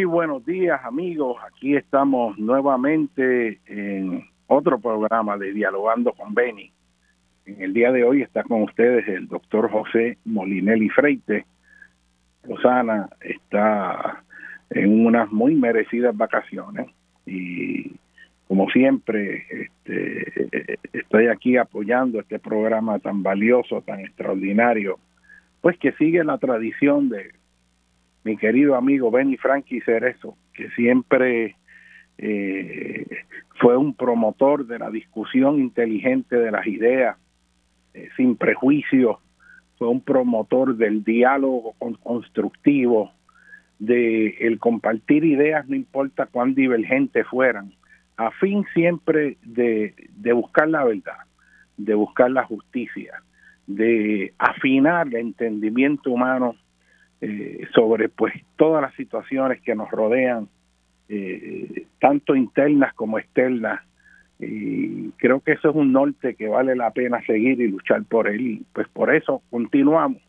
[0.00, 6.72] Muy buenos días amigos, aquí estamos nuevamente en otro programa de Dialogando con Beni.
[7.44, 11.44] En el día de hoy está con ustedes el doctor José Molinelli Freite.
[12.44, 14.24] Rosana está
[14.70, 16.86] en unas muy merecidas vacaciones
[17.26, 17.92] y
[18.48, 24.98] como siempre este, estoy aquí apoyando este programa tan valioso, tan extraordinario,
[25.60, 27.32] pues que sigue la tradición de
[28.24, 31.56] mi querido amigo Benny Frankie Cerezo, que siempre
[32.18, 33.06] eh,
[33.60, 37.16] fue un promotor de la discusión inteligente de las ideas,
[37.94, 39.16] eh, sin prejuicios,
[39.78, 43.12] fue un promotor del diálogo constructivo,
[43.78, 47.72] de el compartir ideas, no importa cuán divergentes fueran,
[48.18, 51.16] a fin siempre de, de buscar la verdad,
[51.78, 53.22] de buscar la justicia,
[53.66, 56.56] de afinar el entendimiento humano
[57.20, 60.48] eh, sobre pues todas las situaciones que nos rodean,
[61.08, 63.80] eh, tanto internas como externas.
[64.38, 68.26] Y creo que eso es un norte que vale la pena seguir y luchar por
[68.26, 68.40] él.
[68.40, 70.22] Y pues por eso continuamos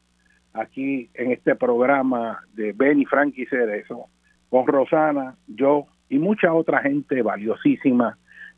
[0.53, 4.07] aquí en este programa de Benny Frankie Cerezo
[4.49, 8.17] con Rosana, yo y mucha otra gente valiosísima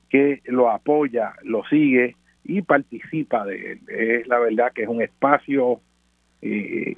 [0.10, 3.80] que lo apoya, lo sigue y participa de él.
[3.88, 5.82] Es la verdad que es un espacio
[6.42, 6.96] eh,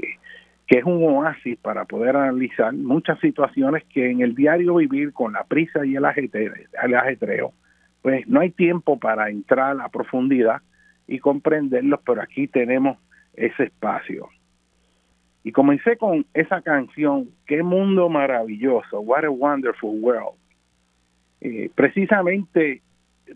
[0.67, 5.33] que es un oasis para poder analizar muchas situaciones que en el diario vivir con
[5.33, 7.53] la prisa y el ajetreo,
[8.01, 10.61] pues no hay tiempo para entrar a profundidad
[11.07, 12.97] y comprenderlos, pero aquí tenemos
[13.35, 14.29] ese espacio.
[15.43, 20.37] Y comencé con esa canción, Qué mundo maravilloso, What a Wonderful World.
[21.41, 22.81] Eh, precisamente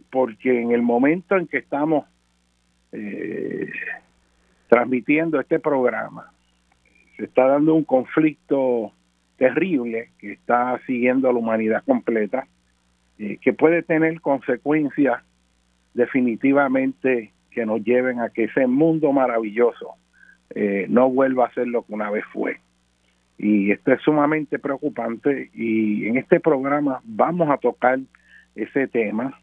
[0.10, 2.06] porque en el momento en que estamos
[2.92, 3.70] eh,
[4.68, 6.32] transmitiendo este programa,
[7.20, 8.94] se está dando un conflicto
[9.36, 12.48] terrible que está siguiendo a la humanidad completa,
[13.18, 15.22] eh, que puede tener consecuencias
[15.94, 19.96] definitivamente que nos lleven a que ese mundo maravilloso
[20.52, 22.62] eh, no vuelva a ser lo que una vez fue.
[23.38, 28.00] Y esto es sumamente preocupante y en este programa vamos a tocar
[28.56, 29.38] ese tema.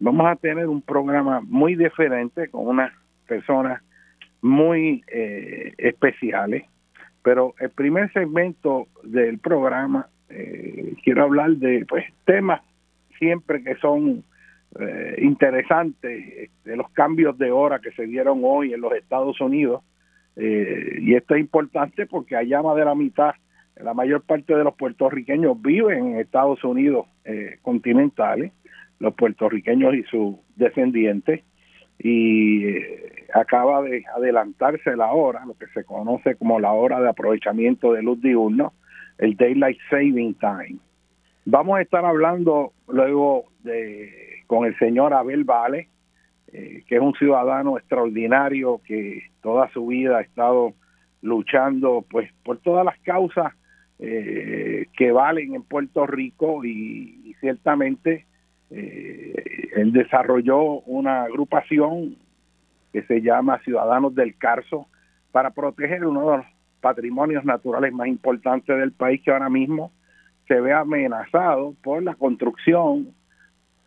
[0.00, 2.90] Vamos a tener un programa muy diferente con unas
[3.26, 3.82] personas
[4.40, 6.64] muy eh, especiales
[7.22, 12.62] pero el primer segmento del programa eh, quiero hablar de pues temas
[13.18, 14.24] siempre que son
[14.80, 19.82] eh, interesantes, de los cambios de hora que se dieron hoy en los Estados Unidos.
[20.36, 23.32] Eh, y esto es importante porque allá más de la mitad,
[23.76, 27.06] la mayor parte de los puertorriqueños viven en Estados Unidos
[27.62, 28.52] continentales,
[28.98, 31.42] los puertorriqueños y sus descendientes
[31.98, 32.64] y
[33.32, 38.02] acaba de adelantarse la hora, lo que se conoce como la hora de aprovechamiento de
[38.02, 38.72] luz diurno,
[39.18, 40.78] el Daylight Saving Time.
[41.44, 45.88] Vamos a estar hablando luego de con el señor Abel Vale,
[46.52, 50.74] eh, que es un ciudadano extraordinario que toda su vida ha estado
[51.22, 53.54] luchando pues por todas las causas
[53.98, 58.26] eh, que valen en Puerto Rico y ciertamente
[58.70, 62.16] eh, él desarrolló una agrupación
[62.92, 64.86] que se llama Ciudadanos del Carso
[65.30, 66.46] para proteger uno de los
[66.80, 69.92] patrimonios naturales más importantes del país que ahora mismo
[70.48, 73.14] se ve amenazado por la construcción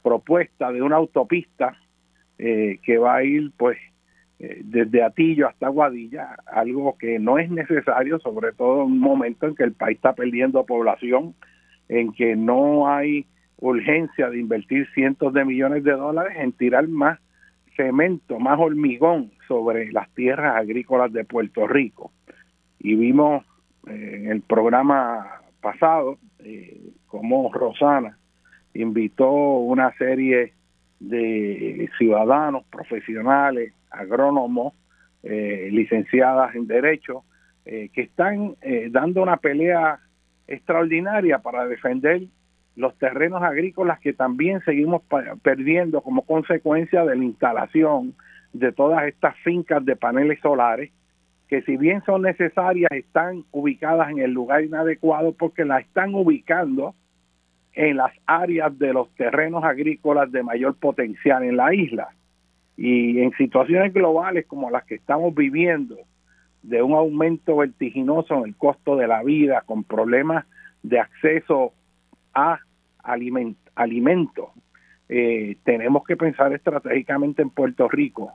[0.02, 1.78] propuesta de una autopista
[2.38, 3.78] eh, que va a ir pues
[4.40, 9.48] eh, desde Atillo hasta Guadilla, algo que no es necesario, sobre todo en un momento
[9.48, 11.36] en que el país está perdiendo población,
[11.88, 13.26] en que no hay
[13.58, 17.20] urgencia de invertir cientos de millones de dólares en tirar más
[17.76, 22.12] cemento, más hormigón sobre las tierras agrícolas de Puerto Rico.
[22.80, 23.44] Y vimos
[23.88, 28.18] eh, en el programa pasado eh, como Rosana
[28.74, 30.54] invitó una serie
[31.00, 34.74] de ciudadanos profesionales, agrónomos,
[35.24, 37.24] eh, licenciadas en Derecho,
[37.64, 38.56] que están
[38.92, 39.98] dando una pelea
[40.48, 42.22] extraordinaria para defender
[42.76, 45.02] los terrenos agrícolas que también seguimos
[45.42, 48.14] perdiendo como consecuencia de la instalación
[48.54, 50.92] de todas estas fincas de paneles solares
[51.48, 56.96] que si bien son necesarias están ubicadas en el lugar inadecuado porque las están ubicando
[57.74, 62.10] en las áreas de los terrenos agrícolas de mayor potencial en la isla.
[62.78, 65.98] Y en situaciones globales como las que estamos viviendo,
[66.64, 70.46] de un aumento vertiginoso en el costo de la vida, con problemas
[70.84, 71.74] de acceso
[72.36, 72.60] a
[73.04, 74.50] alimentos.
[75.08, 78.34] Eh, tenemos que pensar estratégicamente en Puerto Rico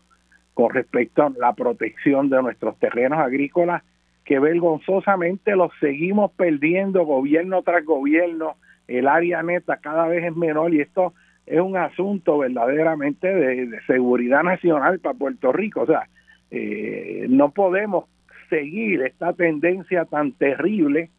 [0.54, 3.82] con respecto a la protección de nuestros terrenos agrícolas
[4.24, 8.56] que vergonzosamente los seguimos perdiendo gobierno tras gobierno,
[8.86, 11.14] el área neta cada vez es menor y esto
[11.46, 15.82] es un asunto verdaderamente de, seguridad nacional para Puerto Rico.
[15.82, 16.08] O sea,
[16.50, 18.04] eh, no podemos
[18.48, 21.10] seguir esta tendencia tan terrible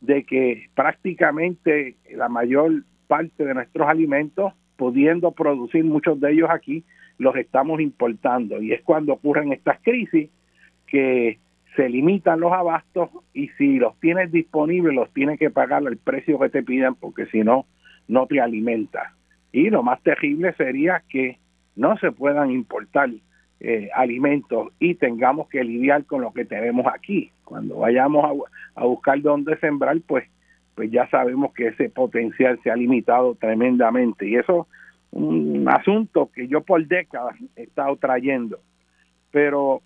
[0.00, 6.84] de que prácticamente la mayor parte de nuestros alimentos, pudiendo producir muchos de ellos aquí,
[7.18, 8.60] los estamos importando.
[8.60, 10.28] Y es cuando ocurren estas crisis
[10.86, 11.38] que
[11.76, 16.38] se limitan los abastos y si los tienes disponibles los tienes que pagar al precio
[16.38, 17.66] que te piden porque si no,
[18.08, 19.14] no te alimenta.
[19.52, 21.38] Y lo más terrible sería que
[21.76, 23.10] no se puedan importar
[23.60, 27.30] eh, alimentos y tengamos que lidiar con lo que tenemos aquí.
[27.46, 28.42] Cuando vayamos
[28.74, 30.28] a, buscar dónde sembrar, pues,
[30.74, 34.26] pues ya sabemos que ese potencial se ha limitado tremendamente.
[34.28, 34.66] Y eso
[35.12, 38.58] es un asunto que yo por décadas he estado trayendo.
[39.30, 39.80] Pero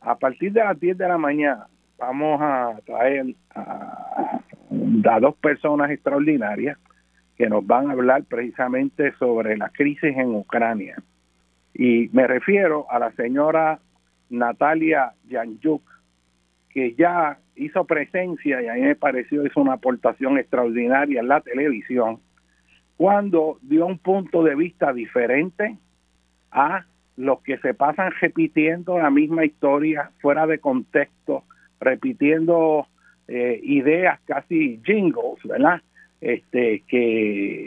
[0.00, 4.40] a partir de las 10 de la mañana vamos a traer a,
[5.04, 6.76] a dos personas extraordinarias
[7.36, 10.96] que nos van a hablar precisamente sobre la crisis en Ucrania.
[11.74, 13.78] Y me refiero a la señora
[14.32, 15.82] Natalia Yanjuk,
[16.72, 21.40] que ya hizo presencia y a mí me pareció hizo una aportación extraordinaria en la
[21.40, 22.18] televisión
[22.96, 25.76] cuando dio un punto de vista diferente
[26.50, 26.84] a
[27.16, 31.44] los que se pasan repitiendo la misma historia fuera de contexto,
[31.80, 32.86] repitiendo
[33.28, 35.80] eh, ideas casi jingles, ¿verdad?
[36.20, 37.66] Este, que,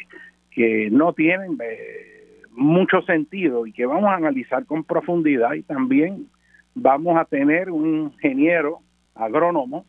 [0.52, 6.28] que no tienen eh, mucho sentido y que vamos a analizar con profundidad y también
[6.74, 8.80] vamos a tener un ingeniero
[9.16, 9.86] agrónomo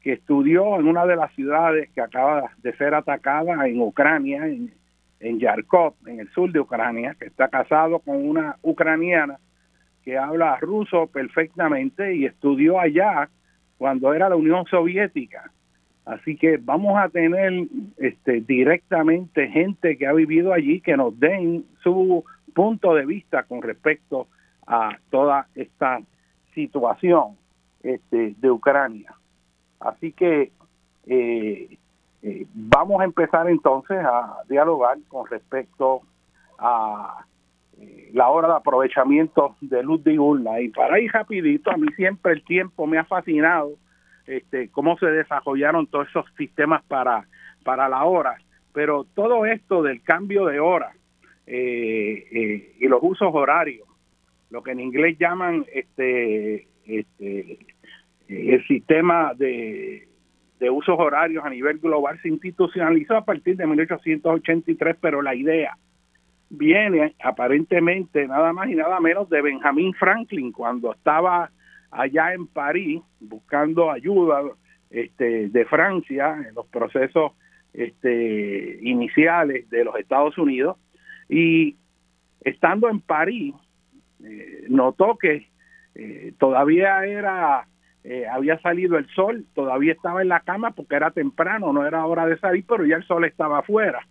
[0.00, 4.72] que estudió en una de las ciudades que acaba de ser atacada en Ucrania, en,
[5.20, 9.38] en Yarkov, en el sur de Ucrania, que está casado con una ucraniana
[10.04, 13.28] que habla ruso perfectamente y estudió allá
[13.78, 15.52] cuando era la Unión Soviética.
[16.04, 17.68] Así que vamos a tener
[17.98, 23.62] este, directamente gente que ha vivido allí que nos den su punto de vista con
[23.62, 24.26] respecto
[24.66, 26.00] a toda esta
[26.54, 27.36] situación
[27.82, 29.14] este, de Ucrania.
[29.80, 30.52] Así que
[31.06, 31.78] eh,
[32.22, 36.02] eh, vamos a empezar entonces a dialogar con respecto
[36.58, 37.24] a
[37.78, 40.60] eh, la hora de aprovechamiento de luz diurna.
[40.60, 43.72] Y para ir rapidito, a mí siempre el tiempo me ha fascinado
[44.26, 47.26] este, cómo se desarrollaron todos esos sistemas para,
[47.64, 48.36] para la hora.
[48.72, 50.92] Pero todo esto del cambio de hora
[51.44, 53.86] y los usos horarios,
[54.48, 57.58] lo que en inglés llaman este, este
[58.28, 60.06] el sistema de
[60.70, 65.76] usos horarios a nivel global se institucionalizó a partir de 1883, pero la idea
[66.54, 71.50] viene aparentemente nada más y nada menos de Benjamin Franklin cuando estaba
[71.90, 74.42] allá en París buscando ayuda
[74.90, 77.32] este, de Francia en los procesos
[77.72, 80.76] este, iniciales de los Estados Unidos.
[81.26, 81.76] Y
[82.42, 83.54] estando en París
[84.22, 85.48] eh, notó que
[85.94, 87.66] eh, todavía era
[88.04, 92.04] eh, había salido el sol, todavía estaba en la cama porque era temprano, no era
[92.04, 94.06] hora de salir, pero ya el sol estaba afuera.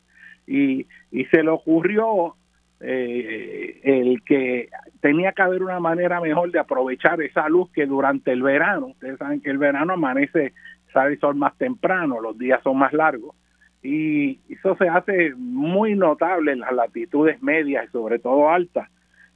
[0.48, 2.36] Y, y se le ocurrió
[2.80, 4.69] eh, el que
[5.02, 9.19] tenía que haber una manera mejor de aprovechar esa luz que durante el verano, ustedes
[9.19, 10.54] saben que el verano amanece,
[10.92, 13.36] sale el sol más temprano, los días son más largos,
[13.83, 18.90] y eso se hace muy notable en las latitudes medias y sobre todo altas.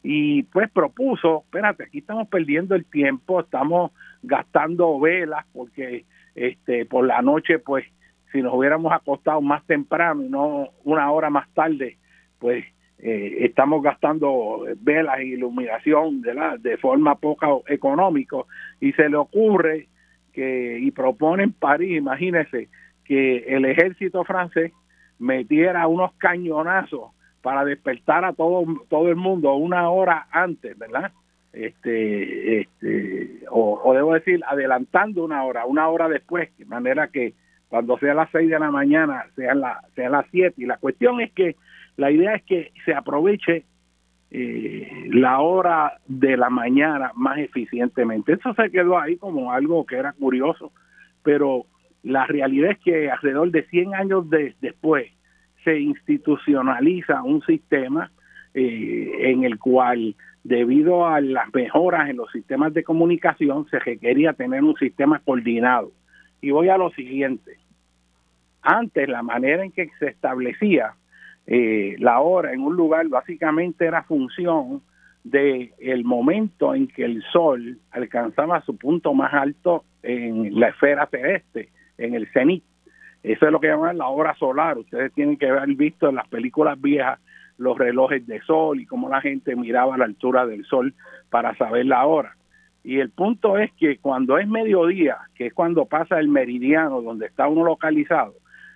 [0.04, 3.92] Y pues propuso, espérate, aquí estamos perdiendo el tiempo, estamos
[4.26, 6.06] gastando velas porque
[6.36, 7.86] este por la noche pues
[8.32, 11.98] si nos hubiéramos acostado más temprano y no una hora más tarde
[12.40, 12.66] pues
[12.98, 18.48] eh, estamos gastando velas y iluminación de la de forma poco económico.
[18.80, 19.88] Y se le ocurre
[20.34, 22.70] que y propone en París imagínese
[23.04, 24.72] que el ejército francés
[25.20, 31.12] metiera unos cañonazos para despertar a todo todo el mundo una hora antes verdad
[31.56, 37.34] este, este o, debo decir, adelantando una hora, una hora después, de manera que
[37.68, 40.62] cuando sea las seis de la mañana sean, la, sean las siete.
[40.62, 41.56] Y la cuestión es que
[41.98, 43.66] la idea es que se aproveche
[44.32, 48.34] eh, la hora de la mañana más eficientemente.
[48.34, 50.72] Eso se quedó ahí como algo que era curioso,
[51.24, 51.66] pero
[52.04, 54.26] la realidad es que alrededor de 100 años
[54.62, 55.12] después
[55.64, 58.12] se institucionaliza un sistema
[58.54, 64.34] eh, en el cual debido a las mejoras en los sistemas de comunicación, se requería
[64.34, 65.92] tener un sistema coordinado.
[66.40, 67.58] Y voy a lo siguiente.
[68.62, 70.94] Antes, la manera en que se establecía
[71.48, 74.84] eh, la hora en un lugar básicamente era función
[75.24, 81.08] de el momento en que el sol alcanzaba su punto más alto en la esfera
[81.08, 82.64] celeste, en el cenit.
[83.24, 84.78] Eso es lo que llaman la hora solar.
[84.78, 87.20] Ustedes tienen que haber visto en las películas viejas
[87.58, 90.94] los relojes de sol y cómo la gente miraba la altura del sol
[91.30, 92.36] para saber la hora.
[92.84, 97.26] Y el punto es que cuando es mediodía, que es cuando pasa el meridiano donde
[97.26, 98.34] está uno localizado,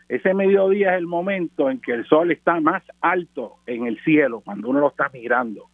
[0.08, 4.42] ese mediodía es el momento en que el sol está más alto en el cielo,
[4.42, 5.68] cuando uno lo está mirando.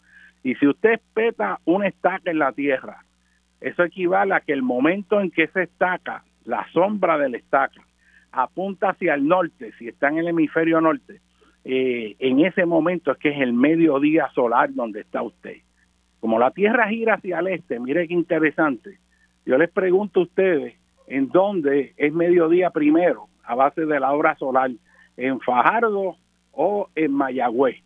[0.44, 3.06] Y si usted peta una estaca en la tierra,
[3.62, 7.82] eso equivale a que el momento en que se estaca, la sombra de la estaca,
[8.34, 11.22] apunta hacia el norte, si está en el hemisferio norte,
[11.66, 15.58] eh, en ese momento es que es el mediodía solar donde está usted.
[16.20, 19.00] Como la Tierra gira hacia el este, mire qué interesante.
[19.48, 20.76] Yo les pregunto a ustedes
[21.08, 24.70] en dónde es mediodía primero, a base de la hora solar,
[25.18, 26.18] en Fajardo
[26.52, 27.78] o en Mayagüez.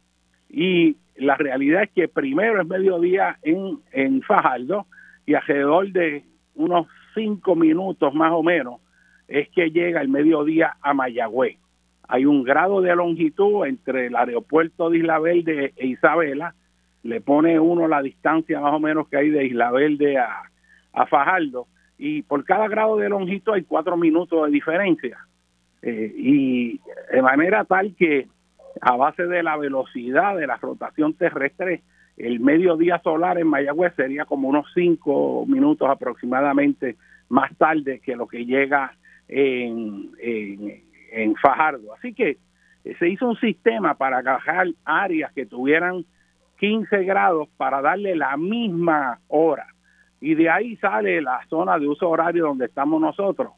[0.49, 4.87] Y la realidad es que primero es mediodía en, en Fajardo
[5.25, 6.23] y alrededor de
[6.55, 8.81] unos cinco minutos más o menos
[9.27, 11.57] es que llega el mediodía a Mayagüez.
[12.11, 16.55] Hay un grado de longitud entre el aeropuerto de Isla Verde e Isabela,
[17.03, 20.41] le pone uno la distancia más o menos que hay de Isla Verde a,
[20.91, 21.67] a Fajardo,
[21.99, 25.19] y por cada grado de longitud hay cuatro minutos de diferencia.
[25.83, 26.79] Eh, y
[27.11, 28.27] de manera tal que
[28.81, 31.83] a base de la velocidad de la rotación terrestre,
[32.17, 36.97] el mediodía solar en Mayagüez sería como unos cinco minutos aproximadamente
[37.29, 38.93] más tarde que lo que llega
[39.27, 40.88] en, en,
[41.41, 41.93] Fajardo.
[41.93, 42.37] Así que
[42.83, 46.05] eh, se hizo un sistema para agarrar áreas que tuvieran
[46.59, 49.67] 15 grados para darle la misma hora.
[50.21, 53.53] Y de ahí sale la zona de uso horario donde estamos nosotros.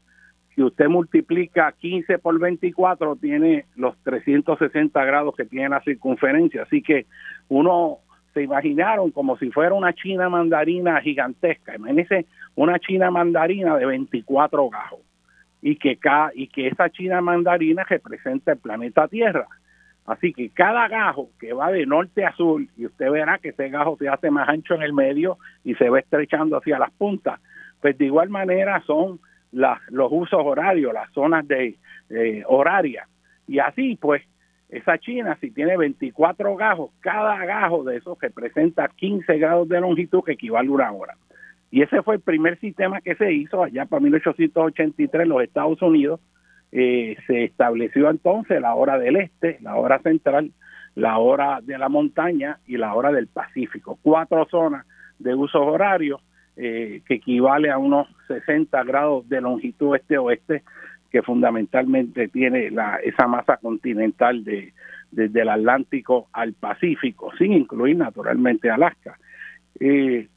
[0.54, 6.62] Si usted multiplica 15 por 24, tiene los 360 grados que tiene la circunferencia.
[6.62, 7.06] Así que
[7.48, 7.98] uno
[8.34, 11.74] se imaginaron como si fuera una china mandarina gigantesca.
[11.74, 15.00] Imagínense una china mandarina de 24 gajos
[15.62, 19.46] y que, cada, y que esa china mandarina representa el planeta Tierra.
[20.04, 23.68] Así que cada gajo que va de norte a sur, y usted verá que ese
[23.68, 27.40] gajo se hace más ancho en el medio y se va estrechando hacia las puntas,
[27.80, 29.20] pues de igual manera son
[29.52, 31.76] las, los usos horarios, las zonas de
[32.46, 33.08] horarias.
[33.46, 34.22] Y así pues,
[34.68, 40.24] esa china si tiene 24 gajos, cada gajo de esos representa 15 grados de longitud
[40.24, 41.14] que equivale a una hora.
[41.72, 45.80] Y ese fue el primer sistema que se hizo allá para 1883 en los Estados
[45.80, 46.20] Unidos.
[46.70, 50.52] Eh, se estableció entonces la hora del este, la hora central,
[50.94, 53.98] la hora de la montaña y la hora del Pacífico.
[54.02, 54.84] Cuatro zonas
[55.18, 56.20] de usos horarios
[56.58, 60.62] eh, que equivale a unos 60 grados de longitud este-oeste
[61.10, 64.74] que fundamentalmente tiene la, esa masa continental de,
[65.10, 69.18] desde el Atlántico al Pacífico, sin incluir naturalmente Alaska.
[69.80, 70.28] Eh,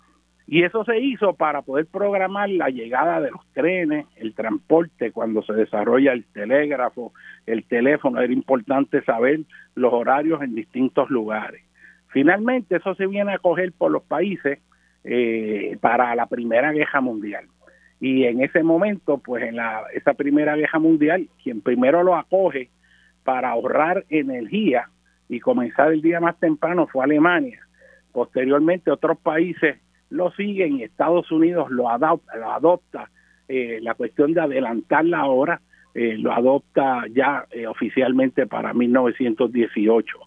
[0.47, 5.41] y eso se hizo para poder programar la llegada de los trenes, el transporte, cuando
[5.41, 7.13] se desarrolla el telégrafo,
[7.47, 9.39] el teléfono, era importante saber
[9.73, 11.63] los horarios en distintos lugares.
[12.09, 14.59] Finalmente, eso se viene a coger por los países
[15.03, 17.45] eh, para la Primera Guerra Mundial.
[17.99, 22.69] Y en ese momento, pues en la, esa Primera Guerra Mundial, quien primero lo acoge
[23.23, 24.89] para ahorrar energía
[25.27, 27.61] y comenzar el día más temprano fue Alemania.
[28.11, 29.77] Posteriormente, otros países
[30.09, 33.09] lo siguen y Estados Unidos lo adopta, lo adopta
[33.47, 35.61] eh, la cuestión de adelantar la hora,
[35.93, 40.17] eh, lo adopta ya eh, oficialmente para 1918.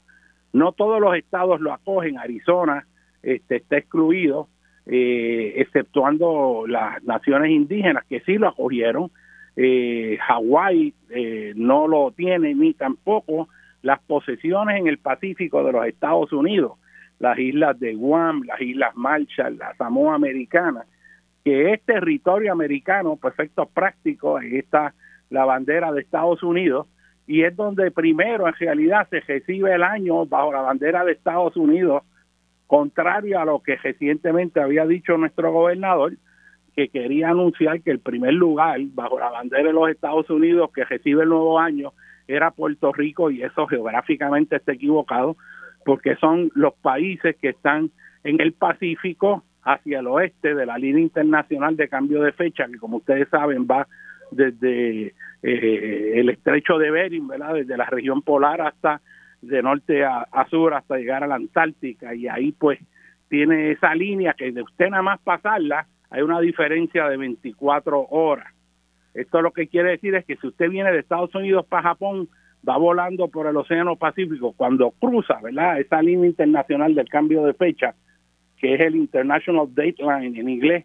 [0.53, 2.87] No todos los estados lo acogen, Arizona
[3.23, 4.49] este, está excluido,
[4.91, 9.11] exceptuando las naciones indígenas que sí lo acogieron,
[9.55, 10.95] Hawái
[11.57, 13.51] no lo tiene ni tampoco
[13.83, 16.79] las posesiones en el Pacífico de los Estados Unidos
[17.19, 20.85] las islas de Guam, las islas Marshall, la Samoa Americana,
[21.45, 24.95] que es territorio americano, por efectos prácticos, ahí está
[25.31, 26.87] la bandera de Estados Unidos,
[27.27, 31.57] y es donde primero en realidad se recibe el año bajo la bandera de Estados
[31.57, 32.03] Unidos,
[32.67, 36.15] contrario a lo que recientemente había dicho nuestro gobernador,
[36.75, 40.85] que quería anunciar que el primer lugar bajo la bandera de los Estados Unidos que
[40.85, 41.93] recibe el nuevo año
[42.29, 45.37] era Puerto Rico y eso geográficamente está equivocado
[45.89, 47.91] porque son los países que están
[48.23, 52.77] en el Pacífico hacia el oeste de la línea internacional de cambio de fecha, que
[52.77, 53.89] como ustedes saben va
[54.31, 57.55] desde eh, el estrecho de Bering, ¿verdad?
[57.55, 59.01] desde la región polar hasta
[59.41, 62.79] de norte a, sur hasta llegar a la Antártica y ahí pues
[63.31, 68.53] tiene esa línea que de usted nada más pasarla hay una diferencia de 24 horas.
[69.15, 72.29] Esto lo que quiere decir es que si usted viene de Estados Unidos para Japón,
[72.67, 75.81] va volando por el Océano Pacífico, cuando cruza, ¿verdad?
[75.81, 77.95] Esa línea internacional del cambio de fecha,
[78.57, 80.85] que es el International Dateline en inglés,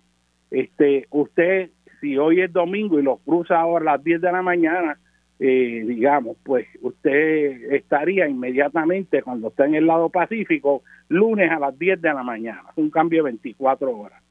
[0.51, 4.42] este, usted si hoy es domingo y lo cruza ahora a las 10 de la
[4.42, 4.98] mañana,
[5.39, 11.80] eh, digamos, pues usted estaría inmediatamente cuando está en el lado Pacífico, lunes a las
[11.80, 14.22] 10 de la mañana, un cambio de 24 horas.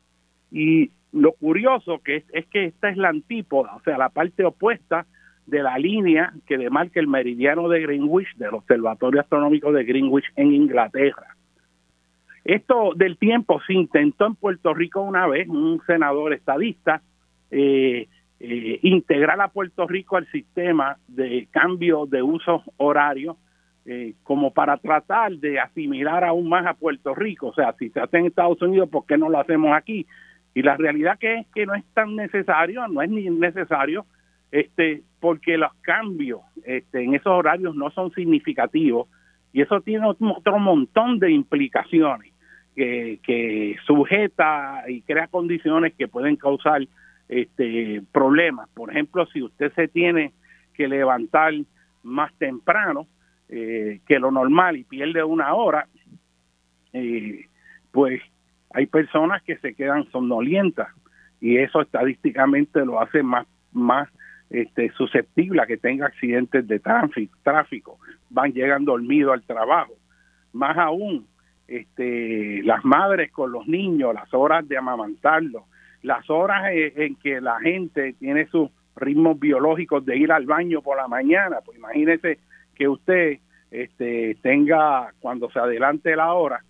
[0.51, 4.45] Y lo curioso que es, es que esta es la antípoda, o sea, la parte
[4.45, 5.07] opuesta
[5.47, 10.53] de la línea que demarca el meridiano de Greenwich, del Observatorio Astronómico de Greenwich en
[10.53, 11.37] Inglaterra.
[12.45, 17.03] Esto del tiempo se intentó en Puerto Rico una vez, un senador estadista,
[17.51, 18.09] eh,
[18.41, 23.37] eh, integrar a Puerto Rico al sistema de cambio de uso horario
[23.85, 27.49] eh, como para tratar de asimilar aún más a Puerto Rico.
[27.49, 30.07] O sea, si se hace en Estados Unidos, ¿por qué no lo hacemos aquí?
[30.55, 34.07] Y la realidad que es que no es tan necesario, no es ni necesario,
[34.53, 39.09] este, porque los cambios este, en esos horarios no son significativos
[39.53, 42.33] y eso tiene otro montón de implicaciones
[42.77, 46.87] que, que sujeta y crea condiciones que pueden causar
[47.29, 48.69] este, problemas.
[48.75, 50.33] Por ejemplo, si usted se tiene
[50.75, 51.55] que levantar
[52.03, 53.07] más temprano
[53.49, 55.87] eh, que lo normal y pierde una hora,
[56.93, 57.47] eh,
[57.91, 58.21] pues
[58.71, 60.89] hay personas que se quedan somnolientas
[61.41, 64.09] y eso estadísticamente lo hace más, más
[64.53, 69.95] este, susceptible a que tenga accidentes de tráfico, van llegando dormidos al trabajo.
[70.53, 71.27] Más aún,
[71.67, 75.65] este, las madres con los niños, las horas de amamantarlos,
[76.03, 80.99] las horas en que la gente tiene sus ritmos biológicos de ir al baño por
[80.99, 82.39] la mañana, pues imagínese
[82.75, 83.39] que usted
[83.71, 86.63] este, tenga, cuando se adelante la hora,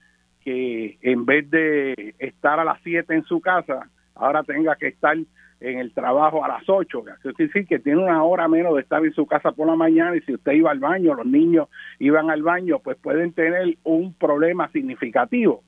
[0.44, 5.16] que en vez de estar a las 7 en su casa, ahora tenga que estar
[5.62, 7.04] en el trabajo a las 8.
[7.24, 10.16] Es decir, que tiene una hora menos de estar en su casa por la mañana
[10.16, 14.12] y si usted iba al baño, los niños iban al baño, pues pueden tener un
[14.14, 15.62] problema significativo.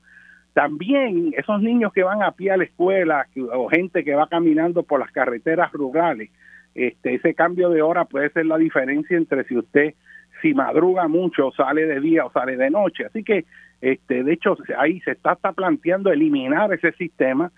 [0.53, 4.83] También esos niños que van a pie a la escuela o gente que va caminando
[4.83, 6.29] por las carreteras rurales,
[6.73, 9.93] este, ese cambio de hora puede ser la diferencia entre si usted
[10.41, 13.05] si madruga mucho sale de día o sale de noche.
[13.05, 13.45] Así que,
[13.81, 17.51] este, de hecho, ahí se está, está planteando eliminar ese sistema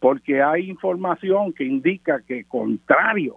[0.00, 3.36] porque hay información que indica que contrario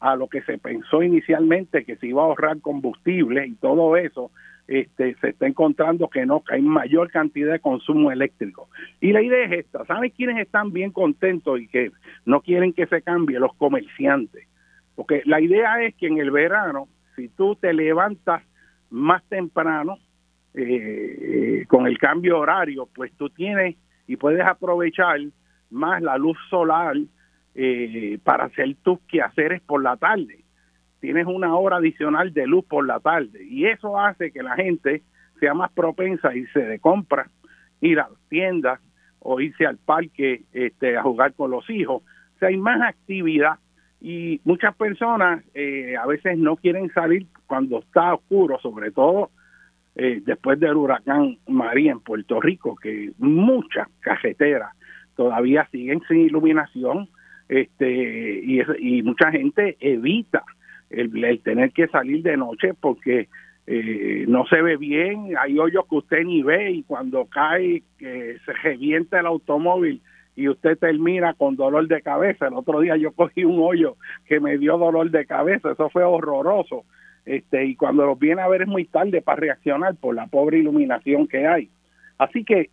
[0.00, 4.30] a lo que se pensó inicialmente que se iba a ahorrar combustible y todo eso,
[4.68, 8.68] este, se está encontrando que no, que hay mayor cantidad de consumo eléctrico.
[9.00, 11.92] Y la idea es esta, ¿saben quiénes están bien contentos y que
[12.24, 13.38] no quieren que se cambie?
[13.38, 14.46] Los comerciantes.
[14.94, 18.42] Porque la idea es que en el verano, si tú te levantas
[18.90, 19.98] más temprano,
[20.54, 25.20] eh, con el cambio horario, pues tú tienes y puedes aprovechar
[25.70, 26.96] más la luz solar
[27.54, 30.44] eh, para hacer tus quehaceres por la tarde.
[31.00, 35.02] Tienes una hora adicional de luz por la tarde y eso hace que la gente
[35.40, 37.28] sea más propensa a irse de compra,
[37.80, 38.80] ir a las tiendas
[39.20, 42.02] o irse al parque este, a jugar con los hijos.
[42.02, 43.58] O sea, hay más actividad
[44.00, 49.30] y muchas personas eh, a veces no quieren salir cuando está oscuro, sobre todo
[49.94, 54.76] eh, después del huracán María en Puerto Rico, que muchas cajeteras
[55.16, 57.08] todavía siguen sin iluminación
[57.48, 60.44] este y, y mucha gente evita
[60.90, 63.28] el, tener que salir de noche porque
[63.66, 68.52] eh, no se ve bien, hay hoyos que usted ni ve y cuando cae se
[68.62, 70.00] revienta el automóvil
[70.36, 72.46] y usted termina con dolor de cabeza.
[72.46, 76.04] El otro día yo cogí un hoyo que me dio dolor de cabeza, eso fue
[76.04, 76.84] horroroso.
[77.24, 80.58] Este, y cuando los viene a ver es muy tarde para reaccionar por la pobre
[80.58, 81.68] iluminación que hay.
[82.18, 82.70] Así que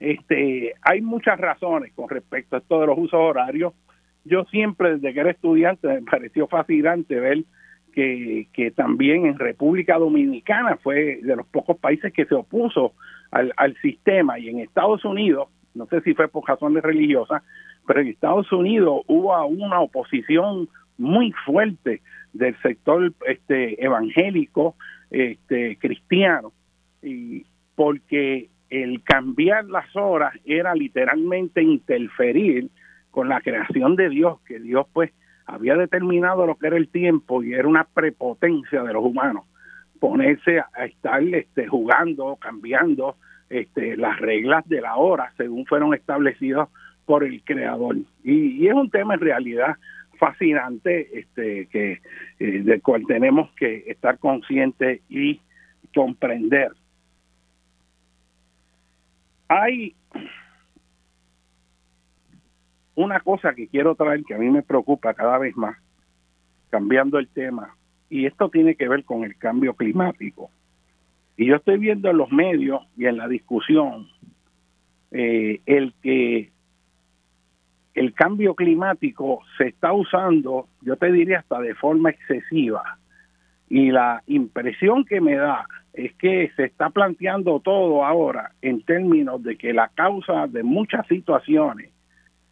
[0.00, 3.72] este, hay muchas razones con respecto a esto de los usos horarios.
[4.24, 7.44] Yo siempre, desde que era estudiante, me pareció fascinante ver
[7.92, 12.92] que, que también en República Dominicana fue de los pocos países que se opuso
[13.30, 17.42] al, al sistema y en Estados Unidos, no sé si fue por razones religiosas,
[17.86, 22.00] pero en Estados Unidos hubo una oposición muy fuerte
[22.32, 24.76] del sector este evangélico
[25.10, 26.52] este cristiano
[27.02, 28.48] y porque
[28.82, 32.68] el cambiar las horas era literalmente interferir
[33.10, 35.12] con la creación de Dios, que Dios pues
[35.46, 39.44] había determinado lo que era el tiempo y era una prepotencia de los humanos
[40.00, 43.16] ponerse a estar este, jugando, cambiando
[43.48, 46.68] este, las reglas de la hora según fueron establecidas
[47.06, 47.96] por el creador.
[48.22, 49.76] Y, es un tema en realidad
[50.18, 52.00] fascinante este, que,
[52.38, 55.40] eh, del cual tenemos que estar conscientes y
[55.94, 56.72] comprender.
[59.56, 59.94] Hay
[62.96, 65.76] una cosa que quiero traer que a mí me preocupa cada vez más,
[66.70, 67.76] cambiando el tema,
[68.10, 70.50] y esto tiene que ver con el cambio climático.
[71.36, 74.08] Y yo estoy viendo en los medios y en la discusión
[75.12, 76.50] eh, el que
[77.94, 82.98] el cambio climático se está usando, yo te diría hasta de forma excesiva.
[83.68, 89.42] Y la impresión que me da es que se está planteando todo ahora en términos
[89.42, 91.90] de que la causa de muchas situaciones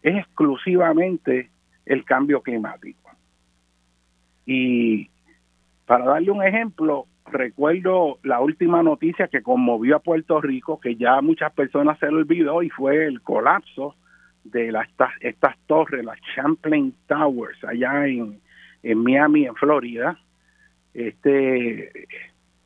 [0.03, 1.51] es exclusivamente
[1.85, 3.11] el cambio climático.
[4.47, 5.11] Y
[5.87, 11.21] para darle un ejemplo, recuerdo la última noticia que conmovió a Puerto Rico, que ya
[11.21, 13.95] muchas personas se lo olvidó, y fue el colapso
[14.45, 18.41] de estas, estas torres, las Champlain Towers, allá en,
[18.83, 20.19] en Miami, en Florida,
[20.95, 22.09] este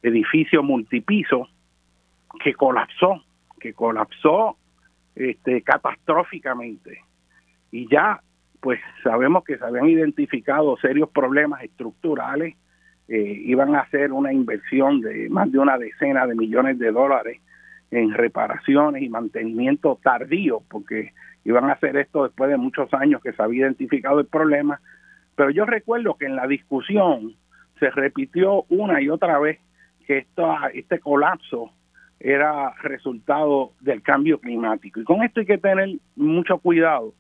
[0.03, 1.49] edificio multipiso
[2.43, 3.23] que colapsó,
[3.61, 4.57] que colapsó
[5.15, 7.01] este, catastróficamente.
[7.71, 8.21] Y ya,
[8.61, 12.55] pues sabemos que se habían identificado serios problemas estructurales,
[13.09, 17.41] eh, iban a hacer una inversión de más de una decena de millones de dólares
[17.93, 21.13] en reparaciones y mantenimiento tardío, porque
[21.45, 24.81] iban a hacer esto después de muchos años que se había identificado el problema.
[25.37, 27.37] Pero yo recuerdo que en la discusión
[27.79, 29.59] se repitió una y otra vez
[30.07, 31.71] que esto, este colapso
[32.19, 35.01] era resultado del cambio climático.
[35.01, 37.13] Y con esto hay que tener mucho cuidado,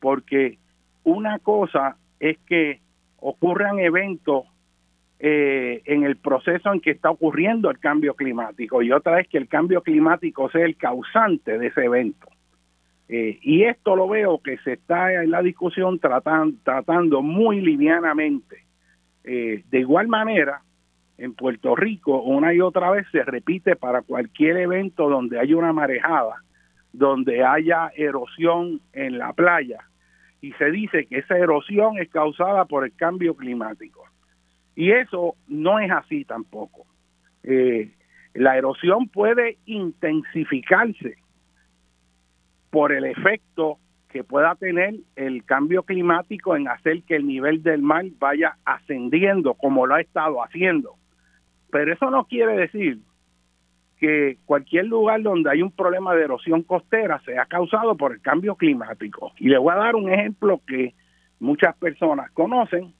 [0.00, 0.58] porque
[1.04, 2.80] una cosa es que
[3.18, 4.44] ocurran eventos
[5.18, 9.38] eh, en el proceso en que está ocurriendo el cambio climático y otra es que
[9.38, 12.28] el cambio climático sea el causante de ese evento.
[13.08, 18.65] Eh, y esto lo veo que se está en la discusión tratando, tratando muy livianamente.
[19.26, 20.62] Eh, de igual manera,
[21.18, 25.72] en Puerto Rico una y otra vez se repite para cualquier evento donde haya una
[25.72, 26.36] marejada,
[26.92, 29.80] donde haya erosión en la playa,
[30.40, 34.04] y se dice que esa erosión es causada por el cambio climático.
[34.76, 36.86] Y eso no es así tampoco.
[37.42, 37.90] Eh,
[38.34, 41.16] la erosión puede intensificarse
[42.70, 43.78] por el efecto
[44.16, 49.52] que pueda tener el cambio climático en hacer que el nivel del mar vaya ascendiendo
[49.52, 50.94] como lo ha estado haciendo.
[51.70, 53.00] Pero eso no quiere decir
[53.98, 58.54] que cualquier lugar donde hay un problema de erosión costera sea causado por el cambio
[58.54, 59.32] climático.
[59.36, 60.94] Y le voy a dar un ejemplo que
[61.38, 62.94] muchas personas conocen,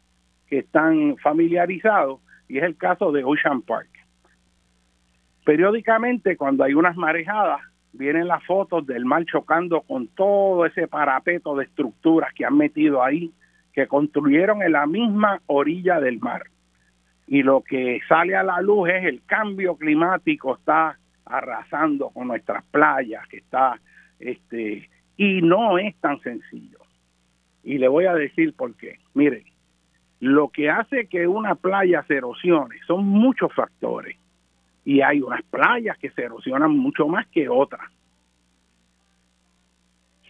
[0.49, 3.89] que están familiarizados y es el caso de Ocean Park.
[5.47, 7.63] Periódicamente cuando hay unas marejadas
[7.97, 13.03] vienen las fotos del mar chocando con todo ese parapeto de estructuras que han metido
[13.03, 13.31] ahí,
[13.73, 16.45] que construyeron en la misma orilla del mar.
[17.27, 22.65] Y lo que sale a la luz es el cambio climático está arrasando con nuestras
[22.67, 23.81] playas, que está
[24.19, 26.79] este y no es tan sencillo.
[27.65, 28.99] Y le voy a decir por qué.
[29.15, 29.45] Miren,
[30.21, 34.17] lo que hace que una playa se erosione son muchos factores
[34.87, 37.91] y hay unas playas que se erosionan mucho más que otras.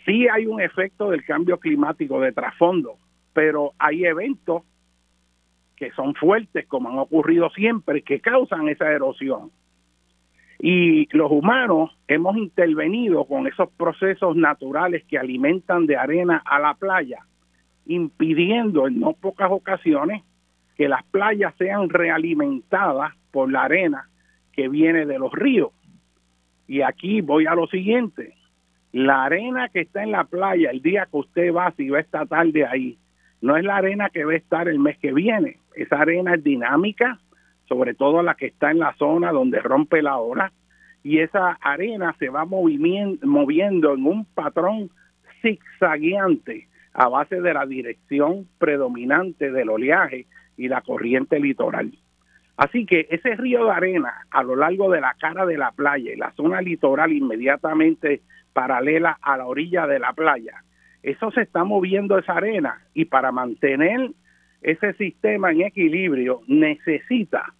[0.07, 2.97] Sí hay un efecto del cambio climático de trasfondo,
[3.35, 4.63] pero hay eventos
[5.77, 9.51] que son fuertes, como han ocurrido siempre, que causan esa erosión.
[10.59, 16.73] Y los humanos hemos intervenido con esos procesos naturales que alimentan de arena a la
[16.73, 17.19] playa
[17.85, 20.23] impidiendo en no pocas ocasiones
[20.77, 24.09] que las playas sean realimentadas por la arena
[24.57, 25.71] que viene de los ríos.
[26.67, 28.35] Y aquí voy a lo siguiente,
[28.93, 32.27] la arena que está en la playa el día que usted va, si va esta
[32.27, 32.99] tarde ahí,
[33.41, 36.43] no es la arena que va a estar el mes que viene, esa arena es
[36.43, 37.21] dinámica,
[37.69, 40.53] sobre todo la que está en la zona donde rompe la hora,
[41.03, 44.91] y esa arena se va moviendo en un patrón
[45.43, 51.93] zigzagueante a base de la dirección predominante del oleaje y la corriente litoral.
[52.57, 56.13] Así que ese río de arena a lo largo de la cara de la playa
[56.13, 60.63] y la zona litoral inmediatamente paralela a la orilla de la playa,
[61.03, 64.11] eso se está moviendo esa arena y para mantener
[64.63, 67.53] ese sistema en equilibrio necesita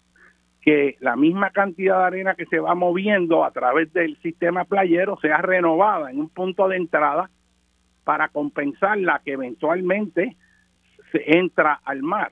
[0.61, 5.17] que la misma cantidad de arena que se va moviendo a través del sistema playero
[5.21, 7.29] sea renovada en un punto de entrada
[8.03, 10.35] para compensar la que eventualmente
[11.11, 12.31] se entra al mar.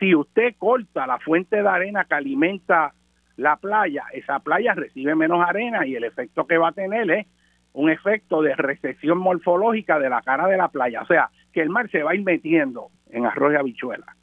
[0.00, 2.94] Si usted corta la fuente de arena que alimenta
[3.36, 7.26] la playa, esa playa recibe menos arena y el efecto que va a tener es
[7.74, 11.02] un efecto de recesión morfológica de la cara de la playa.
[11.02, 14.16] O sea, que el mar se va a en arroz y habichuela.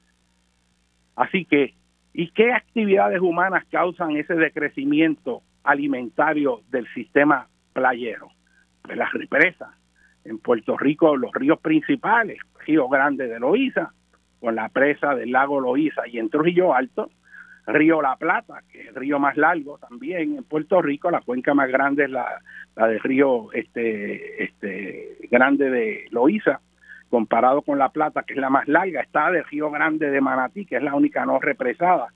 [1.16, 1.76] Así que,
[2.14, 8.30] ¿y qué actividades humanas causan ese decrecimiento alimentario del sistema playero?
[8.82, 9.70] Pues las represas,
[10.26, 13.94] en Puerto Rico los ríos principales, Río Grande de Loíza,
[14.40, 17.10] con la presa del lago Loíza y en Trujillo Alto,
[17.68, 21.54] Río La Plata, que es el río más largo también en Puerto Rico, la cuenca
[21.54, 22.42] más grande es la,
[22.76, 26.62] la del río este, este, grande de Loíza,
[27.10, 30.66] comparado con La Plata, que es la más larga, está del río grande de Manatí,
[30.66, 32.08] que es la única no represada.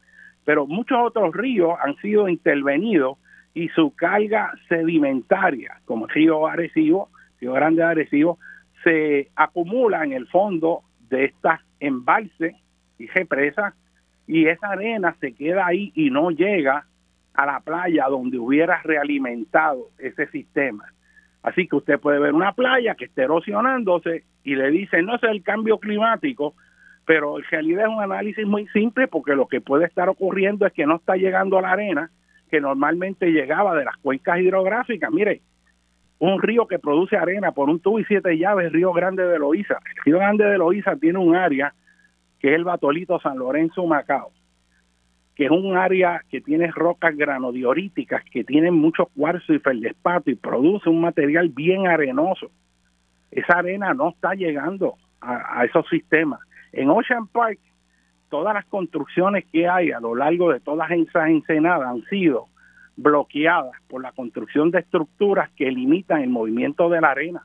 [0.45, 3.17] Pero muchos otros ríos han sido intervenidos
[3.53, 7.09] y su carga sedimentaria, como el río Arecibo,
[7.41, 8.35] río grande de
[8.83, 12.55] se acumula en el fondo de estas embalses
[12.97, 13.73] y represas
[14.27, 16.85] y esa arena se queda ahí y no llega
[17.33, 20.85] a la playa donde hubiera realimentado ese sistema.
[21.43, 25.23] Así que usted puede ver una playa que esté erosionándose y le dice, no es
[25.23, 26.53] el cambio climático,
[27.05, 30.73] pero en realidad es un análisis muy simple porque lo que puede estar ocurriendo es
[30.73, 32.11] que no está llegando a la arena
[32.49, 35.09] que normalmente llegaba de las cuencas hidrográficas.
[35.11, 35.41] Mire,
[36.21, 39.79] un río que produce arena por un tubo y siete llaves, Río Grande de Loíza.
[40.05, 41.73] Río Grande de Loíza tiene un área
[42.39, 44.31] que es el Batolito San Lorenzo Macao,
[45.35, 50.35] que es un área que tiene rocas granodioríticas, que tienen mucho cuarzo y feldespato y
[50.35, 52.51] produce un material bien arenoso.
[53.31, 56.39] Esa arena no está llegando a, esos sistemas.
[56.71, 57.57] En Ocean Park,
[58.29, 62.45] todas las construcciones que hay a lo largo de todas esas ensenadas han sido
[62.95, 67.43] bloqueadas por la construcción de estructuras que limitan el movimiento de la arena.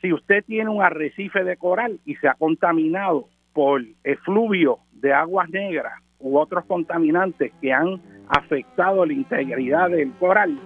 [0.00, 5.48] Si usted tiene un arrecife de coral y se ha contaminado por efluvio de aguas
[5.50, 10.58] negras u otros contaminantes que han afectado la integridad del coral,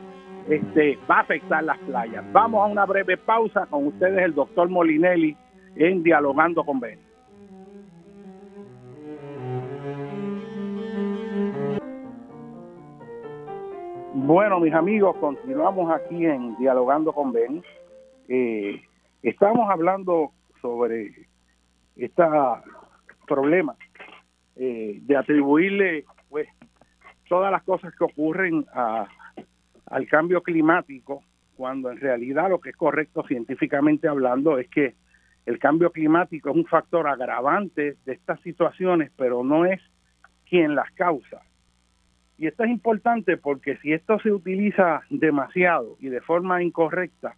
[0.48, 2.24] este, va a afectar las playas.
[2.32, 5.36] Vamos a una breve pausa con ustedes, el doctor Molinelli,
[5.76, 7.07] en Dialogando con Ben.
[14.20, 17.62] Bueno, mis amigos, continuamos aquí en Dialogando con Ben.
[18.28, 18.82] Eh,
[19.22, 21.28] estamos hablando sobre
[21.94, 22.62] esta
[23.28, 23.76] problema
[24.56, 26.48] eh, de atribuirle pues
[27.28, 29.06] todas las cosas que ocurren a,
[29.86, 31.22] al cambio climático
[31.56, 34.96] cuando en realidad lo que es correcto científicamente hablando es que
[35.46, 39.80] el cambio climático es un factor agravante de estas situaciones, pero no es
[40.44, 41.40] quien las causa.
[42.38, 47.36] Y esto es importante porque si esto se utiliza demasiado y de forma incorrecta,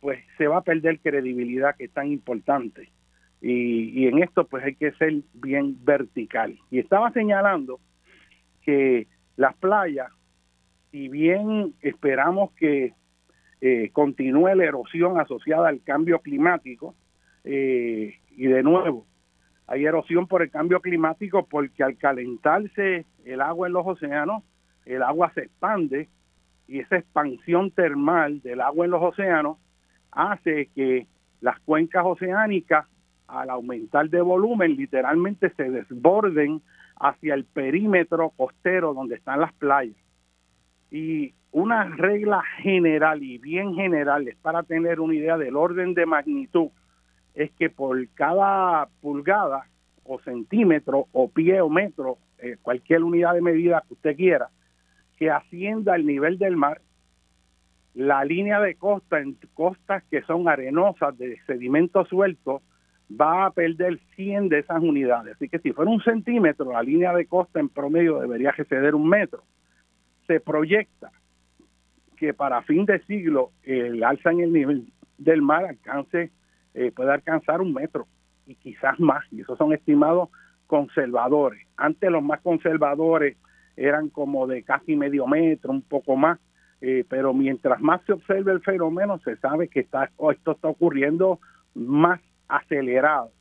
[0.00, 2.90] pues se va a perder credibilidad que es tan importante
[3.42, 6.56] y, en esto pues hay que ser bien vertical.
[6.70, 7.80] Y estaba señalando
[8.62, 10.10] que las playas,
[10.90, 12.94] si bien esperamos que
[13.60, 16.94] eh, continúe la erosión asociada al cambio climático,
[17.44, 19.06] eh, y de nuevo,
[19.66, 24.42] hay erosión por el cambio climático porque al calentarse el agua en los océanos,
[24.84, 26.08] el agua se expande
[26.66, 29.58] y esa expansión termal del agua en los océanos
[30.10, 31.06] hace que
[31.40, 32.86] las cuencas oceánicas
[33.26, 36.60] al aumentar de volumen, literalmente se desborden
[36.96, 39.96] hacia el perímetro costero donde están las playas.
[40.90, 46.06] Y una regla general y bien general es para tener una idea del orden de
[46.06, 46.68] magnitud,
[47.34, 49.66] es que por cada pulgada
[50.04, 54.48] o centímetro o pie o metro, eh, cualquier unidad de medida que usted quiera,
[55.16, 56.80] que ascienda el nivel del mar,
[57.94, 62.62] la línea de costa en costas que son arenosas de sedimento suelto
[63.10, 65.36] va a perder 100 de esas unidades.
[65.36, 69.08] Así que si fuera un centímetro, la línea de costa en promedio debería exceder un
[69.08, 69.42] metro.
[70.26, 71.10] Se proyecta
[72.16, 76.30] que para fin de siglo el alza en el nivel del mar alcance,
[76.74, 78.06] eh, puede alcanzar un metro
[78.46, 79.24] y quizás más.
[79.30, 80.30] Y esos son estimados
[80.72, 81.66] conservadores.
[81.76, 83.36] Antes los más conservadores
[83.76, 86.38] eran como de casi medio metro, un poco más.
[86.80, 91.40] Eh, pero mientras más se observe el fenómeno, se sabe que está, esto está ocurriendo
[91.74, 93.32] más acelerado.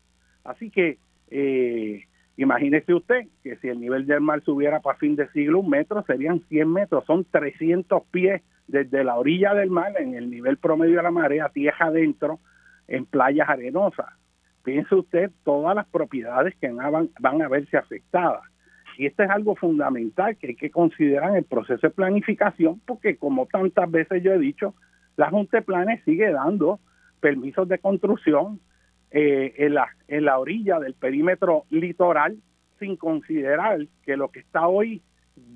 [0.44, 0.98] Así que
[1.30, 2.04] eh,
[2.36, 6.04] imagínese usted que si el nivel del mar subiera para fin de siglo un metro,
[6.04, 10.98] serían 100 metros, son 300 pies desde la orilla del mar en el nivel promedio
[10.98, 12.39] de la marea, tierra adentro,
[12.89, 14.08] en playas arenosas.
[14.63, 18.43] Piense usted todas las propiedades que van, van a verse afectadas.
[18.97, 23.17] Y esto es algo fundamental que hay que considerar en el proceso de planificación, porque
[23.17, 24.76] como tantas veces yo he dicho,
[25.17, 26.80] la Junta de Planes sigue dando
[27.19, 28.60] permisos de construcción
[29.12, 32.38] eh, en, la, en la orilla del perímetro litoral
[32.80, 35.02] sin considerar que lo que está hoy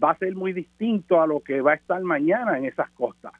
[0.04, 3.34] va a ser muy distinto a lo que va a estar mañana en esas costas.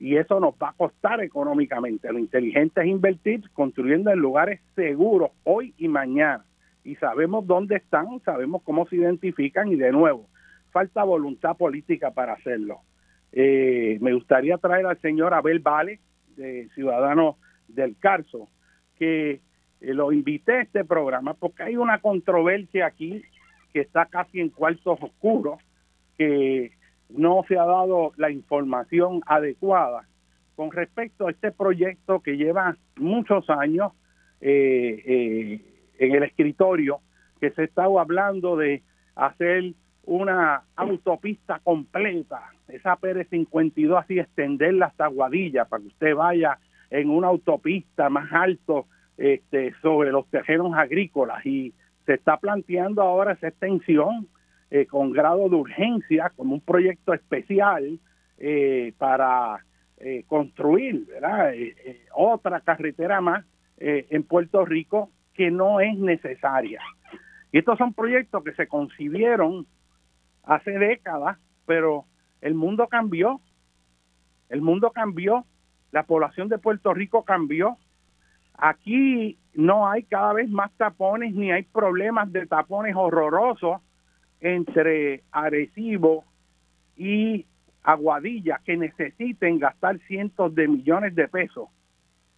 [0.00, 2.10] Y eso nos va a costar económicamente.
[2.10, 6.44] Lo inteligente es invertir construyendo en lugares seguros hoy y mañana.
[6.82, 10.26] Y sabemos dónde están, sabemos cómo se identifican y de nuevo,
[10.70, 12.80] falta voluntad política para hacerlo.
[13.32, 16.00] Eh, me gustaría traer al señor Abel Vale,
[16.34, 17.36] de Ciudadano
[17.68, 18.48] del Carso,
[18.98, 19.40] que eh,
[19.94, 23.22] lo invité a este programa porque hay una controversia aquí
[23.74, 25.60] que está casi en cuartos oscuros,
[26.16, 26.72] que
[27.16, 30.06] no se ha dado la información adecuada
[30.56, 33.92] con respecto a este proyecto que lleva muchos años
[34.40, 35.60] eh, eh,
[35.98, 37.00] en el escritorio,
[37.40, 38.82] que se está hablando de
[39.14, 39.72] hacer
[40.04, 46.58] una autopista completa, esa Pérez 52, así extenderla hasta Guadilla, para que usted vaya
[46.90, 51.44] en una autopista más alto este, sobre los terrenos agrícolas.
[51.46, 51.72] Y
[52.06, 54.28] se está planteando ahora esa extensión
[54.72, 57.98] eh, con grado de urgencia, como un proyecto especial
[58.38, 59.64] eh, para
[59.96, 61.52] eh, construir ¿verdad?
[62.14, 63.44] otra carretera más
[63.82, 66.82] en Puerto Rico que no es necesaria.
[67.50, 69.66] Y estos son proyectos que se concibieron
[70.44, 72.04] hace décadas, pero
[72.42, 73.40] el mundo cambió,
[74.50, 75.46] el mundo cambió,
[75.92, 77.78] la población de Puerto Rico cambió.
[78.54, 83.80] Aquí no hay cada vez más tapones ni hay problemas de tapones horrorosos
[84.40, 86.24] entre Arecibo
[86.96, 87.46] y
[87.82, 91.68] Aguadilla que necesiten gastar cientos de millones de pesos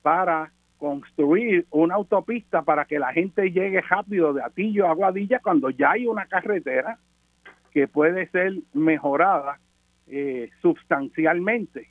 [0.03, 5.71] para construir una autopista para que la gente llegue rápido de Atillo a Aguadilla cuando
[5.71, 6.99] ya hay una carretera
[7.73, 9.59] que puede ser mejorada
[10.09, 11.89] eh, sustancialmente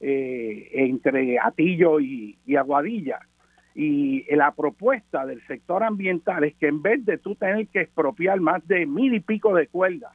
[0.00, 3.20] eh, entre Atillo y, Aguadilla.
[3.74, 8.40] Y la propuesta del sector ambiental es que en vez de tú tener que expropiar
[8.40, 10.12] más de mil y pico de cuerdas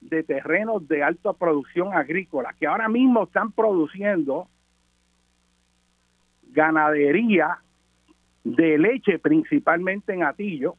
[0.00, 4.48] de terrenos de alta producción agrícola, que ahora mismo están produciendo
[6.50, 7.58] ganadería
[8.44, 10.76] de leche principalmente en Atillo,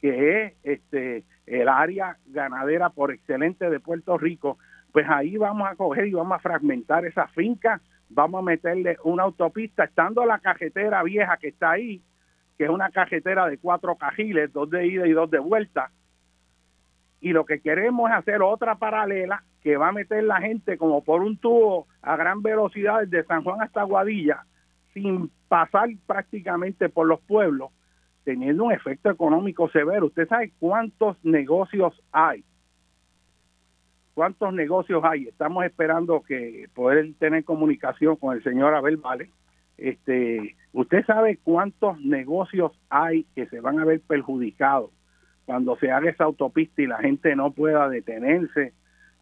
[0.00, 4.58] que es este el área ganadera por excelente de Puerto Rico,
[4.92, 9.24] pues ahí vamos a coger y vamos a fragmentar esa finca, vamos a meterle una
[9.24, 12.02] autopista, estando la cajetera vieja que está ahí,
[12.56, 15.90] que es una cajetera de cuatro cajiles, dos de ida y dos de vuelta,
[17.20, 21.02] y lo que queremos es hacer otra paralela que va a meter la gente como
[21.02, 24.44] por un tubo a gran velocidad desde San Juan hasta Guadilla,
[24.94, 27.70] sin pasar prácticamente por los pueblos,
[28.24, 30.06] teniendo un efecto económico severo.
[30.06, 32.44] ¿Usted sabe cuántos negocios hay?
[34.18, 35.28] ¿Cuántos negocios hay?
[35.28, 39.30] Estamos esperando que poder tener comunicación con el señor Abel Vale.
[39.76, 44.90] Este, ¿Usted sabe cuántos negocios hay que se van a ver perjudicados
[45.46, 48.72] cuando se haga esa autopista y la gente no pueda detenerse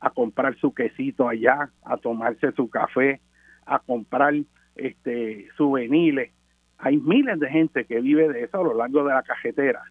[0.01, 3.21] a comprar su quesito allá, a tomarse su café,
[3.67, 4.33] a comprar
[4.77, 6.31] este souvenirs
[6.79, 9.83] hay miles de gente que vive de eso a lo largo de la cajetera.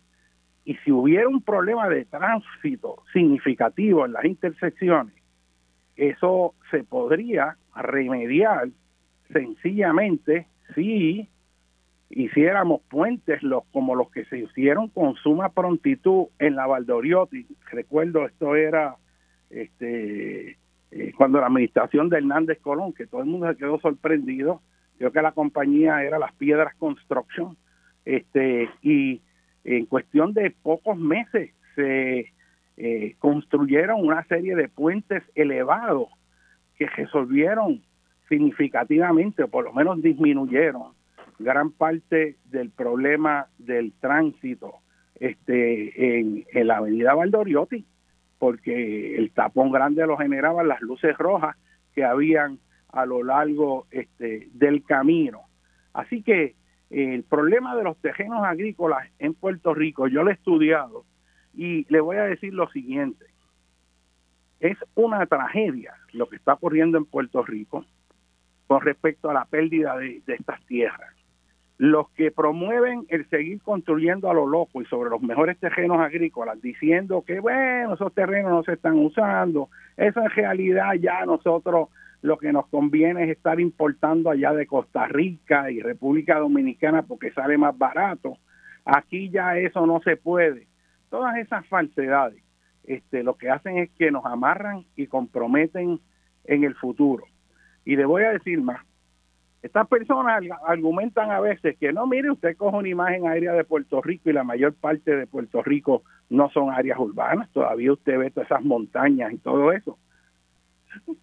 [0.65, 5.13] Y si hubiera un problema de tránsito significativo en las intersecciones,
[5.95, 8.69] eso se podría remediar
[9.31, 11.29] sencillamente si
[12.09, 17.45] hiciéramos puentes los, como los que se hicieron con suma prontitud en la Valdoriotti.
[17.71, 18.95] Recuerdo, esto era
[19.49, 20.57] este
[20.91, 24.61] eh, cuando la administración de Hernández Colón, que todo el mundo se quedó sorprendido
[24.97, 27.57] creo que la compañía era Las Piedras Construction,
[28.05, 29.21] este, y
[29.65, 32.31] en cuestión de pocos meses se
[32.77, 36.09] eh, construyeron una serie de puentes elevados
[36.77, 37.81] que resolvieron
[38.29, 40.93] significativamente, o por lo menos disminuyeron
[41.39, 44.75] gran parte del problema del tránsito
[45.19, 47.85] este, en, la avenida Valdoriotti,
[48.37, 51.55] porque el tapón grande lo generaban las luces rojas
[51.93, 55.41] que habían a lo largo este, del camino.
[55.93, 56.55] Así que
[56.89, 61.05] el problema de los terrenos agrícolas en Puerto Rico, yo lo he estudiado
[61.53, 63.25] y le voy a decir lo siguiente.
[64.59, 67.85] Es una tragedia lo que está ocurriendo en Puerto Rico
[68.67, 71.13] con respecto a la pérdida de, de estas tierras.
[71.77, 76.61] Los que promueven el seguir construyendo a lo loco y sobre los mejores terrenos agrícolas,
[76.61, 81.89] diciendo que, bueno, esos terrenos no se están usando, eso en realidad ya nosotros
[82.21, 87.31] lo que nos conviene es estar importando allá de Costa Rica y República Dominicana porque
[87.31, 88.37] sale más barato.
[88.83, 90.67] Aquí ya eso no se puede.
[91.09, 92.43] Todas esas falsedades
[92.83, 95.99] este, lo que hacen es que nos amarran y comprometen
[96.45, 97.25] en el futuro.
[97.83, 98.85] Y le voy a decir más.
[99.61, 103.99] Estas personas argumentan a veces que no, mire, usted coge una imagen aérea de Puerto
[103.99, 107.49] Rico y la mayor parte de Puerto Rico no son áreas urbanas.
[107.51, 109.97] Todavía usted ve todas esas montañas y todo eso.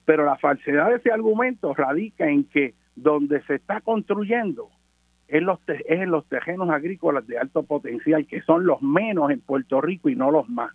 [0.05, 4.69] Pero la falsedad de ese argumento radica en que donde se está construyendo
[5.29, 9.41] es, los es en los terrenos agrícolas de alto potencial, que son los menos en
[9.41, 10.75] Puerto Rico y no los más.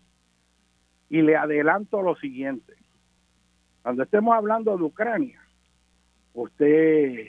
[1.09, 2.73] Y le adelanto lo siguiente.
[3.83, 5.39] Cuando estemos hablando de Ucrania,
[6.33, 7.27] usted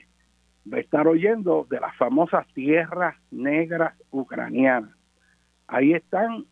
[0.72, 4.94] va a estar oyendo de las famosas tierras negras ucranianas.
[5.66, 6.46] Ahí están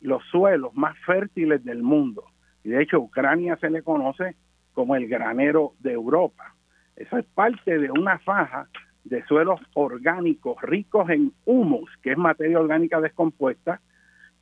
[0.00, 2.24] los suelos más fértiles del mundo.
[2.66, 4.34] Y de hecho, Ucrania se le conoce
[4.72, 6.56] como el granero de Europa.
[6.96, 8.66] Eso es parte de una faja
[9.04, 13.80] de suelos orgánicos ricos en humus, que es materia orgánica descompuesta,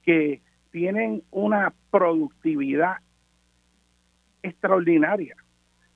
[0.03, 2.97] que tienen una productividad
[4.43, 5.37] extraordinaria.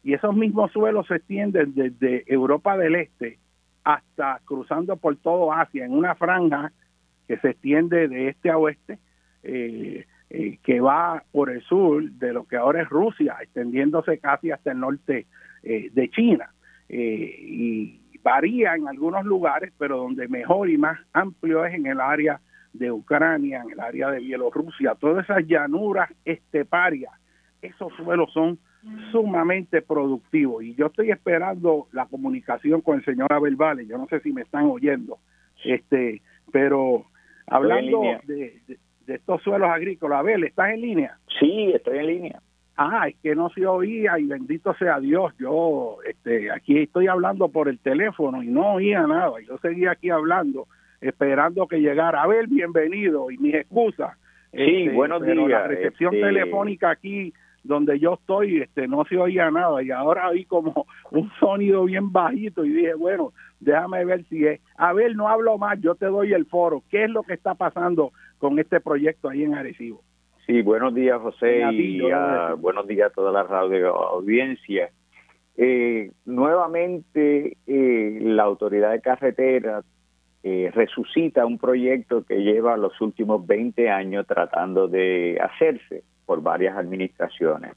[0.02, 3.38] Y esos mismos suelos se extienden desde Europa del Este
[3.84, 6.72] hasta cruzando por todo Asia, en una franja
[7.26, 8.98] que se extiende de este a oeste,
[9.44, 14.50] eh, eh, que va por el sur de lo que ahora es Rusia, extendiéndose casi
[14.50, 15.26] hasta el norte
[15.62, 16.50] eh, de China.
[16.88, 22.40] y varía en algunos lugares, pero donde mejor y más amplio es en el área
[22.72, 27.12] de Ucrania, en el área de Bielorrusia, todas esas llanuras esteparias,
[27.62, 28.58] esos suelos son
[29.10, 30.62] sumamente productivos.
[30.62, 34.32] Y yo estoy esperando la comunicación con el señor Abel Valle, yo no sé si
[34.32, 35.18] me están oyendo,
[35.64, 36.22] este,
[36.52, 37.06] pero
[37.46, 38.60] hablando de,
[39.14, 41.18] estos suelos agrícolas, Abel, ¿estás en línea?
[41.38, 42.40] Sí, estoy en línea.
[42.76, 47.48] Ah, es que no se oía y bendito sea Dios, yo este, aquí estoy hablando
[47.48, 50.68] por el teléfono y no oía nada, yo seguía aquí hablando
[51.00, 52.22] esperando que llegara.
[52.22, 54.16] Abel, bienvenido y mis excusas.
[54.52, 55.36] Sí, este, buenos días.
[55.48, 57.32] La recepción este, telefónica aquí
[57.62, 62.12] donde yo estoy este no se oía nada y ahora oí como un sonido bien
[62.12, 64.60] bajito y dije, bueno, déjame ver si es.
[64.76, 66.82] A ver, no hablo más, yo te doy el foro.
[66.90, 70.02] ¿Qué es lo que está pasando con este proyecto ahí en Arecibo?
[70.46, 72.00] Sí, buenos días, José, y
[72.58, 74.90] buenos días a toda la radio audiencia.
[75.58, 79.82] Eh, nuevamente, eh, la autoridad de carretera
[80.42, 86.76] eh, resucita un proyecto que lleva los últimos 20 años tratando de hacerse por varias
[86.76, 87.72] administraciones.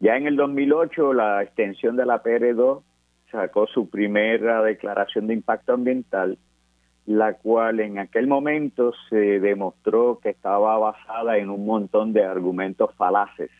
[0.00, 2.82] Ya en el 2008 la extensión de la PR2
[3.30, 6.36] sacó su primera declaración de impacto ambiental,
[7.06, 12.92] la cual en aquel momento se demostró que estaba basada en un montón de argumentos
[12.96, 13.52] falaces,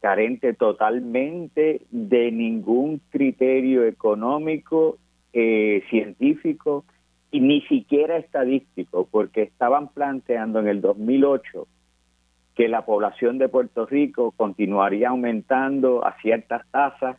[0.00, 4.96] carente totalmente de ningún criterio económico,
[5.34, 6.86] eh, científico
[7.30, 11.66] y ni siquiera estadístico, porque estaban planteando en el 2008
[12.56, 17.18] que la población de Puerto Rico continuaría aumentando a ciertas tasas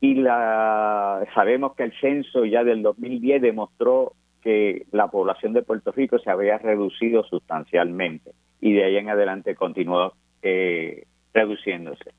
[0.00, 4.12] y la, sabemos que el censo ya del 2010 demostró
[4.42, 9.54] que la población de Puerto Rico se había reducido sustancialmente y de ahí en adelante
[9.54, 12.12] continuó eh, reduciéndose.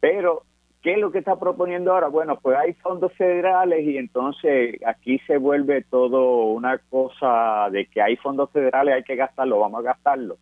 [0.00, 0.42] Pero,
[0.82, 2.08] ¿qué es lo que está proponiendo ahora?
[2.08, 8.02] Bueno, pues hay fondos federales y entonces aquí se vuelve todo una cosa de que
[8.02, 10.36] hay fondos federales, hay que gastarlo, vamos a gastarlo.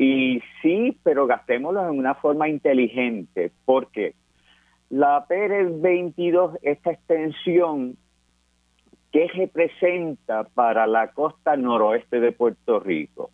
[0.00, 4.14] Y sí, pero gastémoslo en una forma inteligente, porque
[4.90, 7.96] la Pérez 22, esta extensión,
[9.10, 13.30] ¿qué representa para la costa noroeste de Puerto Rico?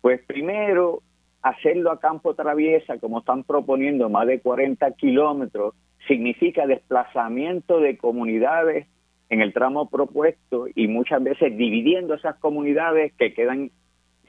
[0.00, 1.02] Pues primero,
[1.42, 5.74] hacerlo a campo traviesa, como están proponiendo, más de 40 kilómetros,
[6.06, 8.86] significa desplazamiento de comunidades
[9.30, 13.72] en el tramo propuesto y muchas veces dividiendo esas comunidades que quedan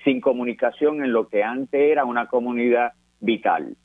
[0.04, 3.76] sin comunicación en lo que antes era una comunidad vital.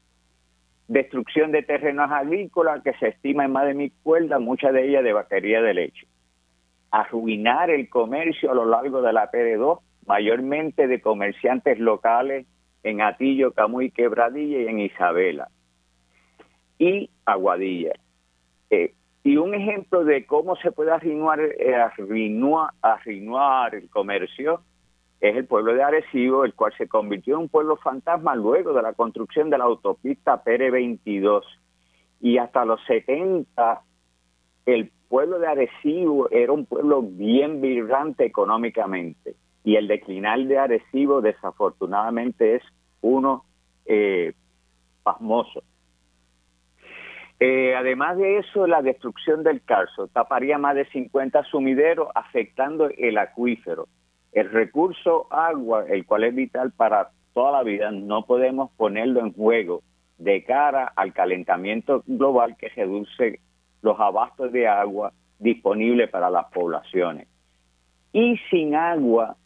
[0.89, 5.05] Destrucción de terrenos agrícolas que se estima en más de mil cuerdas, muchas de ellas
[5.05, 6.07] de vaquería de leche.
[6.91, 12.47] Arruinar el comercio a lo largo de la PD2, mayormente de comerciantes locales
[12.83, 15.49] en Atillo, Camuy, Quebradilla y en Isabela.
[16.79, 17.93] Y Aguadilla.
[18.71, 18.95] Eh,
[19.25, 22.71] y un ejemplo de cómo se puede arruinar, eh, arruinar
[23.75, 24.63] el comercio
[25.21, 28.83] es el pueblo de Arecibo, el cual se convirtió en un pueblo fantasma luego de
[28.83, 31.45] la construcción de la autopista Pere 22.
[32.21, 33.83] Y hasta los 70,
[34.67, 39.35] el pueblo de Arecibo era un pueblo bien vibrante económicamente.
[39.65, 42.63] Y el declinar de Arecibo, desafortunadamente, es
[43.01, 43.45] uno
[43.87, 44.35] eh,
[45.03, 45.63] pasmoso.
[47.41, 53.19] Eh, además de eso, la destrucción del Carso taparía más de 50 sumideros, afectando el
[53.19, 53.89] acuífero
[54.33, 59.33] el recurso agua, el cual es vital para toda la vida, no podemos ponerlo en
[59.33, 59.83] juego
[60.19, 63.41] de cara al calentamiento global que reduce
[63.83, 67.29] los abastos de agua disponibles para las poblaciones.
[68.13, 69.37] Y sin agua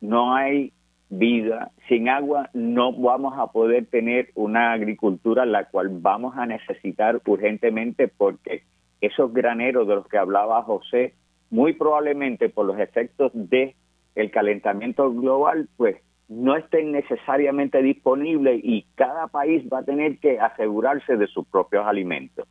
[0.00, 0.72] no hay
[1.10, 7.20] vida, sin agua no vamos a poder tener una agricultura la cual vamos a necesitar
[7.26, 8.62] urgentemente porque
[9.00, 11.14] esos graneros de los que hablaba José,
[11.50, 13.74] muy probablemente por los efectos de
[14.14, 15.96] el calentamiento global, pues
[16.28, 21.86] no estén necesariamente disponibles y cada país va a tener que asegurarse de sus propios
[21.86, 22.48] alimentos,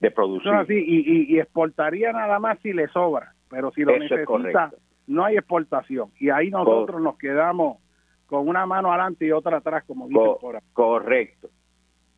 [0.00, 0.52] de producir.
[0.68, 4.72] y, exportaría nada más si le sobra, pero si lo necesita,
[5.06, 6.10] no hay exportación.
[6.18, 7.78] Y ahí nosotros nos quedamos
[8.26, 11.48] con una mano adelante y otra atrás, como dicen por Correcto.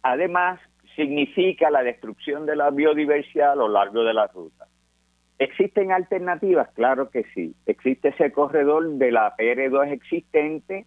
[0.03, 0.61] Además,
[0.97, 4.67] significa la destrucción de la biodiversidad a lo largo de la ruta.
[5.41, 6.69] ¿Existen alternativas?
[6.75, 7.55] Claro que sí.
[7.65, 10.85] Existe ese corredor de la PR2 existente,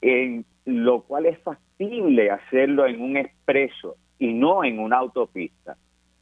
[0.00, 5.76] en lo cual es factible hacerlo en un expreso y no en una autopista.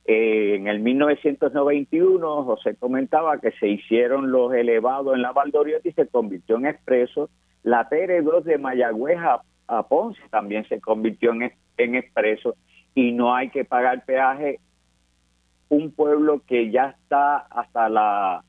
[0.06, 5.92] Eh, en el 1991, José comentaba que se hicieron los elevados en la Valdoriotti y
[5.92, 7.30] se convirtió en expreso.
[7.62, 9.18] La PR2 de Mayagüez
[9.68, 12.56] a, Ponce también se convirtió en, en expreso
[12.92, 14.58] y no hay que pagar peaje.
[15.68, 18.44] Un pueblo que ya está hasta la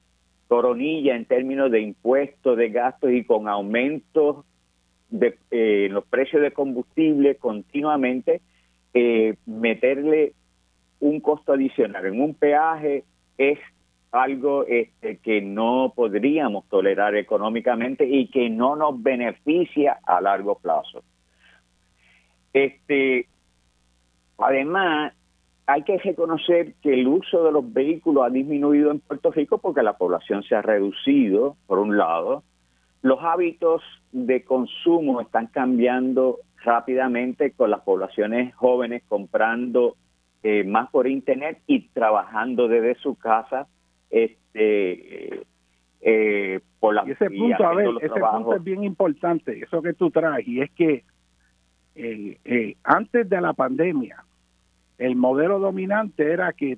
[0.48, 4.46] coronilla en términos de impuestos, de gastos y con aumentos
[5.10, 8.42] de eh, los precios de combustible continuamente,
[8.94, 10.34] eh, meterle
[11.00, 13.04] un costo adicional en un peaje
[13.38, 13.60] es
[14.12, 21.04] algo este, que no podríamos tolerar económicamente y que no nos beneficia a largo plazo.
[22.54, 23.28] Este,
[24.38, 25.14] además,
[25.68, 29.84] hay que reconocer que el uso de los vehículos ha disminuido en Puerto Rico porque
[29.84, 32.44] la población se ha reducido, por un lado.
[33.02, 39.98] Los hábitos de consumo están cambiando rápidamente con las poblaciones jóvenes comprando
[40.42, 43.68] eh, más por internet y trabajando desde su casa
[44.10, 45.46] este
[46.02, 49.94] eh, por la y ese punto a ver ese punto es bien importante eso que
[49.94, 51.04] tú traes y es que
[51.96, 54.24] eh, antes de la pandemia
[54.98, 56.78] el modelo dominante era que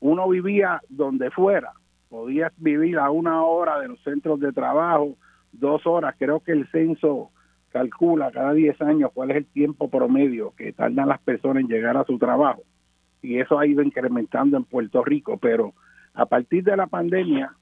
[0.00, 1.72] uno vivía donde fuera.
[2.08, 5.16] Podías vivir a una hora de los centros de trabajo
[5.52, 6.14] dos horas.
[6.18, 7.30] Creo que el censo
[7.70, 11.96] calcula cada 10 años cuál es el tiempo promedio que tardan las personas en llegar
[11.96, 12.62] a su trabajo.
[13.22, 15.74] Y eso ha ido incrementando en Puerto Rico, pero
[16.14, 17.52] a partir de la pandemia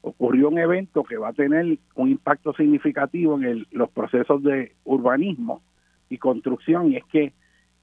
[0.00, 5.62] ocurrió un evento que va a tener un impacto significativo en los procesos de urbanismo
[6.08, 7.32] y construcción, y es que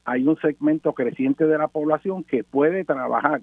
[0.10, 3.42] hay un segmento creciente de la población que puede trabajar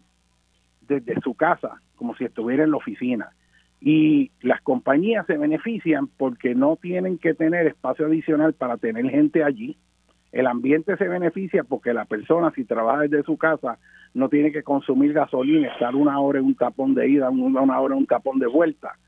[0.82, 3.30] desde su casa como si estuviera en la oficina.
[3.80, 9.44] Y las compañías se benefician porque no tienen que tener espacio adicional para tener gente
[9.44, 9.76] allí
[10.36, 13.78] el ambiente se beneficia porque la persona, si trabaja desde su casa,
[14.12, 17.94] no tiene que consumir gasolina, estar una hora en un tapón de ida, una hora
[17.94, 18.98] en un tapón de vuelta.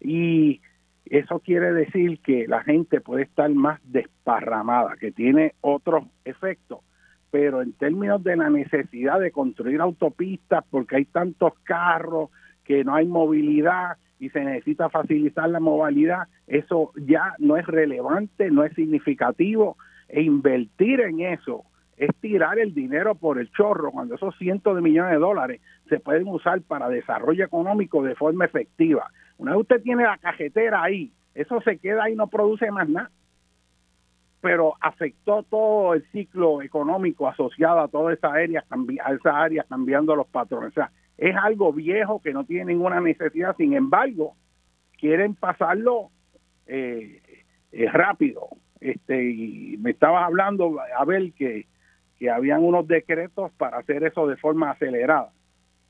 [0.00, 0.60] Y
[1.06, 6.80] eso quiere decir que la gente puede estar más desparramada, que tiene otros efectos.
[7.30, 12.30] Pero en términos de la necesidad de construir autopistas, porque hay tantos carros,
[12.64, 18.50] que no hay movilidad y se necesita facilitar la movilidad, eso ya no es relevante,
[18.50, 19.76] no es significativo
[20.08, 21.64] e invertir en eso
[21.96, 25.98] es tirar el dinero por el chorro cuando esos cientos de millones de dólares se
[25.98, 29.10] pueden usar para desarrollo económico de forma efectiva.
[29.38, 32.88] Una vez usted tiene la cajetera ahí, eso se queda ahí y no produce más
[32.88, 33.10] nada.
[34.40, 38.64] Pero afectó todo el ciclo económico asociado a toda esa área,
[39.04, 40.70] a esa área cambiando los patrones.
[40.70, 44.34] O sea, es algo viejo que no tiene ninguna necesidad, sin embargo,
[44.98, 46.10] quieren pasarlo
[46.66, 47.22] eh,
[47.72, 48.48] eh, rápido.
[48.80, 51.66] Este y me estabas hablando Abel que
[52.18, 55.32] que habían unos decretos para hacer eso de forma acelerada.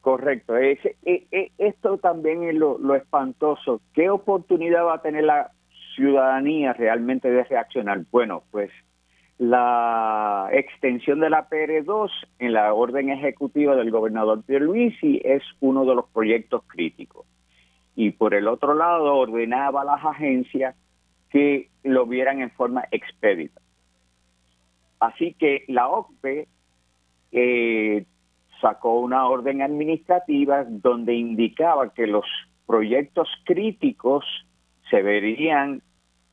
[0.00, 0.56] Correcto.
[0.56, 3.80] E, e, esto también es lo, lo espantoso.
[3.92, 5.50] Qué oportunidad va a tener la
[5.96, 8.70] ciudadanía realmente de reaccionar bueno pues
[9.38, 15.94] la extensión de la PR2 en la orden ejecutiva del gobernador Pierluisi es uno de
[15.94, 17.26] los proyectos críticos.
[17.94, 20.74] Y por el otro lado, ordenaba a las agencias
[21.30, 23.60] que lo vieran en forma expedita.
[25.00, 26.48] Así que la OCPE
[27.32, 28.06] eh,
[28.62, 32.24] sacó una orden administrativa donde indicaba que los
[32.66, 34.24] proyectos críticos
[34.88, 35.82] se verían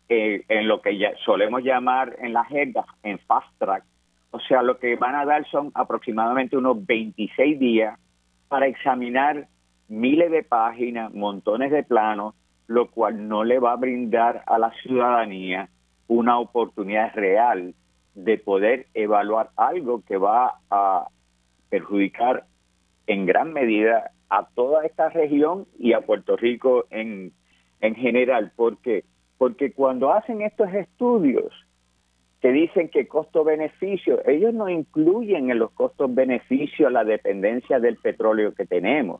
[0.10, 3.84] eh, en lo que ya solemos llamar en la jerga en fast track.
[4.32, 8.00] O sea, lo que van a dar son aproximadamente unos 26 días
[8.48, 9.48] para examinar
[9.88, 12.34] miles de páginas, montones de planos,
[12.68, 15.70] lo cual no le va a brindar a la ciudadanía
[16.08, 17.74] una oportunidad real
[18.16, 21.08] de poder evaluar algo que va a
[21.70, 22.46] perjudicar
[23.08, 27.32] en gran medida a toda esta región y a Puerto Rico en,
[27.82, 29.04] en general, porque
[29.44, 31.52] porque cuando hacen estos estudios
[32.40, 38.66] que dicen que costo-beneficio, ellos no incluyen en los costos-beneficios la dependencia del petróleo que
[38.66, 39.20] tenemos.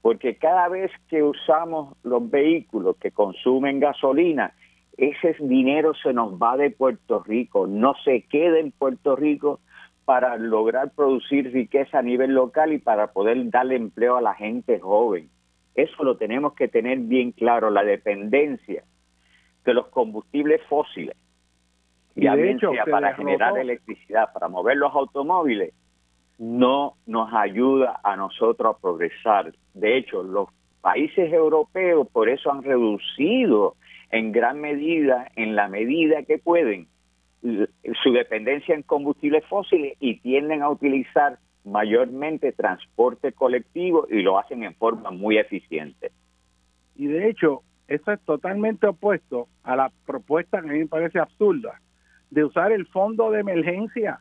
[0.00, 4.54] Porque cada vez que usamos los vehículos que consumen gasolina,
[4.96, 9.60] ese dinero se nos va de Puerto Rico, no se queda en Puerto Rico
[10.06, 14.80] para lograr producir riqueza a nivel local y para poder darle empleo a la gente
[14.80, 15.28] joven.
[15.74, 18.82] Eso lo tenemos que tener bien claro, la dependencia
[19.68, 21.16] de los combustibles fósiles
[22.20, 25.72] ya bien sea para generar electricidad, para mover los automóviles,
[26.38, 29.52] no nos ayuda a nosotros a progresar.
[29.74, 30.48] De hecho, los
[30.80, 33.76] países europeos por eso han reducido
[34.10, 36.88] en gran medida, en la medida que pueden,
[37.40, 44.64] su dependencia en combustibles fósiles y tienden a utilizar mayormente transporte colectivo y lo hacen
[44.64, 46.10] en forma muy eficiente.
[46.96, 51.18] Y de hecho, eso es totalmente opuesto a la propuesta que a mí me parece
[51.18, 51.80] absurda
[52.30, 54.20] de usar el fondo de emergencia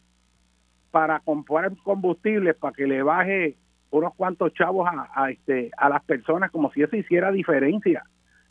[0.91, 3.57] para comprar combustibles para que le baje
[3.89, 8.03] unos cuantos chavos a, este a las personas como si eso hiciera diferencia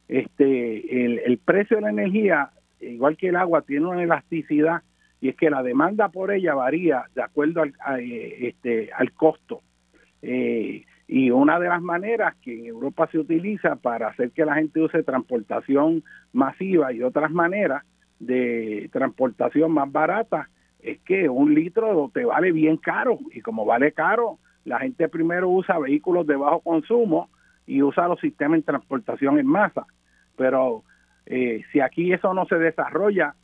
[0.08, 2.50] este el, el precio de la energía
[2.80, 4.82] igual que el agua tiene una elasticidad
[5.20, 9.62] y es que la demanda por ella varía de acuerdo al, eh, este, al costo.
[10.22, 14.54] Eh, y una de las maneras que en Europa se utiliza para hacer que la
[14.54, 16.02] gente use transportación
[16.32, 17.84] masiva y otras maneras
[18.18, 20.48] de transportación más barata
[20.80, 25.48] es que un litro te vale bien caro y como vale caro, la gente primero
[25.48, 27.28] usa vehículos de bajo consumo
[27.66, 29.86] y usa los sistemas de transportación en masa.
[30.36, 30.82] Pero
[31.24, 33.34] eh, si aquí eso no se desarrolla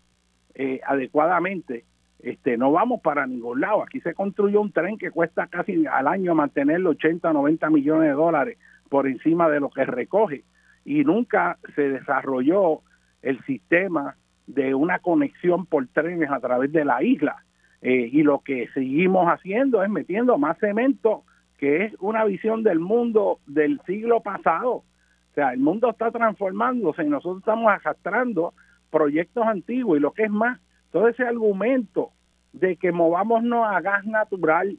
[0.54, 1.84] eh, adecuadamente,
[2.22, 3.82] este, no vamos para ningún lado.
[3.82, 8.14] Aquí se construyó un tren que cuesta casi al año mantenerlo 80, 90 millones de
[8.14, 8.58] dólares
[8.88, 10.44] por encima de lo que recoge.
[10.84, 12.80] Y nunca se desarrolló
[13.22, 14.16] el sistema
[14.46, 17.44] de una conexión por trenes a través de la isla.
[17.80, 21.24] Eh, y lo que seguimos haciendo es metiendo más cemento,
[21.58, 24.74] que es una visión del mundo del siglo pasado.
[24.74, 28.54] O sea, el mundo está transformándose y nosotros estamos arrastrando
[28.90, 30.60] proyectos antiguos y lo que es más,
[30.92, 32.10] todo ese argumento
[32.52, 34.76] de que movámonos a gas natural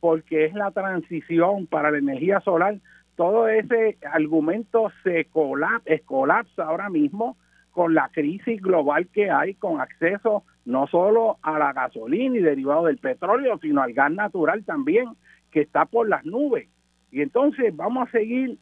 [0.00, 2.78] porque es la transición para la energía solar,
[3.16, 7.38] todo ese argumento se colapsa, ahora mismo
[7.70, 12.84] con la crisis global que hay con acceso no solo a la gasolina y derivado
[12.86, 15.08] del petróleo, sino al gas natural también,
[15.50, 16.68] que está por las nubes.
[17.10, 18.58] Y entonces vamos a seguir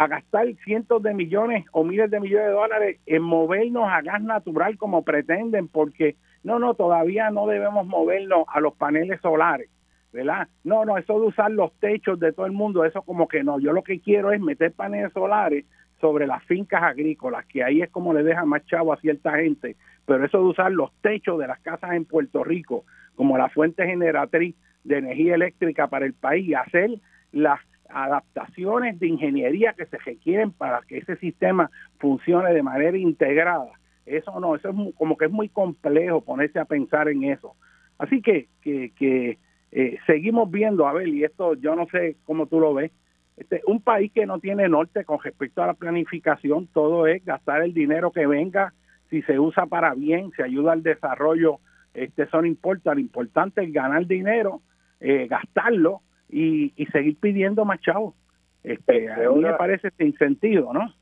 [0.00, 4.22] a gastar cientos de millones o miles de millones de dólares en movernos a gas
[4.22, 9.68] natural como pretenden, porque no, no, todavía no debemos movernos a los paneles solares,
[10.10, 10.48] ¿verdad?
[10.64, 13.60] No, no, eso de usar los techos de todo el mundo, eso como que no,
[13.60, 15.66] yo lo que quiero es meter paneles solares
[16.00, 19.76] sobre las fincas agrícolas, que ahí es como le deja más chavo a cierta gente,
[20.06, 22.86] pero eso de usar los techos de las casas en Puerto Rico
[23.16, 26.88] como la fuente generatriz de energía eléctrica para el país hacer
[27.32, 27.60] las
[27.92, 33.70] adaptaciones de ingeniería que se requieren para que ese sistema funcione de manera integrada.
[34.06, 37.54] Eso no, eso es como que es muy complejo ponerse a pensar en eso.
[37.98, 39.38] Así que, que, que
[39.72, 42.90] eh, seguimos viendo, a ver, y esto yo no sé cómo tú lo ves,
[43.36, 47.62] este, un país que no tiene norte con respecto a la planificación, todo es gastar
[47.62, 48.74] el dinero que venga,
[49.08, 51.58] si se usa para bien, se ayuda al desarrollo,
[51.94, 54.60] este, eso no importa, lo importante es ganar dinero,
[55.00, 56.02] eh, gastarlo
[56.32, 58.14] y, seguir pidiendo más chavos.
[58.62, 60.92] Este, a mí me parece sin sentido, ¿no?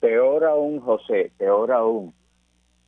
[0.00, 2.14] Peor aún, José, peor aún.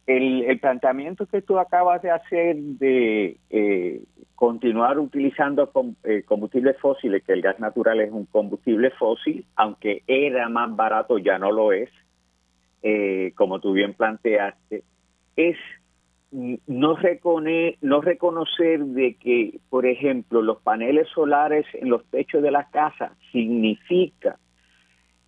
[0.07, 4.03] El, el planteamiento que tú acabas de hacer de eh,
[4.35, 5.71] continuar utilizando
[6.03, 11.19] eh, combustibles fósiles, que el gas natural es un combustible fósil, aunque era más barato,
[11.19, 11.89] ya no lo es,
[12.83, 14.83] eh, como tú bien planteaste,
[15.37, 15.57] es
[16.35, 16.97] no,
[17.81, 23.13] no reconocer de que, por ejemplo, los paneles solares en los techos de la casa
[23.31, 24.37] significa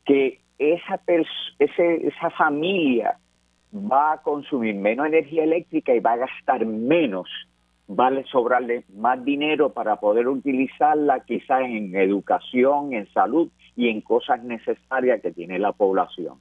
[0.04, 1.00] que esa,
[1.58, 3.18] ese, esa familia
[3.72, 7.28] va a consumir menos energía eléctrica y va a gastar menos,
[7.88, 14.00] va a sobrarle más dinero para poder utilizarla quizás en educación, en salud y en
[14.00, 16.40] cosas necesarias que tiene la población.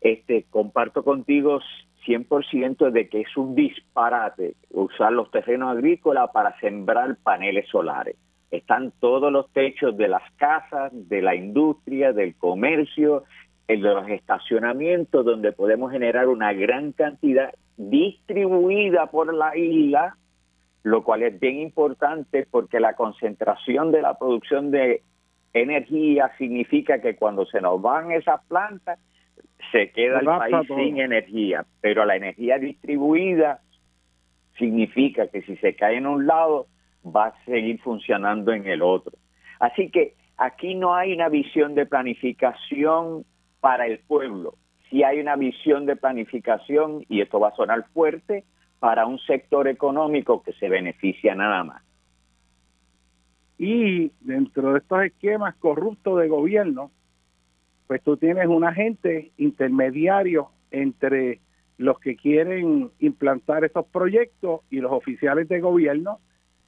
[0.00, 1.60] Este, comparto contigo
[2.04, 8.16] 100% de que es un disparate usar los terrenos agrícolas para sembrar paneles solares.
[8.50, 13.24] Están todos los techos de las casas, de la industria, del comercio,
[13.66, 20.16] de los estacionamientos, donde podemos generar una gran cantidad distribuida por la isla,
[20.82, 25.02] lo cual es bien importante porque la concentración de la producción de
[25.52, 28.98] energía significa que cuando se nos van esas plantas,
[29.72, 33.60] se queda el país sin energía, pero la energía distribuida
[34.58, 36.66] significa que si se cae en un lado,
[37.04, 39.12] va a seguir funcionando en el otro.
[39.58, 43.24] Así que aquí no hay una visión de planificación
[43.60, 44.54] para el pueblo,
[44.90, 48.44] sí hay una visión de planificación, y esto va a sonar fuerte,
[48.78, 51.82] para un sector económico que se beneficia nada más.
[53.56, 56.90] Y dentro de estos esquemas corruptos de gobierno,
[57.86, 61.40] pues tú tienes un agente intermediario entre
[61.76, 66.20] los que quieren implantar esos proyectos y los oficiales de gobierno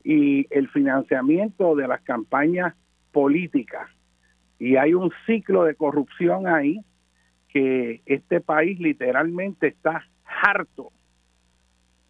[0.03, 2.75] y el financiamiento de las campañas
[3.13, 3.89] políticas.
[4.59, 6.81] Y hay un ciclo de corrupción ahí
[7.49, 10.91] que este país literalmente está harto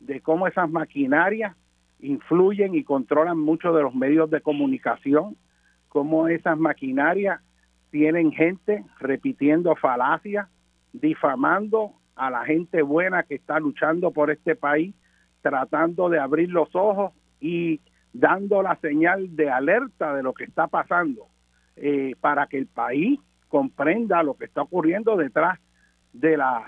[0.00, 1.56] de cómo esas maquinarias
[2.00, 5.36] influyen y controlan muchos de los medios de comunicación,
[5.88, 7.40] cómo esas maquinarias
[7.90, 10.48] tienen gente repitiendo falacias,
[10.92, 14.94] difamando a la gente buena que está luchando por este país,
[15.42, 17.80] tratando de abrir los ojos y
[18.12, 21.28] dando la señal de alerta de lo que está pasando
[21.76, 25.58] eh, para que el país comprenda lo que está ocurriendo detrás
[26.12, 26.64] de la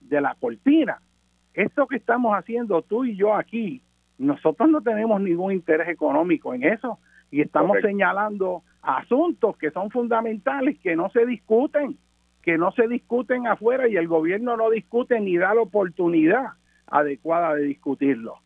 [0.00, 1.00] de la cortina.
[1.54, 3.82] Esto que estamos haciendo tú y yo aquí,
[4.16, 6.98] nosotros no tenemos ningún interés económico en eso
[7.30, 11.98] y estamos señalando asuntos que son fundamentales que no se discuten
[12.48, 16.52] que no se discuten afuera y el gobierno no discute ni da la oportunidad
[16.86, 18.38] adecuada de discutirlo.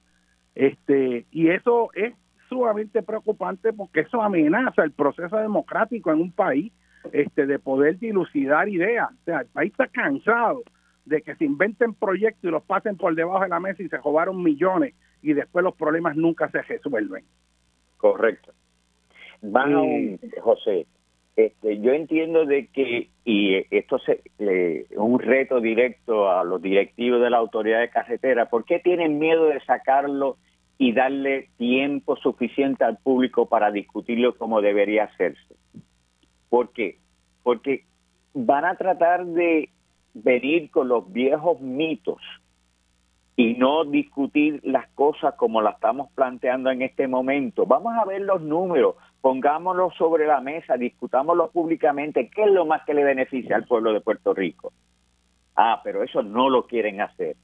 [0.57, 2.13] Este, y eso es
[2.49, 6.73] sumamente preocupante porque eso amenaza el proceso democrático en un país
[7.13, 9.09] este, de poder dilucidar ideas.
[9.09, 10.63] O sea, el país está cansado
[11.05, 13.99] de que se inventen proyectos y los pasen por debajo de la mesa y se
[13.99, 17.25] robaron millones y después los problemas nunca se resuelven.
[17.99, 18.53] Correcto.
[19.43, 20.87] Van, eh, José,
[21.35, 27.31] este, yo entiendo de que, y esto es un reto directo a los directivos de
[27.31, 30.37] la autoridad de carretera, ¿por qué tienen miedo de sacarlo
[30.79, 35.57] y darle tiempo suficiente al público para discutirlo como debería hacerse?
[36.49, 36.99] ¿Por qué?
[37.43, 37.85] Porque
[38.35, 39.71] van a tratar de
[40.15, 42.21] venir con los viejos mitos
[43.37, 47.65] y no discutir las cosas como las estamos planteando en este momento.
[47.67, 52.85] Vamos a ver los números, pongámoslo sobre la mesa, discutámoslo públicamente, qué es lo más
[52.85, 54.73] que le beneficia al pueblo de Puerto Rico.
[55.57, 57.37] Ah, pero eso no lo quieren hacer.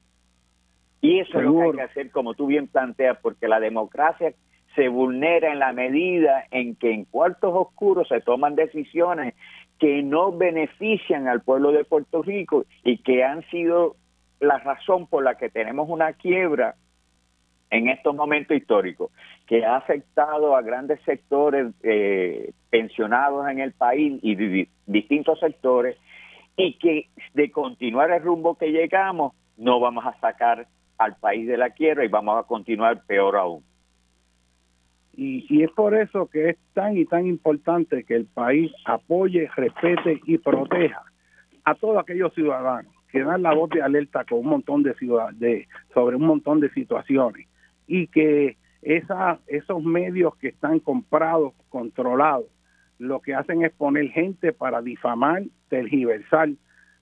[1.01, 4.33] Y eso es lo que hay que hacer, como tú bien planteas, porque la democracia
[4.75, 9.33] se vulnera en la medida en que en cuartos oscuros se toman decisiones
[9.79, 13.95] que no benefician al pueblo de Puerto Rico y que han sido
[14.39, 16.75] la razón por la que tenemos una quiebra
[17.71, 19.11] en estos momentos históricos,
[19.45, 25.95] que ha afectado a grandes sectores eh, pensionados en el país y distintos sectores,
[26.57, 30.67] y que de continuar el rumbo que llegamos, no vamos a sacar
[30.97, 33.63] al país de la quiebra y vamos a continuar peor aún.
[35.15, 39.49] Y, y, es por eso que es tan y tan importante que el país apoye,
[39.55, 41.03] respete y proteja
[41.65, 45.31] a todos aquellos ciudadanos que dan la voz de alerta con un montón de, ciudad,
[45.33, 47.47] de sobre un montón de situaciones
[47.87, 52.45] y que esa, esos medios que están comprados, controlados,
[52.97, 56.49] lo que hacen es poner gente para difamar, tergiversar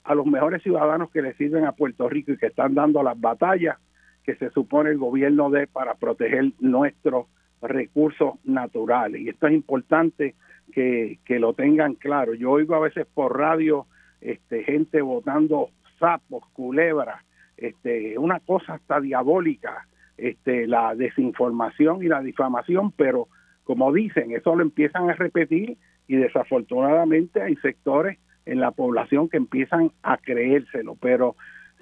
[0.04, 3.20] a los mejores ciudadanos que le sirven a Puerto Rico y que están dando las
[3.20, 3.76] batallas
[4.24, 7.26] que se supone el gobierno dé para proteger nuestros
[7.60, 9.20] recursos naturales.
[9.20, 10.34] Y esto es importante
[10.72, 12.34] que, que lo tengan claro.
[12.34, 13.86] Yo oigo a veces por radio
[14.20, 17.22] este, gente votando sapos, culebras,
[17.56, 19.86] este, una cosa hasta diabólica
[20.16, 23.28] este, la desinformación y la difamación, pero
[23.64, 25.76] como dicen, eso lo empiezan a repetir
[26.06, 31.36] y desafortunadamente hay sectores en la población que empiezan a creérselo, pero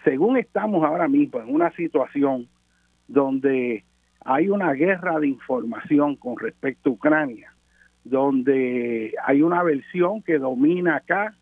[0.05, 2.49] según estamos ahora mismo en una situación
[3.09, 3.85] donde
[4.25, 7.53] hay una guerra de información con respecto a Ucrania,
[8.05, 11.35] donde hay una versión que domina acá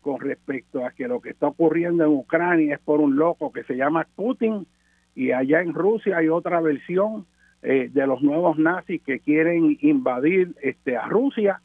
[0.00, 3.64] con respecto a que lo que está ocurriendo en Ucrania es por un loco que
[3.64, 4.66] se llama Putin
[5.14, 7.26] y allá en Rusia hay otra versión
[7.62, 11.60] eh, de los nuevos nazis que quieren invadir este, a Rusia.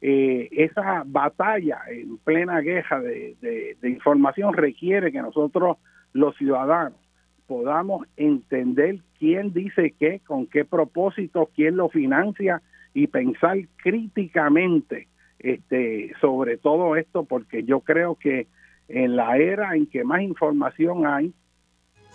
[0.00, 3.36] Eh, esa batalla en plena guerra de,
[3.80, 5.78] de, información requiere que nosotros
[6.12, 6.98] los ciudadanos
[7.46, 12.62] podamos entender quién dice qué, con qué propósito, quién lo financia
[12.94, 15.08] y pensar críticamente
[15.38, 18.46] este, sobre todo esto, porque yo creo que
[18.88, 21.32] en la era en que más información hay,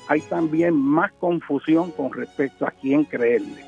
[0.07, 3.63] hay también más confusión con respecto a quién creerle.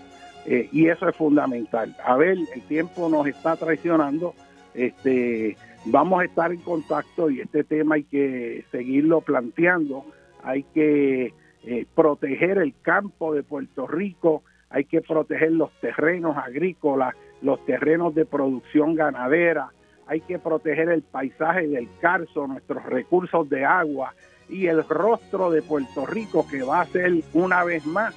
[0.45, 1.95] Eh, y eso es fundamental.
[2.03, 4.35] A ver, el tiempo nos está traicionando.
[4.73, 10.05] Este, vamos a estar en contacto y este tema hay que seguirlo planteando.
[10.43, 11.33] Hay que
[11.63, 18.15] eh, proteger el campo de Puerto Rico, hay que proteger los terrenos agrícolas, los terrenos
[18.15, 19.71] de producción ganadera,
[20.07, 24.13] hay que proteger el paisaje del Carso, nuestros recursos de agua,
[24.49, 28.15] y el rostro de Puerto Rico que va a ser una vez más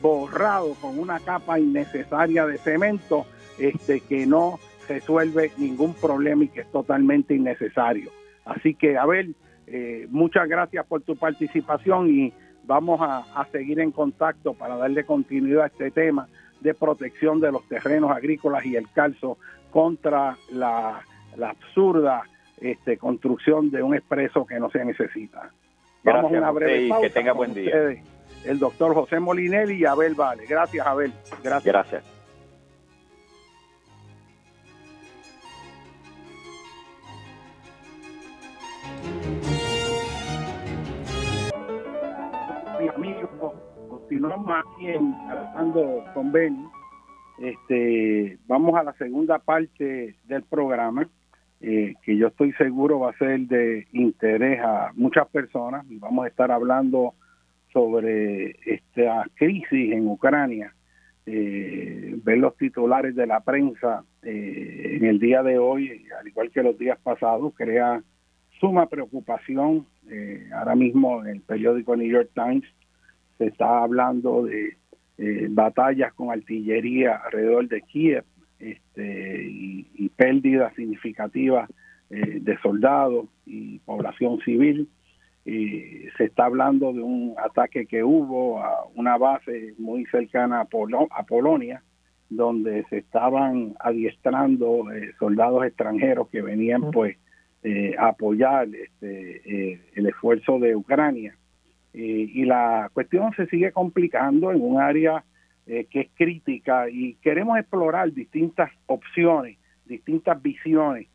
[0.00, 3.26] borrado con una capa innecesaria de cemento
[3.58, 4.58] este que no
[4.88, 8.10] resuelve ningún problema y que es totalmente innecesario.
[8.44, 9.28] Así que, a ver,
[9.66, 12.32] eh, muchas gracias por tu participación y
[12.64, 16.28] vamos a, seguir en contacto para darle continuidad a este tema
[16.64, 19.38] de protección de los terrenos agrícolas y el calzo
[19.70, 21.02] contra la,
[21.40, 22.22] absurda
[22.60, 25.50] este, construcción de un expreso que no se necesita.
[26.02, 27.06] Vamos a una breve pausa.
[27.06, 27.72] Que tenga buen día.
[28.44, 30.46] el doctor José Molinelli y Abel Vale.
[30.46, 31.12] Gracias, Abel.
[31.42, 31.64] Gracias.
[31.72, 32.13] Gracias.
[44.14, 46.68] Continuamos aquí en Hablando con Benny.
[47.38, 51.08] Este, vamos a la segunda parte del programa,
[51.60, 55.84] eh, que yo estoy seguro va a ser de interés a muchas personas.
[55.90, 57.14] Y vamos a estar hablando
[57.72, 60.72] sobre esta crisis en Ucrania.
[61.26, 66.52] Eh, ver los titulares de la prensa eh, en el día de hoy, al igual
[66.52, 68.00] que los días pasados, crea
[68.60, 69.86] suma preocupación.
[70.08, 72.64] Eh, ahora mismo el periódico New York Times
[73.38, 74.76] se está hablando de
[75.18, 78.24] eh, batallas con artillería alrededor de Kiev
[78.58, 81.68] este, y, pérdidas significativas
[82.10, 84.88] eh, de soldados y población civil.
[85.44, 90.68] Y se está hablando de un ataque que hubo a una base muy cercana a,
[91.10, 91.82] a Polonia,
[92.30, 94.86] donde se estaban adiestrando
[95.18, 97.18] soldados extranjeros que venían pues
[97.66, 101.34] eh, apoyar este, eh, el esfuerzo de Ucrania.
[101.96, 105.24] Y la cuestión se sigue complicando en un área
[105.66, 111.08] eh, que es crítica y queremos explorar distintas opciones, distintas visiones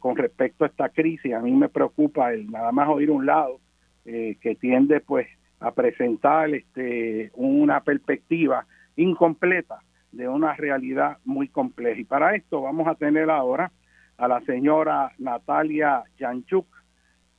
[0.00, 1.34] con respecto a esta crisis.
[1.34, 3.60] A mí me preocupa el nada más oír un lado
[4.04, 5.28] que tiende pues
[5.60, 8.66] a presentar este, una perspectiva
[8.96, 9.80] incompleta
[10.12, 12.00] de una realidad muy compleja.
[12.00, 13.72] Y para esto vamos a tener ahora
[14.16, 16.66] a la señora Natalia Yanchuk,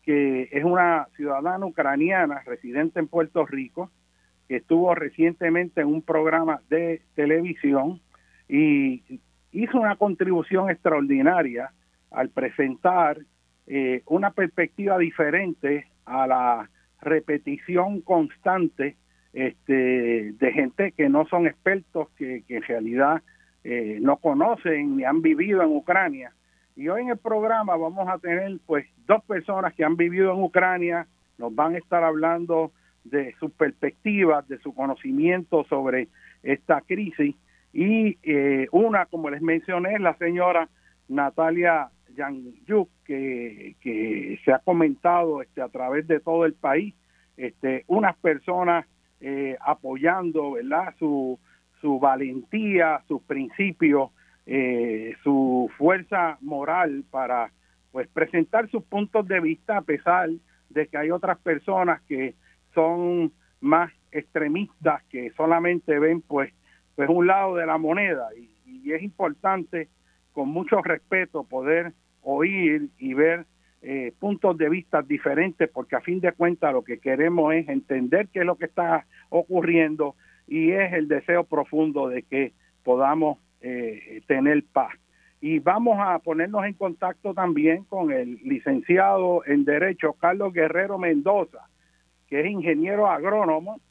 [0.06, 3.90] que es una ciudadana ucraniana residente en Puerto Rico,
[4.48, 8.00] que estuvo recientemente en un programa de televisión
[8.48, 9.20] y
[9.52, 11.72] hizo una contribución extraordinaria
[12.12, 13.18] al presentar
[13.66, 16.70] eh, una perspectiva diferente a la
[17.02, 18.96] repetición constante
[19.34, 23.24] este, de gente que no son expertos, que, en realidad
[23.64, 26.32] eh, no conocen ni han vivido en Ucrania
[26.76, 30.44] y hoy en el programa vamos a tener pues dos personas que han vivido en
[30.44, 31.08] Ucrania,
[31.38, 32.72] nos van a estar hablando
[33.04, 36.10] de sus perspectivas, de su conocimiento sobre
[36.44, 37.36] esta crisis
[37.72, 40.70] y eh, una, como les mencioné, es la señora
[41.08, 46.94] Natalia Yanyuk, que, que se ha comentado este, a través de todo el país,
[47.38, 48.86] este, unas personas
[49.22, 50.94] eh, apoyando ¿verdad?
[51.00, 51.40] Su,
[51.82, 54.12] su valentía, sus principios
[54.46, 57.52] eh, su fuerza moral para
[57.92, 60.30] pues presentar sus puntos de vista a pesar
[60.70, 62.36] de que hay otras personas que
[62.74, 63.32] son
[63.62, 66.54] más extremistas que solamente ven pues
[66.96, 68.30] pues un lado de la moneda.
[68.36, 68.54] Y,
[68.92, 69.90] es importante
[70.32, 73.48] con mucho respeto poder oír y ver
[73.82, 78.28] eh, puntos de vista diferentes porque a fin de cuentas lo que queremos es entender
[78.32, 80.16] qué es lo que está ocurriendo
[80.48, 84.94] y es el deseo profundo de que podamos eh, tener paz.
[85.42, 91.68] Y vamos a ponernos en contacto también con el licenciado en Derecho Carlos Guerrero Mendoza,
[92.28, 93.82] que es ingeniero agrónomo,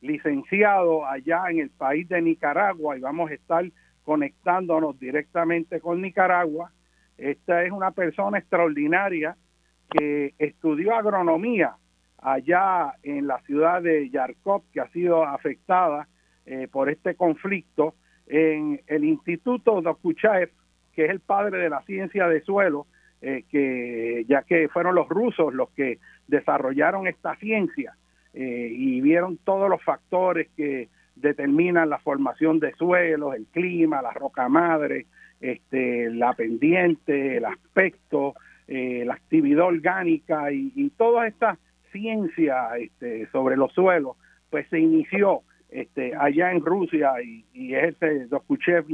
[0.00, 3.70] licenciado allá en el país de Nicaragua y vamos a estar
[4.02, 6.72] conectándonos directamente con Nicaragua.
[7.18, 9.36] Esta es una persona extraordinaria
[9.90, 11.76] que estudió agronomía
[12.16, 16.08] allá en la ciudad de Yarkov, que ha sido afectada
[16.46, 17.94] eh, por este conflicto
[18.28, 20.50] en el Instituto Dokuchaev,
[20.92, 22.86] que es el padre de la ciencia de suelo,
[23.20, 25.98] eh, que ya que fueron los rusos los que
[26.28, 27.94] desarrollaron esta ciencia
[28.32, 34.12] eh, y vieron todos los factores que determinan la formación de suelos, el clima, la
[34.12, 35.06] roca madre,
[35.40, 38.34] este, la pendiente, el aspecto,
[38.68, 41.58] eh, la actividad orgánica y, y toda esta
[41.90, 44.16] ciencia este, sobre los suelos,
[44.50, 48.86] pues se inició este, allá en Rusia y, y es ese Dokuchev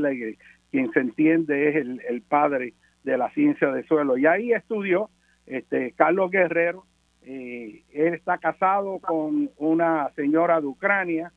[0.71, 4.19] quien se entiende es el, padre de la ciencia del suelo.
[4.19, 5.09] Y ahí estudió
[5.47, 6.85] este, Carlos Guerrero.
[7.23, 11.33] Eh, él está casado con una señora de Ucrania,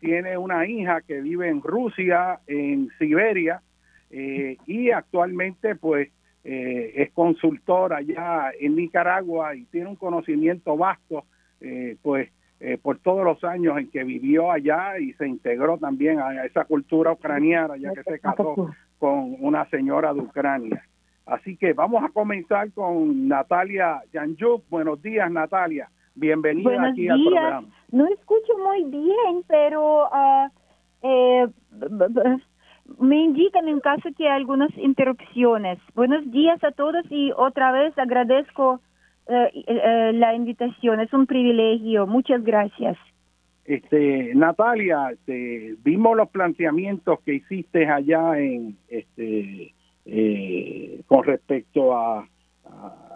[0.00, 3.62] tiene una hija que vive en Rusia, en Siberia,
[4.10, 6.10] eh, y actualmente pues
[6.44, 11.24] eh, es consultor allá en Nicaragua y tiene un conocimiento vasto
[12.02, 12.28] pues
[12.64, 16.64] eh, por todos los años en que vivió allá y se integró también a esa
[16.64, 20.84] cultura ucraniana, ya que se casó con una señora de Ucrania.
[21.26, 24.62] Así que vamos a comenzar con Natalia Yanjuk.
[24.70, 25.88] Buenos días, Natalia.
[26.14, 27.68] Bienvenida aquí al programa.
[27.90, 30.48] no escucho muy bien, pero uh,
[31.02, 31.48] eh,
[33.00, 35.80] me indican en caso que hay algunas interrupciones.
[35.96, 38.80] Buenos días a todos y otra vez agradezco
[39.28, 41.00] eh, eh, la invitación.
[41.00, 42.06] Es un privilegio.
[42.06, 42.96] Muchas gracias.
[43.64, 49.72] Este, Natalia, este, vimos los planteamientos que hiciste allá en este
[50.04, 52.26] eh, con respecto a,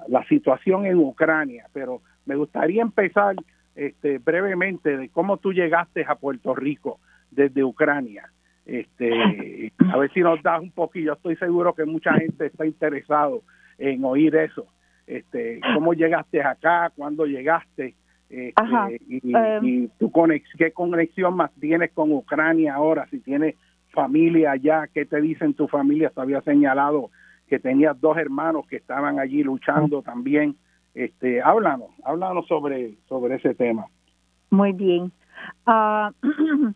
[0.09, 3.35] la situación en Ucrania, pero me gustaría empezar
[3.75, 7.01] este, brevemente de cómo tú llegaste a Puerto Rico
[7.31, 8.31] desde Ucrania.
[8.65, 11.15] Este, a ver si nos das un poquillo.
[11.15, 13.43] Estoy seguro que mucha gente está interesado
[13.79, 14.67] en oír eso.
[15.07, 17.95] Este, cómo llegaste acá, cuándo llegaste,
[18.29, 19.89] este, y, em.
[19.99, 20.11] tu
[20.59, 23.55] qué conexión más tienes con Ucrania ahora, si tienes
[23.93, 27.11] familia allá, qué te dicen tu familia, te había señalado
[27.49, 30.57] que tenías dos hermanos que estaban allí luchando también.
[30.95, 33.87] Este, háblanos, háblanos sobre, sobre ese tema.
[34.51, 35.13] Muy bien.
[35.67, 36.11] Uh,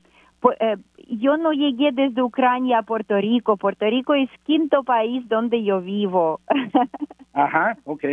[0.61, 0.77] eh,
[1.09, 3.57] yo no llegué desde Ucrania a Puerto Rico.
[3.57, 6.41] Puerto Rico es quinto país donde yo vivo.
[7.33, 8.05] Ajá, ok.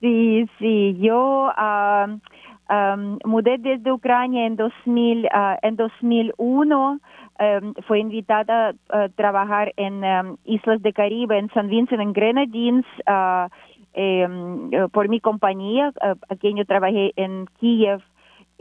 [0.00, 0.96] Sí, sí.
[1.00, 5.28] Yo uh, mudé desde Ucrania en, 2000, uh,
[5.62, 7.00] en 2001.
[7.36, 10.02] Um, fue invitada a trabajar en
[10.44, 13.48] Islas de Caribe, en San Vincent, en Grenadines, uh,
[13.92, 18.00] em, por mi compañía, uh, a quien yo trabajé en Kiev.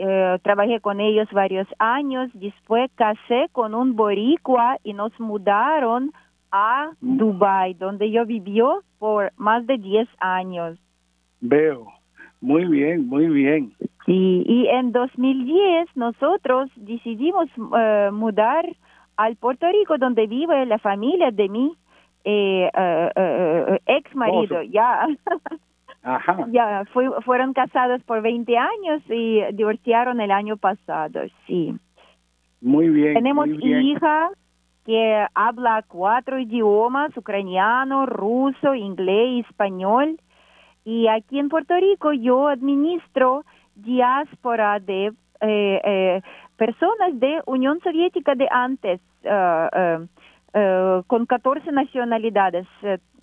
[0.05, 6.11] Eh, trabajé con ellos varios años, después casé con un boricua y nos mudaron
[6.51, 6.91] a.
[6.99, 10.77] Dubai, donde yo vivió por más de 10 años.
[11.39, 11.87] Veo,
[12.41, 13.71] muy bien, muy bien.
[14.05, 18.65] Sí, y en 2010 nosotros decidimos uh, mudar
[19.15, 21.77] al Puerto Rico, donde vive la familia de mi
[22.25, 25.07] eh, uh, ex marido, ya.
[26.03, 26.45] Ajá.
[26.51, 31.73] Ya, fue, fueron casados por 20 años y divorciaron el año pasado, sí.
[32.61, 33.13] Muy bien.
[33.13, 33.81] Tenemos muy bien.
[33.81, 34.29] hija
[34.85, 40.19] que habla cuatro idiomas, ucraniano, ruso, inglés, español.
[40.83, 43.45] Y aquí en Puerto Rico yo administro
[43.75, 46.21] diáspora de eh, eh,
[46.57, 50.07] personas de Unión Soviética de antes, uh,
[51.07, 52.67] con 14 nacionalidades.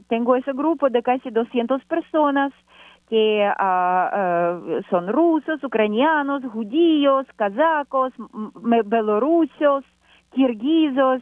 [0.08, 2.52] tengo ese grupo de casi 200 personas
[3.10, 3.52] que
[4.88, 8.12] son rusos, ucranianos, judíos, kazakos,
[8.86, 9.84] belorusos,
[10.32, 11.20] kirguizos,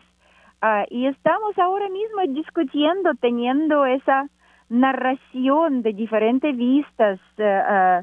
[0.91, 4.29] y estamos ahora mismo discutiendo, teniendo esa
[4.69, 8.03] narración de diferentes vistas, uh,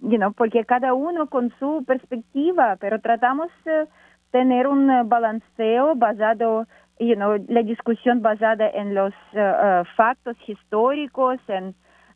[0.00, 3.88] you know, porque cada uno con su perspectiva, pero tratamos de
[4.30, 6.66] tener un balanceo basado,
[7.00, 11.74] you know, la discusión basada en los uh, uh, factos históricos, en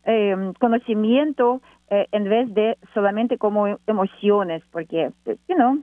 [0.09, 5.11] eh, conocimiento, en vez de solamente como emociones, porque,
[5.49, 5.83] you know,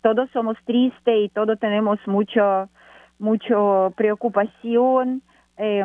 [0.00, 2.68] todos somos tristes y todos tenemos mucho,
[3.18, 5.22] mucho preocupación.
[5.56, 5.84] Eh,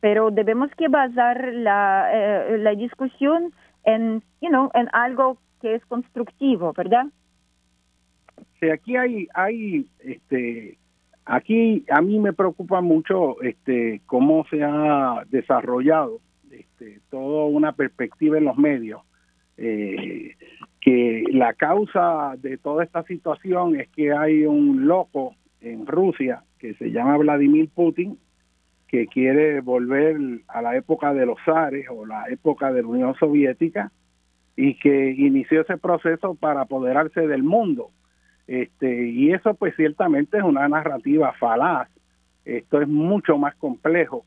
[0.00, 3.52] pero debemos que basar la, eh, la discusión
[3.84, 7.06] en, you know, en algo que es constructivo, ¿verdad?
[8.60, 10.78] Sí, aquí hay, hay, este,
[11.24, 16.20] aquí a mí me preocupa mucho, este, cómo se ha desarrollado,
[16.60, 19.02] este, toda una perspectiva en los medios,
[19.56, 20.36] eh,
[20.80, 26.74] que la causa de toda esta situación es que hay un loco en Rusia que
[26.74, 28.18] se llama Vladimir Putin,
[28.88, 30.16] que quiere volver
[30.48, 33.90] a la época de los zares o la época de la Unión Soviética
[34.56, 37.90] y que inició ese proceso para apoderarse del mundo.
[38.46, 41.88] Este, y eso pues ciertamente es una narrativa falaz.
[42.44, 44.24] Esto es mucho más complejo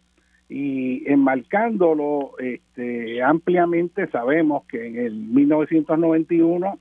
[0.49, 6.79] y enmarcándolo este, ampliamente sabemos que en el 1991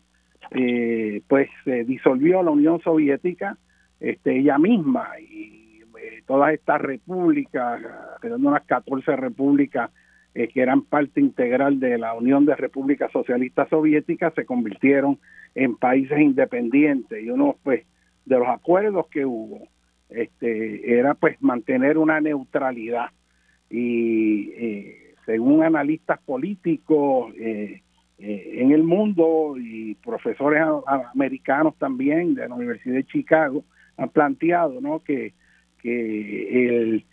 [0.53, 3.59] eh, pues se disolvió la Unión Soviética
[3.99, 5.57] este, ella misma y
[6.27, 7.81] todas estas repúblicas,
[8.21, 9.91] quedando unas 14 repúblicas
[10.35, 15.19] eh, que eran parte integral de la Unión de Repúblicas Socialistas Soviéticas, se convirtieron
[15.55, 17.25] en países independientes.
[17.25, 17.87] Y uno pues
[18.25, 19.69] de los acuerdos que hubo
[20.09, 23.07] este era pues mantener una neutralidad
[23.71, 27.83] y eh, según analistas políticos eh,
[28.19, 30.63] en el mundo y profesores
[31.13, 33.65] americanos también de la Universidad de Chicago
[33.99, 35.35] han planteado no que
[35.85, 37.05] el,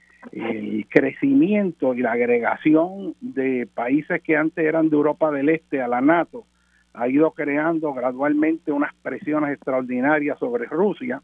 [0.90, 6.00] crecimiento y la agregación de países que antes eran de Europa del Este a la
[6.00, 6.46] NATO
[6.94, 11.22] ha ido creando gradualmente unas presiones extraordinarias sobre Rusia,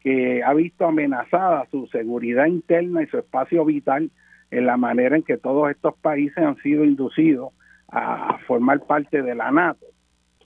[0.00, 4.10] que ha visto amenazada su seguridad interna y su espacio vital
[4.50, 7.52] en la manera en que todos estos países han sido inducidos
[7.88, 9.86] a formar parte de la NATO.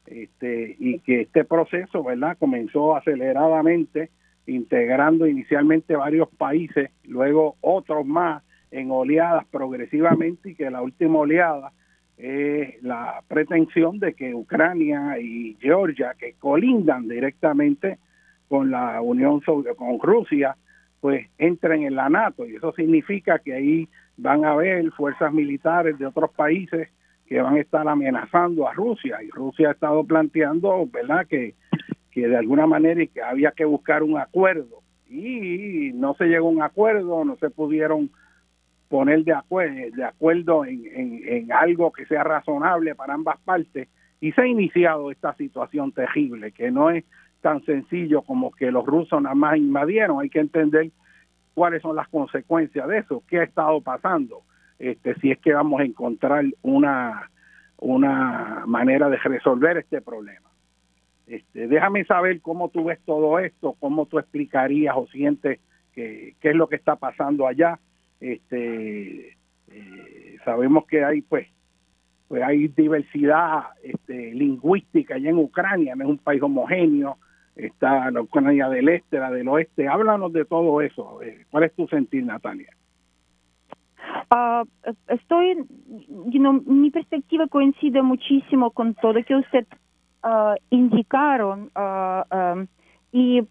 [0.06, 4.10] este, y que este proceso, ¿verdad?, comenzó aceleradamente,
[4.46, 8.42] integrando inicialmente varios países, luego otros más
[8.72, 11.72] en oleadas progresivamente y que la última oleada
[12.16, 17.98] es la pretensión de que Ucrania y Georgia, que colindan directamente
[18.48, 20.56] con la Unión con Rusia,
[21.02, 22.46] pues entren en la NATO.
[22.46, 26.90] Y eso significa que ahí van a haber fuerzas militares de otros países
[27.26, 29.20] que van a estar amenazando a Rusia.
[29.20, 31.56] Y Rusia ha estado planteando, ¿verdad?, que,
[32.12, 34.80] que de alguna manera que había que buscar un acuerdo.
[35.10, 38.08] Y no se llegó a un acuerdo, no se pudieron
[38.88, 40.84] poner de, acuerdo, de acuerdo en,
[41.26, 43.88] en, algo que sea razonable para ambas partes.
[44.20, 47.04] Y se ha iniciado esta situación terrible que no es
[47.42, 50.90] tan sencillo como que los rusos nada más invadieron, hay que entender
[51.54, 54.42] cuáles son las consecuencias de eso, qué ha estado pasando
[54.78, 57.30] este, si es que vamos a encontrar una,
[57.78, 60.50] una manera de resolver este problema.
[61.26, 65.60] Este, déjame saber cómo tú ves todo esto, cómo tú explicarías o sientes
[65.92, 67.78] que, qué es lo que está pasando allá.
[68.18, 69.36] Este,
[69.68, 71.48] eh, sabemos que hay pues
[72.26, 77.18] pues hay diversidad este, lingüística allá en Ucrania, no es un país homogéneo,
[77.56, 79.88] está la Ucrania del este, la del oeste.
[79.88, 81.22] Háblanos de todo eso.
[81.22, 82.70] Eh, ¿Cuál es tu sentir, Natalia?
[84.30, 84.64] Uh,
[85.08, 85.64] estoy,
[86.26, 89.66] you mi perspectiva coincide muchísimo con todo lo que usted
[90.24, 92.66] uh, indicaron uh,
[93.12, 93.42] y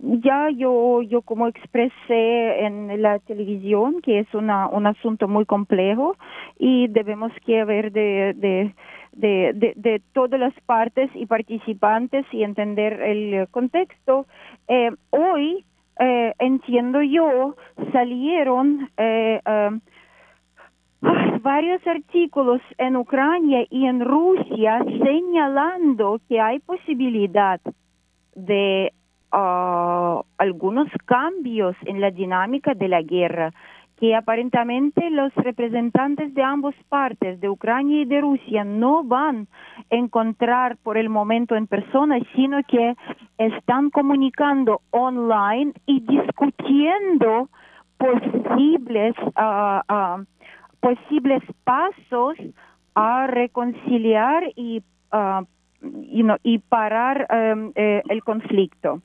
[0.00, 6.16] ya yo yo como expresé en la televisión que es una, un asunto muy complejo
[6.58, 8.74] y debemos que ver de, de
[9.12, 14.26] de, de, todas las partes y participantes y entender el contexto.
[14.68, 15.64] Eh, hoy,
[15.98, 17.56] eh, entiendo yo,
[17.92, 19.40] salieron eh,
[21.42, 27.60] varios artículos en Ucrania y en Rusia señalando que hay posibilidad
[28.34, 28.92] de
[29.32, 33.52] uh, algunos cambios en la dinámica de la guerra
[33.98, 39.46] que aparentemente los representantes de ambas partes, de Ucrania y de Rusia, no van
[39.90, 42.94] a encontrar por el momento en persona, sino que
[43.36, 47.50] están comunicando online y discutiendo
[47.98, 50.24] posibles uh,
[50.80, 52.36] posibles pasos
[52.94, 55.44] a reconciliar y, uh,
[56.42, 59.02] y parar um, eh, el conflicto.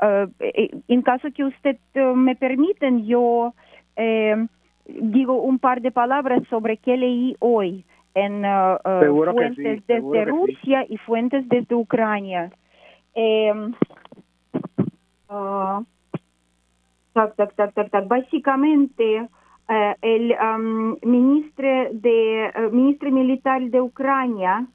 [0.00, 1.76] En caso que usted
[2.14, 3.54] me permiten, yo
[4.86, 7.84] digo un par de palabras sobre qué leí hoy
[8.14, 12.50] en fuentes desde Rusia y fuentes desde Ucrania.
[13.14, 13.52] Eh,
[18.06, 19.28] Básicamente,
[19.68, 20.34] eh, el
[21.02, 24.66] ministro, de, ministro militar de Ucrania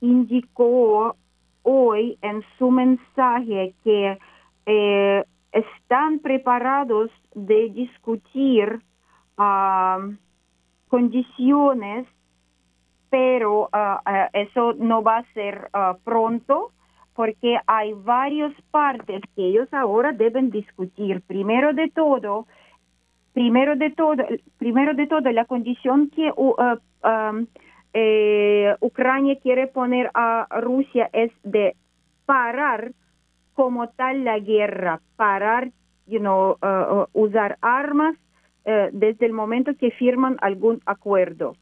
[0.00, 1.16] indicó
[1.62, 4.18] hoy en su mensaje que
[4.66, 8.80] eh, están preparados de discutir
[10.88, 12.06] condiciones,
[13.10, 13.68] pero
[14.32, 15.70] eso no va a ser
[16.04, 16.70] pronto
[17.14, 21.22] porque hay varias partes que ellos ahora deben discutir.
[21.22, 22.46] Primero de todo,
[23.32, 24.24] primero de todo,
[24.58, 26.54] primero de todo la condición que uh,
[27.04, 27.46] um,
[27.92, 31.76] eh, Ucrania quiere poner a Rusia es de
[32.26, 32.92] parar
[33.54, 35.70] como tal la guerra, parar,
[36.06, 38.16] you know, uh, uh, usar armas
[38.92, 41.54] desde el momento que firman algún acuerdo.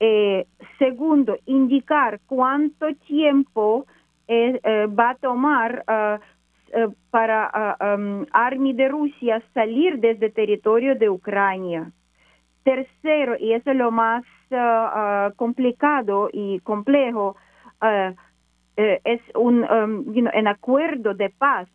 [0.00, 0.46] Eh,
[0.78, 3.86] segundo, indicar cuánto tiempo
[4.26, 11.08] eh, va a tomar eh, para uh, Army de Rusia salir desde el territorio de
[11.08, 11.92] Ucrania.
[12.64, 17.36] Tercero, y eso es lo más uh, complicado y complejo,
[18.76, 21.68] es un, um, acuerdo de paz.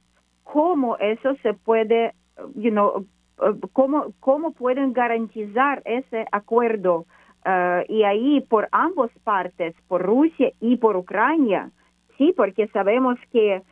[0.43, 2.13] ¿Cómo eso se puede,
[2.55, 3.05] you know,
[3.73, 7.05] cómo, cómo pueden garantizar ese acuerdo?
[7.87, 11.71] y ahí por ambas partes, por Rusia y por Ucrania,
[12.17, 13.63] sí, porque sabemos que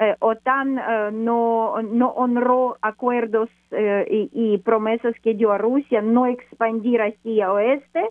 [0.00, 6.26] eh, OTAN eh, no, no honró acuerdos eh, y, promesas que dio a Rusia no
[6.26, 8.08] expandir hacia oeste.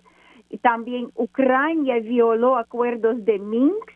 [0.50, 3.92] Y también Ucrania violó acuerdos de Minsk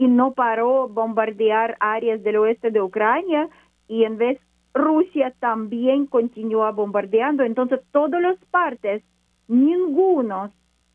[0.00, 3.50] y no paró bombardear áreas del oeste de Ucrania
[3.86, 4.40] y en vez
[4.72, 7.42] Rusia también continuó bombardeando.
[7.44, 9.02] Entonces, todas las partes,
[9.46, 10.50] ninguno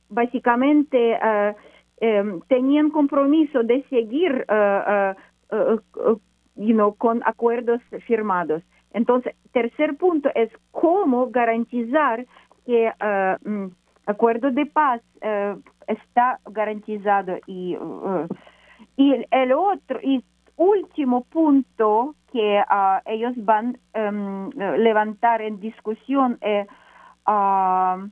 [0.09, 1.19] básicamente
[2.47, 4.45] tenían compromiso de seguir
[5.51, 6.19] Uh, uh,
[6.55, 8.63] you know, con acuerdos firmados.
[8.93, 12.25] Entonces, tercer punto es cómo garantizar
[12.65, 13.71] que uh, mm,
[14.07, 15.01] acuerdo de paz
[15.87, 17.77] está garantizado y
[18.97, 20.23] Y el otro y
[20.57, 26.67] último punto que uh, ellos van a um, levantar en discusión es
[27.27, 28.07] uh,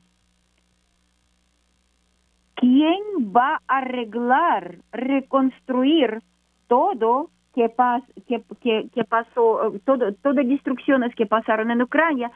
[2.54, 3.02] quién
[3.34, 6.22] va a arreglar, reconstruir
[6.68, 12.30] todo que, pas, que, que, que pasó, todo, todas destrucciones que pasaron en Ucrania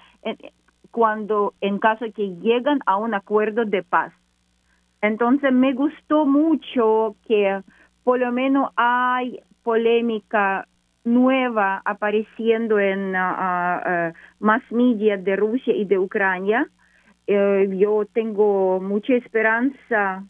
[0.91, 4.13] cuando en caso que llegan a un acuerdo de paz.
[5.01, 7.63] Entonces me gustó mucho que
[8.09, 10.67] por lo menos hay polémica
[11.05, 16.67] nueva apareciendo en uh, más media de Rusia y de Ucrania.
[17.27, 20.25] Eh, yo tengo mucha esperanza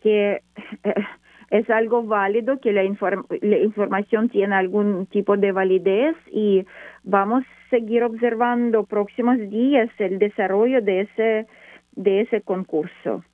[0.00, 0.42] que
[1.50, 6.64] es algo válido, que la, la, información tiene algún tipo de validez y
[7.02, 11.48] vamos a seguir observando próximos días el desarrollo de ese,
[11.96, 13.24] de ese concurso.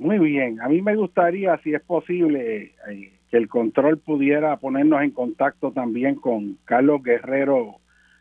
[0.00, 5.02] Muy bien, a mí me gustaría, si es posible, eh, que el control pudiera ponernos
[5.02, 7.76] en contacto también con Carlos Guerrero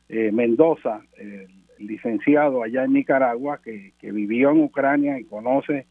[0.10, 1.47] eh, Mendoza, el
[1.77, 5.88] licenciado allá en Nicaragua, que, que vivió en Ucrania y conoce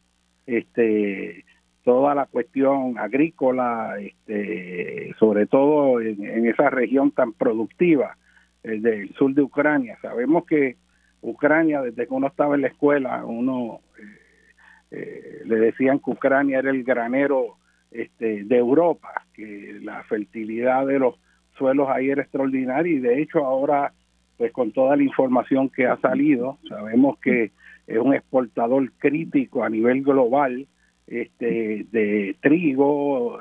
[0.46, 1.46] este
[1.84, 8.18] toda la cuestión agrícola, este, sobre todo en, esa región tan productiva
[8.62, 9.96] eh, del sur de Ucrania.
[10.02, 10.76] Sabemos que
[11.22, 13.80] Ucrania, desde que uno estaba en la escuela, uno
[14.90, 17.56] eh, le decían que Ucrania era el granero
[17.90, 21.14] este, de Europa, que la fertilidad de los
[21.56, 23.92] suelos ahí era extraordinaria y de hecho ahora,
[24.36, 27.50] pues con toda la información que ha salido, sabemos que
[27.86, 30.66] es un exportador crítico a nivel global
[31.06, 33.40] este, de trigo,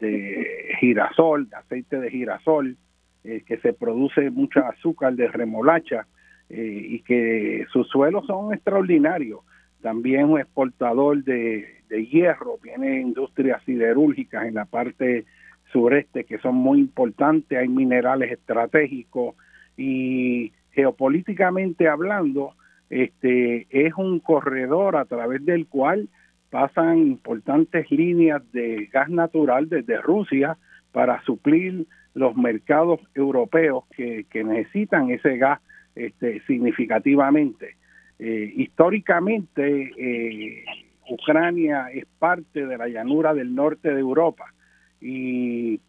[0.00, 2.76] de girasol, de aceite de girasol,
[3.24, 6.06] eh, que se produce mucho azúcar de remolacha
[6.48, 9.40] eh, y que sus suelos son extraordinarios.
[9.82, 15.24] También un exportador de, de hierro, viene industrias siderúrgicas en la parte
[15.72, 19.34] sureste que son muy importantes, hay minerales estratégicos
[19.76, 22.54] y geopolíticamente hablando,
[22.88, 26.08] este es un corredor a través del cual
[26.50, 30.56] pasan importantes líneas de gas natural desde Rusia
[30.92, 35.60] para suplir los mercados europeos que, necesitan ese gas
[35.94, 37.75] este, significativamente.
[38.18, 40.64] Eh, históricamente, eh,
[41.08, 44.52] Ucrania es parte de la llanura del norte de Europa
[45.00, 45.80] y,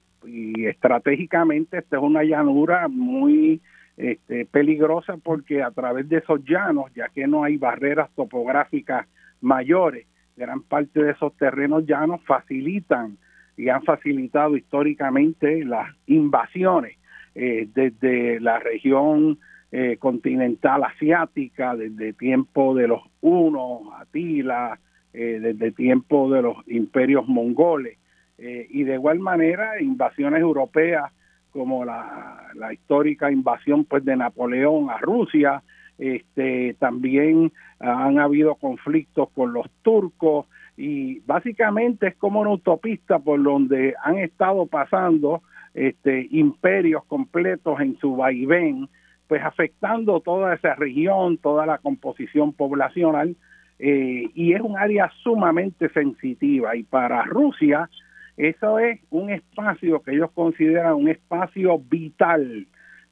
[0.58, 3.62] estratégicamente esta es una llanura muy
[3.96, 9.08] este, peligrosa porque a través de esos llanos, ya que no hay barreras topográficas
[9.40, 10.06] mayores,
[10.36, 13.18] gran parte de esos terrenos llanos facilitan
[13.56, 16.98] y han facilitado históricamente las invasiones
[17.34, 19.40] eh, desde la región
[19.72, 24.80] eh, continental asiática, desde tiempo de los hunos, Atila,
[25.14, 27.98] eh, desde tiempo de los imperios mongoles,
[28.40, 31.12] y de igual manera invasiones europeas
[31.52, 35.64] como la, la histórica invasión pues de Napoleón a Rusia,
[35.98, 40.46] este, también han habido conflictos con los turcos.
[40.76, 45.42] Y básicamente es como una autopista por donde han estado pasando
[45.74, 48.88] este, imperios completos en su vaivén,
[49.28, 53.36] pues afectando toda esa región, toda la composición poblacional,
[53.80, 56.76] eh, y es un área sumamente sensitiva.
[56.76, 57.90] Y para Rusia,
[58.38, 62.68] eso es un espacio que ellos consideran un espacio vital,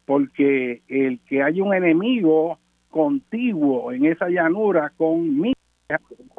[0.05, 2.59] porque el que haya un enemigo
[2.89, 5.53] contiguo en esa llanura con mi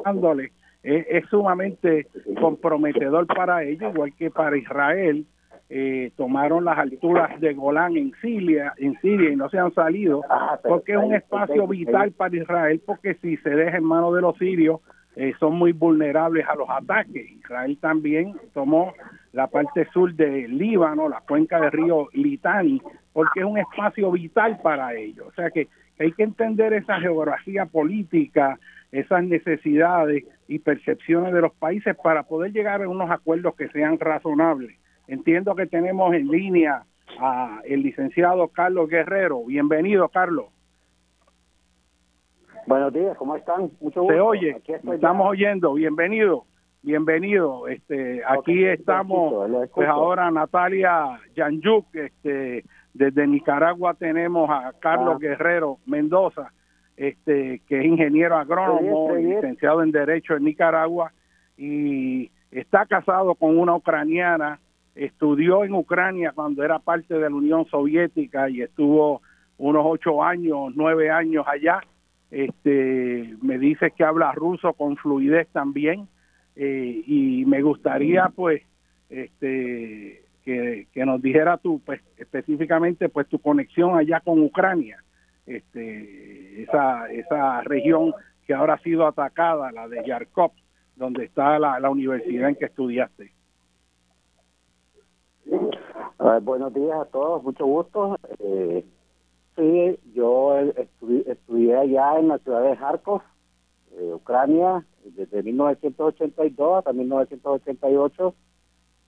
[0.05, 2.07] dándole es, sumamente
[2.40, 5.27] comprometedor para ellos, igual que para Israel.
[5.68, 10.22] Eh, tomaron las alturas de Golán en Siria, en Siria y no se han salido,
[10.30, 14.20] ah, porque es un espacio vital para Israel, porque si se deja en manos de
[14.20, 14.80] los sirios,
[15.16, 17.28] eh, son muy vulnerables a los ataques.
[17.32, 18.93] Israel también tomó
[19.32, 22.80] la parte sur de Líbano, la cuenca del río Litani,
[23.12, 25.26] porque es un espacio vital para ellos.
[25.26, 25.68] O sea que
[25.98, 28.59] hay que entender esa geografía política,
[28.93, 33.98] esas necesidades y percepciones de los países para poder llegar a unos acuerdos que sean
[33.98, 34.76] razonables.
[35.09, 36.85] Entiendo que tenemos en línea
[37.20, 39.45] a el licenciado Carlos Guerrero.
[39.45, 40.47] Bienvenido, Carlos.
[42.66, 43.70] Buenos días, ¿cómo están?
[43.81, 44.12] Mucho gusto.
[44.12, 44.61] Se oye,
[44.93, 45.74] estamos oyendo.
[45.74, 46.47] Bienvenido,
[46.83, 47.69] bienvenido.
[47.69, 55.19] Este, aquí estamos, pues ahora Natalia Yanyuk, este, desde Nicaragua tenemos a Carlos ah.
[55.20, 56.53] Guerrero Mendoza,
[56.97, 61.12] este, que es ingeniero agrónomo, licenciado en Derecho en Nicaragua
[61.57, 64.59] y está casado con una ucraniana,
[64.97, 69.23] estudió en Ucrania cuando era parte de la Unión Soviética y estuvo
[69.59, 71.81] unos ocho años, nueve años allá.
[72.31, 76.09] Este, me dice que habla ruso con fluidez también
[76.56, 78.62] eh, y me gustaría pues
[79.09, 85.02] este, que, que nos dijera tú, pues específicamente, pues tu conexión allá con Ucrania,
[85.47, 88.12] este, esa, esa región
[88.47, 90.52] que ahora ha sido atacada, la de Yarkov,
[90.97, 93.35] donde está la, la universidad en que estudiaste.
[96.43, 98.18] Buenos días a todos, mucho gusto.
[98.39, 98.85] Eh,
[99.56, 103.23] sí, yo estudié allá en la ciudad de Kharkov,
[103.97, 108.35] eh, Ucrania, desde 1982 hasta 1988.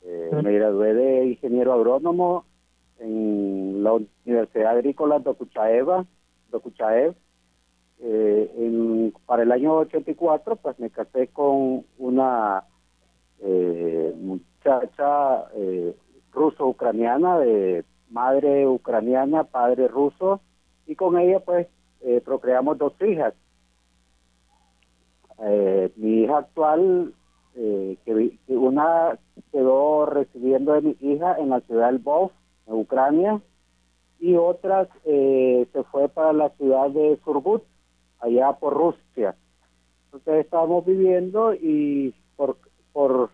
[0.02, 2.44] Eh, me gradué de ingeniero agrónomo
[2.98, 3.94] en la
[4.24, 6.06] Universidad Agrícola Dokuchaeva,
[6.50, 7.14] Dokuchaev.
[8.00, 12.62] Eh, en, para el año 84, pues me casé con una
[13.40, 15.96] eh, muchacha eh,
[16.38, 20.40] ruso-ucraniana, de madre ucraniana, padre ruso,
[20.86, 21.66] y con ella pues
[22.00, 23.34] eh, procreamos dos hijas.
[25.40, 27.12] Eh, mi hija actual,
[27.54, 29.18] eh, que, una
[29.52, 32.30] quedó recibiendo de mi hija en la ciudad de Lvov,
[32.66, 33.40] en Ucrania,
[34.20, 37.62] y otra se fue para la ciudad de Surgut,
[38.20, 39.36] allá por Rusia.
[40.06, 42.56] Entonces estábamos viviendo y por,
[42.92, 43.30] por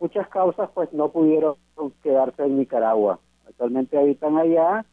[0.00, 1.56] muchas causas pues no pudieron
[2.02, 3.20] quedarse en Nicaragua.
[3.46, 4.84] Actualmente habitan allá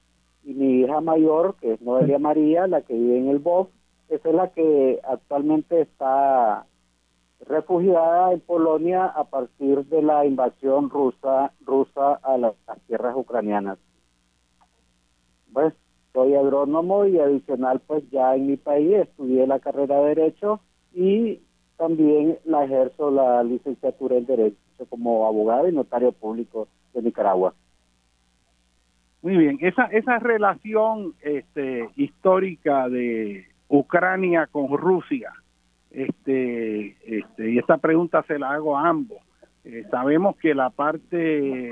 [0.43, 3.67] y mi hija mayor, que es Noelia María, la que vive en el BOF,
[4.09, 6.65] esa es la que actualmente está
[7.41, 12.55] refugiada en Polonia a partir de la invasión rusa rusa a las,
[12.87, 13.77] tierras ucranianas.
[15.53, 15.73] Pues
[16.13, 20.59] soy agrónomo y adicional pues ya en mi país estudié la carrera de Derecho
[20.93, 21.41] y
[21.77, 27.53] también la ejerzo la licenciatura en Derecho como abogado y notario público de Nicaragua.
[29.22, 35.31] Muy bien, esa esa relación este, histórica de Ucrania con Rusia,
[35.89, 39.18] este, este, y esta pregunta se la hago a ambos.
[39.64, 41.72] Eh, sabemos que la parte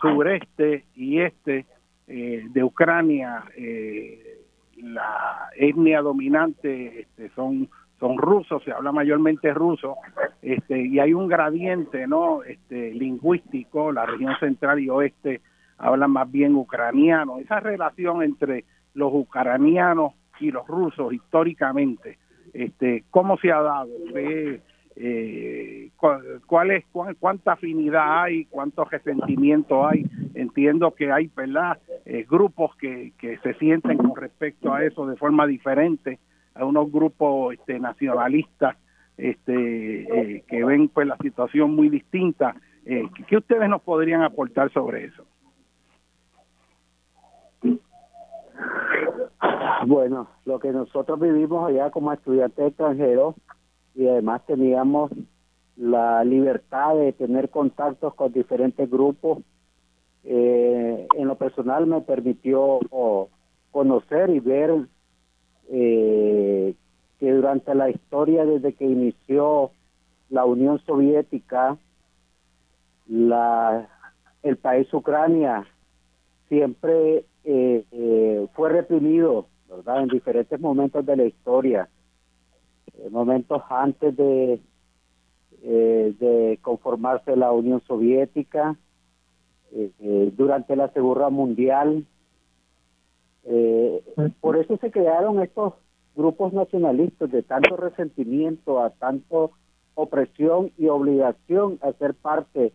[0.00, 1.66] sureste y este
[2.06, 4.40] eh, de Ucrania, eh,
[4.76, 7.68] la etnia dominante este, son
[7.98, 9.96] son rusos, se habla mayormente ruso,
[10.42, 15.40] este, y hay un gradiente no este, lingüístico, la región central y oeste
[15.78, 17.38] hablan más bien ucraniano.
[17.38, 18.64] Esa relación entre
[18.94, 22.18] los ucranianos y los rusos históricamente,
[22.52, 23.90] este, ¿cómo se ha dado?
[24.96, 25.90] Eh,
[26.46, 26.84] ¿Cuál es
[27.18, 30.04] cuánta afinidad hay, cuánto resentimiento hay?
[30.34, 31.78] Entiendo que hay, ¿verdad?
[32.04, 36.18] Eh, grupos que, que se sienten con respecto a eso de forma diferente
[36.54, 38.76] a unos grupos este, nacionalistas
[39.16, 42.56] este, eh, que ven pues la situación muy distinta.
[42.84, 45.24] Eh, ¿Qué ustedes nos podrían aportar sobre eso?
[49.86, 53.34] Bueno, lo que nosotros vivimos allá como estudiantes extranjeros
[53.94, 55.10] y además teníamos
[55.76, 59.38] la libertad de tener contactos con diferentes grupos,
[60.24, 62.78] eh, en lo personal me permitió
[63.70, 64.86] conocer y ver
[65.70, 66.74] eh,
[67.18, 69.70] que durante la historia desde que inició
[70.30, 71.76] la Unión Soviética,
[73.06, 73.88] la,
[74.42, 75.66] el país Ucrania
[76.48, 79.46] siempre eh, eh, fue reprimido.
[79.86, 81.88] En diferentes momentos de la historia,
[83.10, 84.60] momentos antes de,
[85.60, 88.76] de conformarse la Unión Soviética,
[90.36, 92.06] durante la Segunda Mundial,
[93.46, 94.02] eh,
[94.40, 95.74] por eso se crearon estos
[96.14, 99.52] grupos nacionalistas de tanto resentimiento, a tanto
[99.94, 102.72] opresión y obligación a ser parte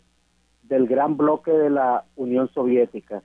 [0.62, 3.22] del gran bloque de la Unión Soviética.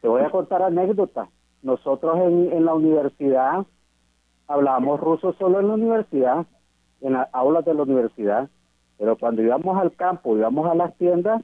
[0.00, 1.28] Te voy a contar anécdotas.
[1.62, 3.64] Nosotros en, en la universidad
[4.46, 6.46] hablábamos ruso solo en la universidad,
[7.00, 8.50] en las aulas de la universidad,
[8.98, 11.42] pero cuando íbamos al campo, íbamos a las tiendas,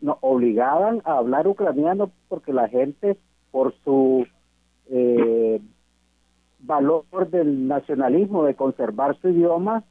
[0.00, 3.16] nos obligaban a hablar ucraniano porque la gente
[3.52, 4.26] por su
[4.90, 5.60] eh,
[6.58, 9.84] valor del nacionalismo, de conservar su idioma,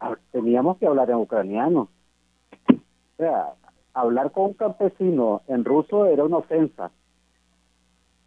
[0.00, 1.88] ah, teníamos que hablar en ucraniano.
[2.68, 3.54] O sea,
[3.94, 6.90] hablar con un campesino en ruso era una ofensa.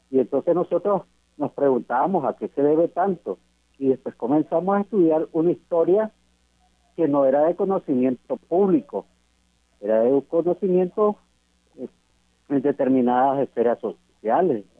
[0.10, 1.04] Y entonces nosotros
[1.36, 3.38] nos preguntábamos a qué se debe tanto.
[3.78, 6.12] Y después comenzamos a estudiar una historia
[6.96, 9.06] que no era de conocimiento público,
[9.82, 11.18] era de conocimiento
[11.78, 11.88] eh,
[12.50, 14.07] en determinadas esferas sociales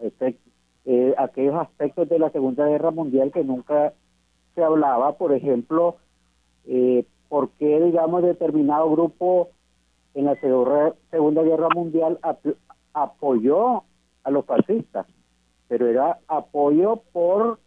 [0.02, 0.38] este,
[0.86, 3.94] eh, aquellos aspectos de la Segunda Guerra Mundial que nunca
[4.56, 5.98] se hablaba, por ejemplo,
[6.66, 9.50] eh, por qué, digamos, determinado grupo
[10.14, 12.20] en la Segunda Guerra Mundial
[12.94, 13.84] apoyó
[14.24, 15.06] a los fascistas,
[15.68, 17.60] pero era apoyo por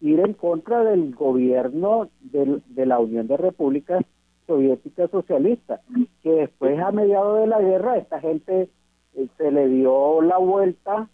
[0.00, 4.04] ir en contra del gobierno de la Unión de Repúblicas
[4.46, 5.82] Soviética Socialista,
[6.22, 8.70] que después a mediados de la guerra esta gente
[9.14, 11.08] eh, se le dio la vuelta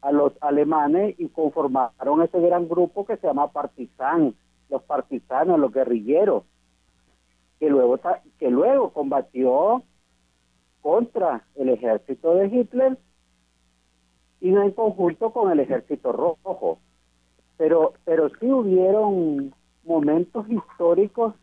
[0.00, 4.34] a los alemanes y conformaron ese gran grupo que se llama Partizan,
[4.68, 6.44] los partisanos, los guerrilleros,
[7.58, 7.98] que luego,
[8.38, 9.82] que luego combatió
[10.80, 12.98] contra el ejército de Hitler
[14.40, 16.78] y en conjunto con el ejército rojo.
[17.56, 19.52] Pero, pero sí hubieron
[19.82, 21.34] momentos históricos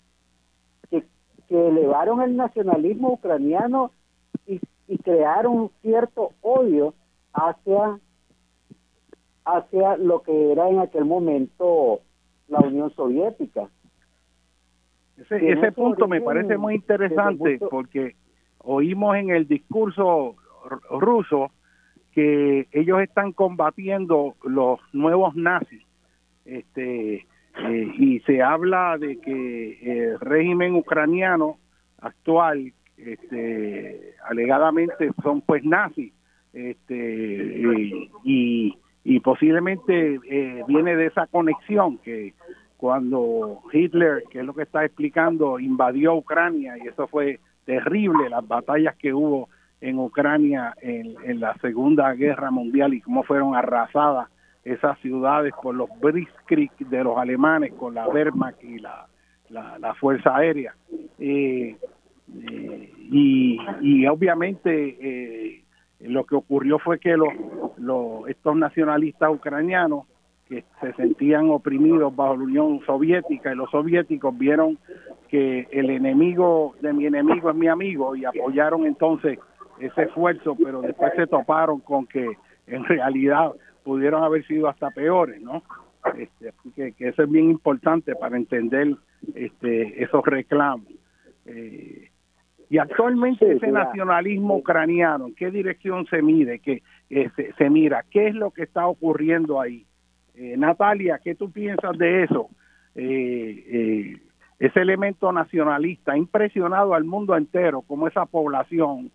[0.90, 1.06] que,
[1.50, 3.92] que elevaron el nacionalismo ucraniano
[4.48, 6.94] y, y crearon cierto odio
[7.34, 8.00] hacia
[9.46, 12.02] hacia lo que era en aquel momento
[12.48, 13.70] la Unión Soviética.
[15.18, 18.16] Ese, ese punto me parece muy interesante porque
[18.60, 20.36] oímos en el discurso
[20.90, 21.52] ruso
[22.12, 25.84] que ellos están combatiendo los nuevos nazis
[26.46, 27.28] este
[27.58, 31.58] eh, y se habla de que el régimen ucraniano
[32.00, 36.14] actual este alegadamente son pues nazis
[36.54, 37.62] este
[38.24, 42.34] y, y posiblemente eh, viene de esa conexión que
[42.76, 48.46] cuando Hitler, que es lo que está explicando, invadió Ucrania y eso fue terrible, las
[48.48, 49.48] batallas que hubo
[49.80, 54.28] en Ucrania en, la Segunda Guerra Mundial y cómo fueron arrasadas
[54.64, 59.06] esas ciudades por los Blitzkrieg de los alemanes con la Wehrmacht y la,
[59.50, 60.74] la, Fuerza Aérea.
[61.20, 61.78] Eh,
[62.50, 65.65] eh, y, y obviamente eh,
[66.08, 67.30] lo que ocurrió fue que los,
[68.28, 70.06] estos nacionalistas ucranianos
[70.48, 74.78] que se sentían oprimidos bajo la Unión Soviética y los soviéticos vieron
[75.28, 79.40] que el enemigo de mi enemigo es mi amigo y apoyaron entonces
[79.80, 82.38] ese esfuerzo, pero después se toparon con que
[82.68, 83.52] en realidad
[83.84, 85.64] pudieron haber sido hasta peores, ¿no?
[86.18, 88.96] Este, que, que eso es bien importante para entender
[89.34, 90.88] este, esos reclamos.
[91.46, 92.10] Eh,
[92.70, 96.60] y actualmente ese nacionalismo ucraniano, ¿en qué dirección se mide?
[96.60, 98.04] que eh, se, mira?
[98.10, 99.86] ¿Qué es lo que está ocurriendo ahí?
[100.36, 102.50] Eh, Natalia, ¿qué tú piensas de eso?
[102.96, 104.18] Eh,
[104.60, 109.12] ese elemento nacionalista ha impresionado al mundo entero, como esa población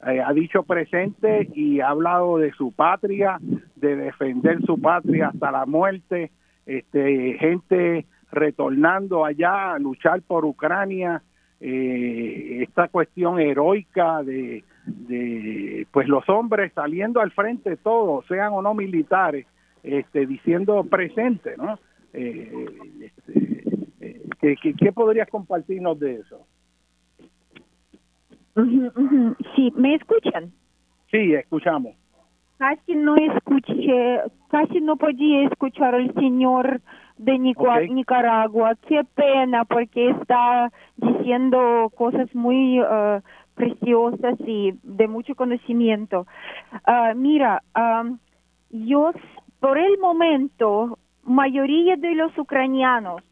[0.00, 3.38] ha dicho presente y ha hablado de su patria,
[3.76, 6.32] de defender su patria hasta la muerte,
[6.66, 11.22] este, gente retornando allá a luchar por Ucrania,
[11.64, 18.62] eh, esta cuestión heroica de, de, pues los hombres saliendo al frente todos, sean o
[18.62, 19.46] no militares,
[19.84, 21.78] este, diciendo presente, ¿no?
[22.14, 22.66] Eh,
[23.00, 23.62] este,
[24.00, 26.44] eh, ¿qué, podrías compartirnos de eso?
[29.54, 30.50] Sí, ¿me escuchan?
[31.12, 31.94] Sí, escuchamos.
[32.58, 34.20] Casi no escuché,
[34.50, 36.80] casi no podía escuchar al señor
[37.22, 38.74] de Nicaragua.
[38.86, 43.20] Qué pena porque está diciendo cosas muy uh,
[43.54, 46.26] preciosas y de mucho conocimiento.
[46.86, 48.18] Uh, mira, um,
[48.70, 49.12] yo
[49.60, 53.22] por el momento, mayoría de los ucranianos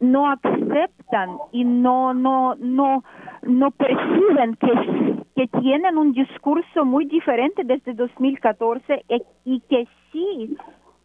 [0.00, 3.04] no aceptan y no no no
[3.42, 10.56] no perciben que que tienen un discurso muy diferente desde 2014 y, y que sí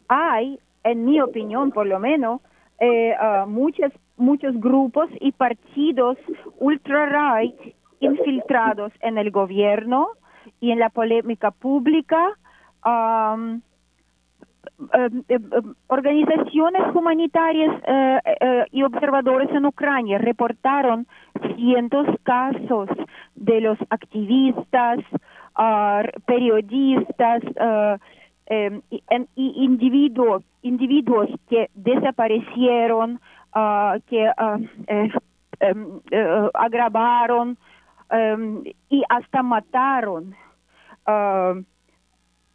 [0.08, 0.58] hay
[0.90, 2.40] en mi opinión por lo menos,
[2.80, 3.14] eh,
[3.46, 6.16] muchos, muchos grupos y partidos
[6.58, 10.08] ultra-right infiltrados en el gobierno
[10.60, 12.30] y en la polémica pública.
[12.84, 13.62] Um,
[15.88, 17.82] organizaciones humanitarias
[18.70, 21.06] y observadores en Ucrania reportaron
[21.56, 22.88] cientos casos
[23.34, 24.98] de los activistas,
[26.26, 27.42] periodistas,
[28.50, 33.20] eh, y, individuos, individuos que desaparecieron,
[33.54, 35.10] uh, que uh, eh,
[35.60, 37.58] em, eh, agravaron
[38.10, 40.34] em, y hasta mataron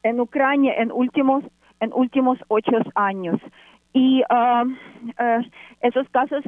[0.03, 1.43] en Ucrania en últimos
[1.79, 3.39] en últimos ocho años.
[3.93, 4.23] Y
[5.81, 6.43] esos casos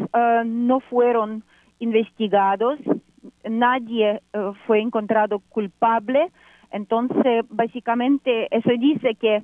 [0.45, 1.43] no fueron
[1.79, 2.79] investigados
[3.43, 4.21] nadie
[4.65, 6.31] fue encontrado culpable
[6.71, 9.43] entonces, básicamente, eso dice que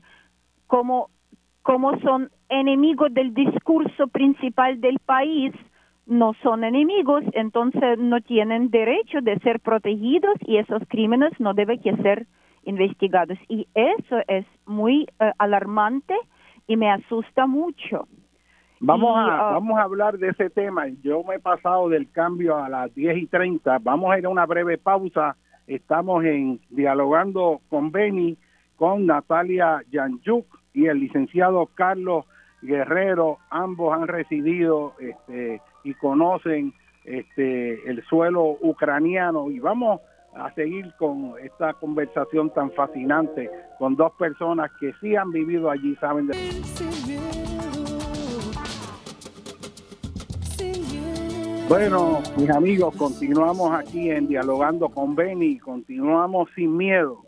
[0.67, 1.09] como,
[1.61, 5.53] como son enemigos del discurso principal del país,
[6.05, 11.79] no son enemigos, entonces no tienen derecho de ser protegidos y esos crímenes no deben
[11.81, 12.27] que ser
[12.63, 13.37] investigados.
[13.47, 16.15] Y eso es muy eh, alarmante
[16.67, 18.07] y me asusta mucho.
[18.79, 20.87] Vamos, a, ah, vamos a hablar de ese tema.
[21.03, 23.77] Yo me he pasado del cambio a las 10 y 30.
[23.79, 25.35] Vamos a ir a una breve pausa
[25.75, 28.37] Estamos en dialogando con Beni,
[28.75, 32.25] con Natalia Yanjuk y el licenciado Carlos
[32.61, 33.37] Guerrero.
[33.49, 36.73] Ambos han residido este, y conocen
[37.05, 40.01] este, el suelo ucraniano y vamos
[40.35, 43.49] a seguir con esta conversación tan fascinante
[43.79, 46.31] con dos personas que sí han vivido allí, saben.
[51.71, 57.23] Bueno, mis amigos, continuamos aquí en Dialogando con Beni, continuamos sin miedo,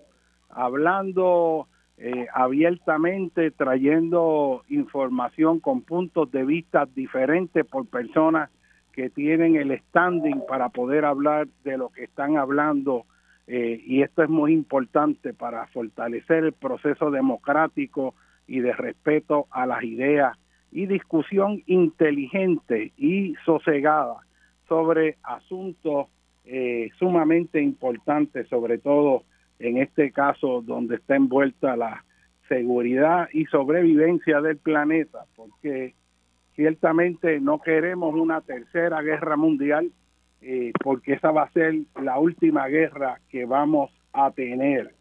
[0.49, 8.49] hablando eh, abiertamente, trayendo información con puntos de vista diferentes por personas
[8.91, 13.05] que tienen el standing para poder hablar de lo que están hablando
[13.47, 18.13] eh, y esto es muy importante para fortalecer el proceso democrático
[18.45, 20.37] y de respeto a las ideas
[20.69, 24.17] y discusión inteligente y sosegada
[24.67, 26.07] sobre asuntos
[26.45, 29.23] eh, sumamente importantes, sobre todo
[29.59, 32.03] en este caso donde está envuelta la
[32.49, 35.93] seguridad y sobrevivencia del planeta, porque
[36.55, 39.91] ciertamente no queremos una tercera guerra mundial,
[40.41, 44.93] eh, porque esa va a ser la última guerra que vamos a tener.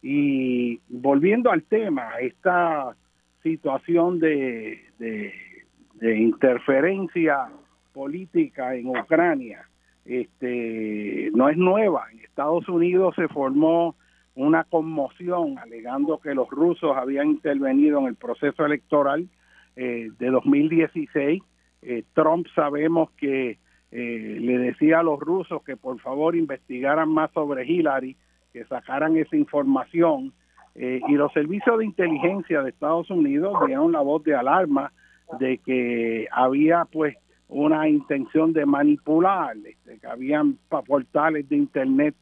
[0.00, 2.94] Y volviendo al tema, esta
[3.42, 7.48] situación de, de interferencia
[7.94, 9.66] política en Ucrania
[10.04, 12.06] este, no es nueva.
[12.12, 13.94] En Estados Unidos se formó
[14.34, 19.28] una conmoción alegando que los rusos habían intervenido en el proceso electoral
[19.76, 21.42] eh, de 2016.
[21.82, 23.58] Eh, Trump sabemos que
[23.92, 28.16] eh, le decía a los rusos que por favor investigaran más sobre Hillary,
[28.52, 30.32] que sacaran esa información.
[30.76, 34.92] y los servicios de inteligencia de Estados Unidos dieron la voz de alarma
[35.38, 37.16] de que había pues
[37.54, 42.16] una intención de manipular, este, que habían portales de internet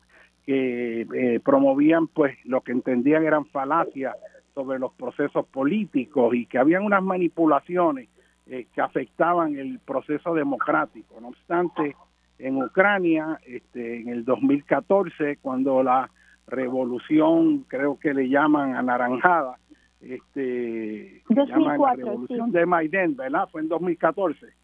[0.45, 4.15] que eh, promovían pues lo que entendían eran falacias
[4.55, 8.11] sobre los procesos políticos y que habían unas manipulaciones
[8.47, 11.19] eh, que afectaban el proceso democrático.
[11.19, 11.97] No obstante,
[12.39, 16.11] en Ucrania, este, en el 2014, cuando la
[16.47, 19.57] revolución, creo que le llaman anaranjada,
[20.03, 23.49] este, llaman la revolución de Maidán, ¿verdad?
[23.51, 24.62] Fue en 2014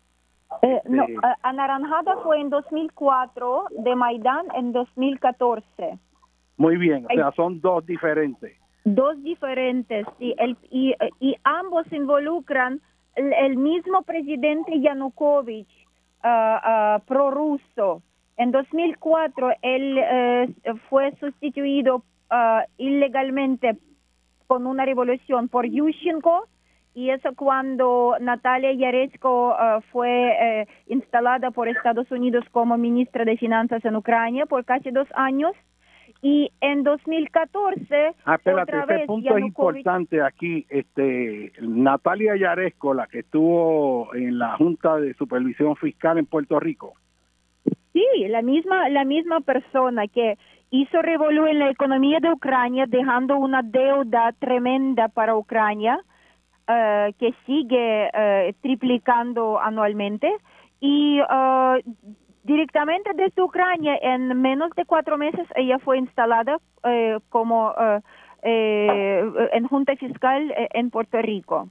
[0.62, 5.98] eh, no, este, Anaranjada fue en 2004, de Maidán en 2014.
[6.56, 8.56] Muy bien, o sea, son dos diferentes.
[8.84, 12.80] Dos diferentes, y, el, y, y ambos involucran
[13.14, 15.68] el, mismo presidente Yanukovych,
[16.24, 18.02] uh, prorruso.
[18.36, 20.54] En 2004 él eh,
[20.88, 23.76] fue sustituido ah, ilegalmente
[24.46, 26.46] con una revolución por Yushchenko
[26.98, 33.36] y eso cuando Natalia Yarechko uh, fue eh, instalada por Estados Unidos como ministra de
[33.36, 35.52] Finanzas en Ucrania por casi dos años.
[36.22, 40.66] Y en 2014, ah, espérate, ese punto es importante aquí.
[40.68, 46.94] Este, Natalia Yaresco, la que estuvo en la Junta de Supervisión Fiscal en Puerto Rico.
[47.92, 50.36] Sí, la misma, la misma persona que
[50.70, 56.00] hizo revolución en la economía de Ucrania, dejando una deuda tremenda para Ucrania
[56.70, 60.30] eh, que sigue eh, triplicando anualmente.
[60.80, 61.82] Y eh,
[62.44, 66.58] directamente desde Ucrania en menos de cuatro meses ella fue instalada
[67.30, 67.74] como
[68.42, 71.68] en junta fiscal en Puerto Rico.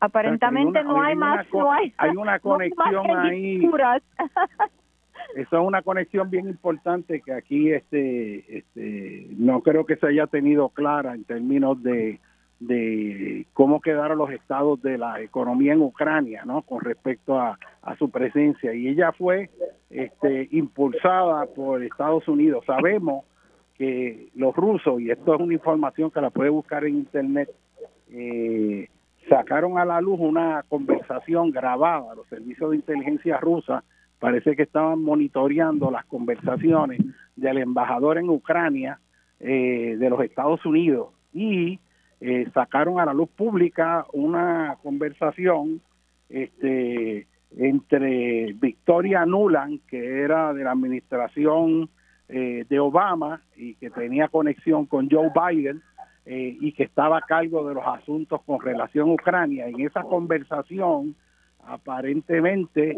[0.00, 3.58] Aparentemente no hay, más no hay, hay una conexión ahí.
[5.36, 10.26] eso es una conexión bien importante que aquí este este no creo que se haya
[10.26, 12.20] tenido clara en términos de
[12.60, 16.62] de cómo quedaron los estados de la economía en Ucrania, ¿no?
[16.62, 17.58] Con respecto a,
[17.98, 18.72] su presencia.
[18.72, 19.50] Y ella fue
[19.90, 22.64] este, impulsada por Estados Unidos.
[22.66, 23.24] Sabemos
[23.76, 27.50] que los rusos, y esto es una información que la puede buscar en internet,
[28.10, 28.88] eh,
[29.28, 32.14] sacaron a la luz una conversación grabada.
[32.14, 33.84] Los servicios de inteligencia rusa
[34.18, 37.02] parece que estaban monitoreando las conversaciones
[37.36, 38.98] del embajador en Ucrania
[39.40, 41.78] eh, de los Estados Unidos y
[42.20, 45.80] eh, sacaron a la luz pública una conversación
[46.28, 47.26] este,
[47.56, 51.90] entre Victoria Nuland, que era de la administración
[52.28, 55.82] eh, de Obama y que tenía conexión con Joe Biden
[56.24, 59.68] eh, y que estaba a cargo de los asuntos con relación a Ucrania.
[59.68, 61.14] En esa conversación
[61.66, 62.96] aparentemente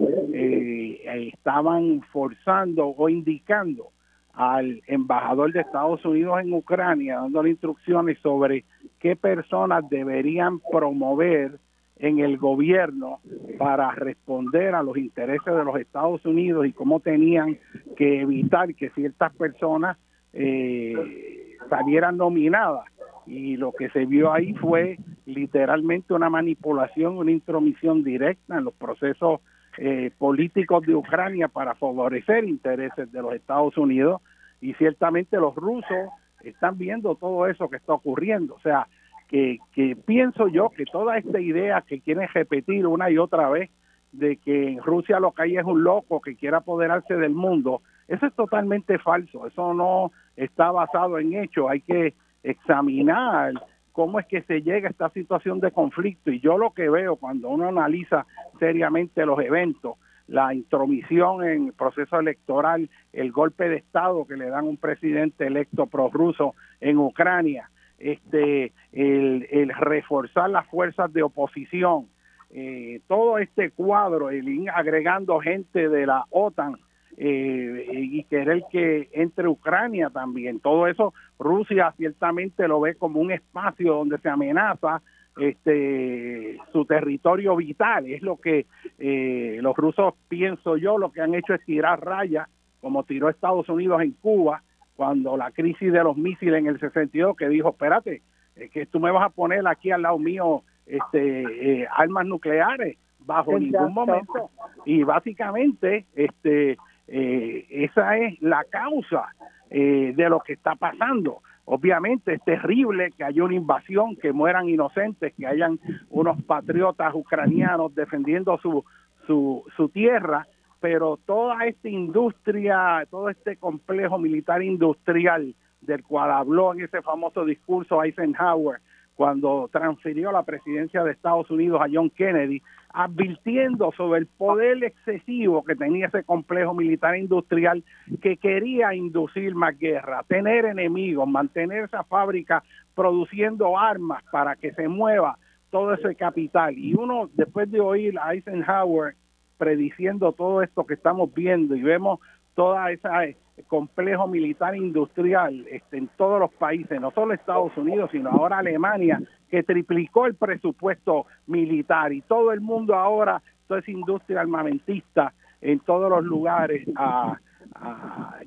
[1.32, 3.93] estaban forzando o indicando
[4.37, 8.65] al embajador de Estados Unidos en Ucrania, dándole instrucciones sobre
[9.01, 11.59] qué personas deberían promover
[11.99, 13.21] en el gobierno
[13.59, 17.59] para responder a los intereses de los Estados Unidos y cómo tenían
[17.97, 19.97] que evitar que ciertas personas
[20.35, 22.85] eh, salieran nominadas.
[23.27, 28.75] Y lo que se vio ahí fue literalmente una manipulación, una intromisión directa en los
[28.75, 29.41] procesos
[29.78, 34.23] eh, políticos de Ucrania para favorecer intereses de los Estados Unidos
[34.61, 36.09] y ciertamente los rusos
[36.43, 38.55] están viendo todo eso que está ocurriendo.
[38.55, 38.86] O sea,
[39.28, 43.70] que, que pienso yo que toda esta idea que quieren repetir una y otra vez
[44.12, 47.82] de que en Rusia lo que hay es un loco que quiere apoderarse del mundo,
[48.09, 53.53] eso es totalmente falso, eso no está basado en hechos, hay que examinar
[53.97, 56.31] cómo es que se llega a esta situación de conflicto.
[56.31, 58.27] Y yo lo que veo cuando uno analiza
[58.59, 59.97] seriamente los eventos,
[60.28, 65.47] la intromisión en el proceso electoral, el golpe de Estado que le dan un presidente
[65.47, 72.06] electo prorruso en Ucrania, este, el, reforzar las fuerzas de oposición,
[72.51, 76.77] eh, todo este cuadro, el agregando gente de la OTAN
[77.16, 83.32] eh, y querer que entre Ucrania también, todo eso Rusia ciertamente lo ve como un
[83.32, 85.02] espacio donde se amenaza
[85.38, 88.66] este su territorio vital, es lo que
[88.98, 92.48] eh, los rusos, pienso yo, lo que han hecho es tirar rayas,
[92.80, 94.62] como tiró Estados Unidos en Cuba,
[94.94, 98.22] cuando la crisis de los misiles en el 62, que dijo, espérate,
[98.56, 102.97] es que tú me vas a poner aquí al lado mío este eh, armas nucleares
[103.18, 104.51] bajo ningún momento
[104.84, 106.78] y básicamente este
[107.09, 109.28] eh, esa es la causa
[109.70, 111.43] eh, de lo que está pasando.
[111.65, 115.81] Obviamente es terrible que haya una invasión que mueran inocentes que hayan
[116.11, 118.85] unos patriotas ucranianos defendiendo su
[119.27, 120.47] su, su tierra
[120.78, 127.45] pero toda esta industria todo este complejo militar industrial del cual habló en ese famoso
[127.45, 128.81] discurso Eisenhower
[129.16, 135.64] cuando transfirió la presidencia de Estados Unidos a John Kennedy, advirtiendo sobre el poder excesivo
[135.64, 137.82] que tenía ese complejo militar industrial
[138.20, 142.62] que quería inducir más guerra, tener enemigos, mantener esa fábrica
[142.94, 145.38] produciendo armas para que se mueva
[145.70, 146.78] todo ese capital.
[146.78, 149.14] Y uno, después de oír a Eisenhower
[149.56, 152.20] prediciendo todo esto que estamos viendo y vemos
[152.55, 153.24] toda esa
[153.65, 159.20] complejo militar industrial este, en todos los países, no solo Estados Unidos, sino ahora Alemania,
[159.51, 165.81] que triplicó el presupuesto militar y todo el mundo ahora, toda esa industria armamentista en
[165.81, 167.39] todos los lugares a,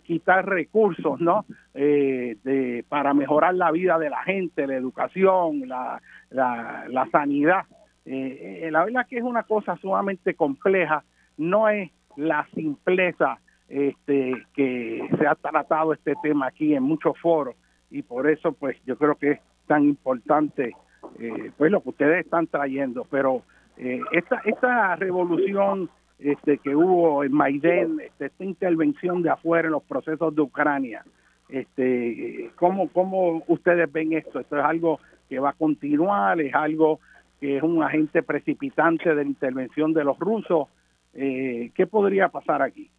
[0.04, 1.46] quitar recursos, ¿no?
[1.74, 7.66] Eh, de, para mejorar la vida de la gente, la educación, la, la, sanidad.
[8.06, 11.04] Eh, eh, la verdad que es una cosa sumamente compleja,
[11.38, 17.56] no es la simpleza este, que se ha tratado este tema aquí en muchos foros
[17.92, 20.76] y por eso pues yo creo que es tan importante
[21.20, 23.06] eh, pues lo que ustedes están trayendo.
[23.10, 23.44] Pero
[23.78, 29.74] eh, esta esta revolución este que hubo en Maidén este, esta intervención de afuera en
[29.74, 31.06] los procesos de Ucrania
[31.48, 37.00] este cómo cómo ustedes ven esto esto es algo que va a continuar es algo
[37.40, 40.68] que es un agente precipitante de la intervención de los rusos
[41.14, 42.92] eh, qué podría pasar aquí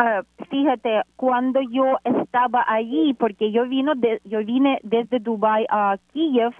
[0.00, 5.96] Uh, fíjate, cuando yo estaba allí, porque yo vino de, yo vine desde Dubai a
[6.12, 6.52] Kiev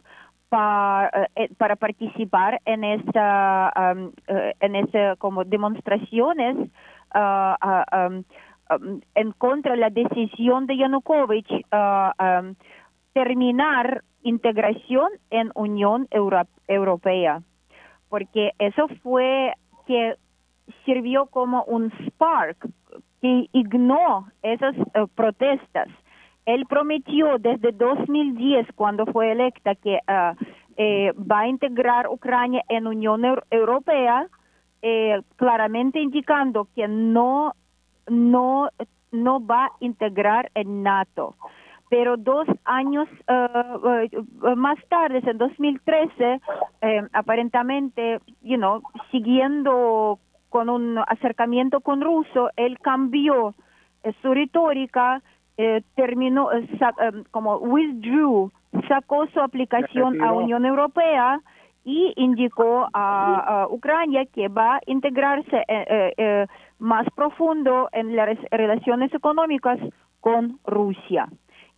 [0.49, 4.13] para, eh, para participar en esa um,
[4.61, 6.57] en esa como demostraciones
[7.15, 8.25] um,
[8.71, 11.67] um, en contra de la decisión de Yanukovych
[13.15, 17.43] terminar integración en Unión Euro Europea,
[18.09, 19.55] porque eso fue
[19.87, 20.15] que
[20.85, 22.69] sirvió como un spark
[23.21, 25.89] que ignó esas eh, protestas.
[26.47, 30.35] Él prometió desde 2010, cuando fue electa, que ah,
[30.77, 34.27] eh, va a integrar Ucrania en Unión Europea,
[34.81, 37.55] eh, claramente indicando que no,
[38.07, 38.71] no,
[39.11, 41.35] no va a integrar en NATO.
[41.91, 43.09] Pero dos años
[44.57, 46.39] más tarde, en 2013,
[47.15, 53.55] aparentemente, you know, siguiendo con un acercamiento con ruso, él cambió
[54.03, 55.23] eh, su retórica,
[55.57, 56.67] eh, terminó, eh,
[57.31, 58.51] como withdrew,
[58.87, 61.41] sacó su aplicación a Unión Europea
[61.85, 65.65] y indicó a, Ucrania que va a integrarse
[66.79, 69.79] más profundo en las relaciones económicas
[70.21, 71.29] con Rusia.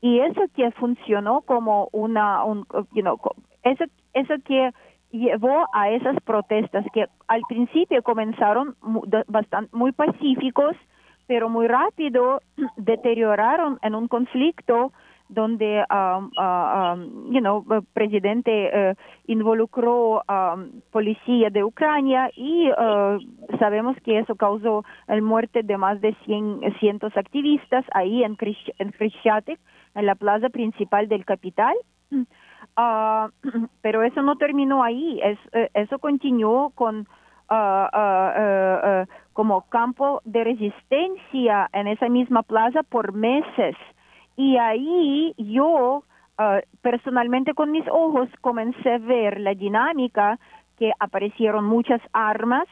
[0.01, 3.19] Y eso que funcionó como una, un, you know,
[3.63, 3.85] eso,
[4.15, 4.73] eso que
[5.11, 8.77] llevó a esas protestas que al principio comenzaron
[9.29, 10.77] bastante, muy pacíficos,
[11.27, 12.41] pero muy rápido
[12.77, 14.93] deterioraron en un conflicto
[15.31, 18.95] donde um, uh, um, you know, el presidente uh,
[19.27, 23.19] involucró a um, policía de Ucrania y uh,
[23.59, 28.37] sabemos que eso causó la muerte de más de 100 cientos activistas ahí en,
[28.79, 28.93] en
[29.95, 31.75] en la plaza principal del capital.
[32.81, 33.29] Uh,
[33.83, 37.07] pero eso no terminó ahí, eh, eso continuó con
[39.33, 43.75] como campo de resistencia en esa misma plaza por meses.
[44.37, 46.05] Y ahí yo
[46.81, 50.39] personalmente con mis ojos comencé a ver la dinámica
[50.79, 52.69] que aparecieron muchas armas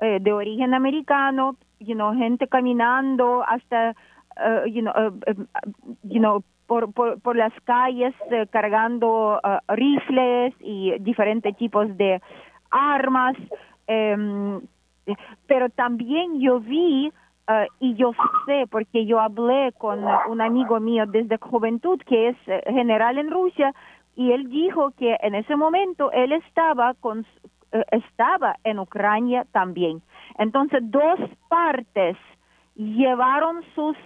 [0.00, 3.94] de origen americano, you know, gente caminando hasta,
[4.82, 5.20] know,
[6.02, 12.20] you know, por, por, por las calles eh, cargando uh, rifles y diferentes tipos de
[12.70, 13.36] armas.
[13.88, 14.62] Um,
[15.46, 17.12] pero también yo vi
[17.48, 18.12] uh, y yo
[18.44, 23.30] sé, porque yo hablé con un amigo mío desde juventud que es eh, general en
[23.30, 23.72] Rusia,
[24.16, 27.26] y él dijo que en ese momento él estaba con
[27.90, 30.00] estaba en Ucrania también.
[30.38, 31.18] Entonces, dos
[31.48, 32.16] partes
[32.74, 33.96] llevaron sus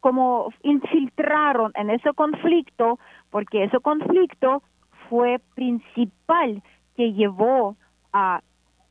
[0.00, 2.98] como infiltraron en ese conflicto,
[3.30, 4.62] porque ese conflicto
[5.08, 6.62] fue principal
[6.96, 7.76] que llevó
[8.12, 8.40] a,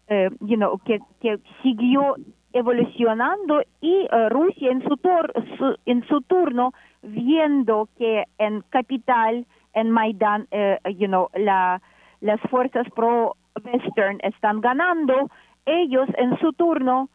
[0.08, 2.16] eh, you know, que, que siguió
[2.54, 6.74] evolucionando y uh, Rusia en su, tur su, en su turno
[7.04, 11.82] viendo que en capital en Maidán uh, you know la
[12.22, 15.30] las fuerzas pro western están ganando
[15.66, 17.10] ellos en su turno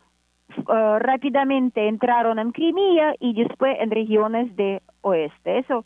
[0.58, 5.58] Uh, rápidamente entraron en Crimea y después en regiones de oeste.
[5.58, 5.84] Eso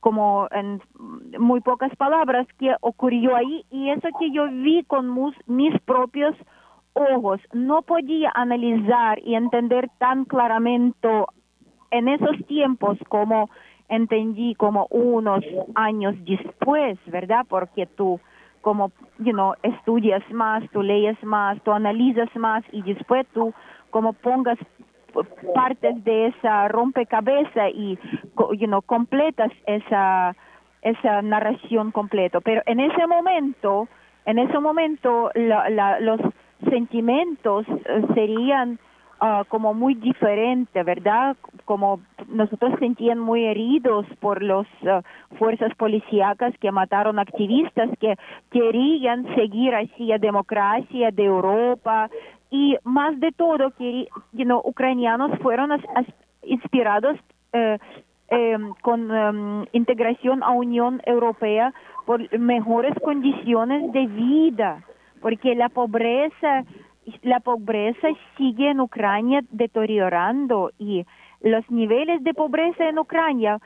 [0.00, 0.80] como en
[1.38, 5.14] muy pocas palabras que ocurrió ahí y eso que yo vi con
[5.46, 6.34] mis propios
[6.94, 7.40] ojos.
[7.52, 11.08] No podía analizar y entender tan claramente
[11.90, 13.50] en esos tiempos como
[13.88, 15.44] entendí como unos
[15.74, 17.44] años después, ¿verdad?
[17.48, 18.20] Porque tú
[18.62, 23.54] como, you know, estudias más, tú lees más, tú analizas más y después tú
[23.90, 24.58] como pongas
[25.54, 27.98] partes de esa rompecabezas y
[28.58, 30.36] you know, completas esa
[30.82, 33.88] esa narración completo pero en ese momento
[34.24, 36.20] en ese momento la, los
[36.68, 38.78] sentimientos eh, serían
[39.20, 41.36] uh, como muy diferentes, ¿verdad?
[41.64, 45.02] Como nosotros sentían muy heridos por las uh,
[45.36, 48.16] fuerzas policíacas que mataron activistas que
[48.50, 52.10] querían seguir hacia democracia de Europa,
[52.50, 54.08] y más de todo que
[54.64, 55.70] ucranianos fueron
[56.42, 57.16] inspirados
[57.52, 57.78] eh,
[58.28, 61.72] em, con em, integración a Unión Europea
[62.06, 64.84] por mejores condiciones de vida,
[65.20, 66.64] porque la pobreza
[67.22, 71.04] la pobreza sigue en Ucrania deteriorando y
[71.40, 73.58] los niveles de pobreza en Ucrania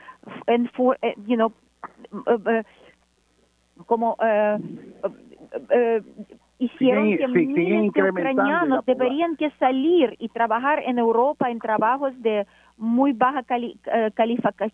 [0.46, 0.64] eh,
[1.02, 2.62] eh,
[3.86, 4.16] como
[6.58, 12.46] hicieron que miles de ucranianos deberían que salir y trabajar en Europa en trabajos de
[12.76, 14.10] muy baja eh,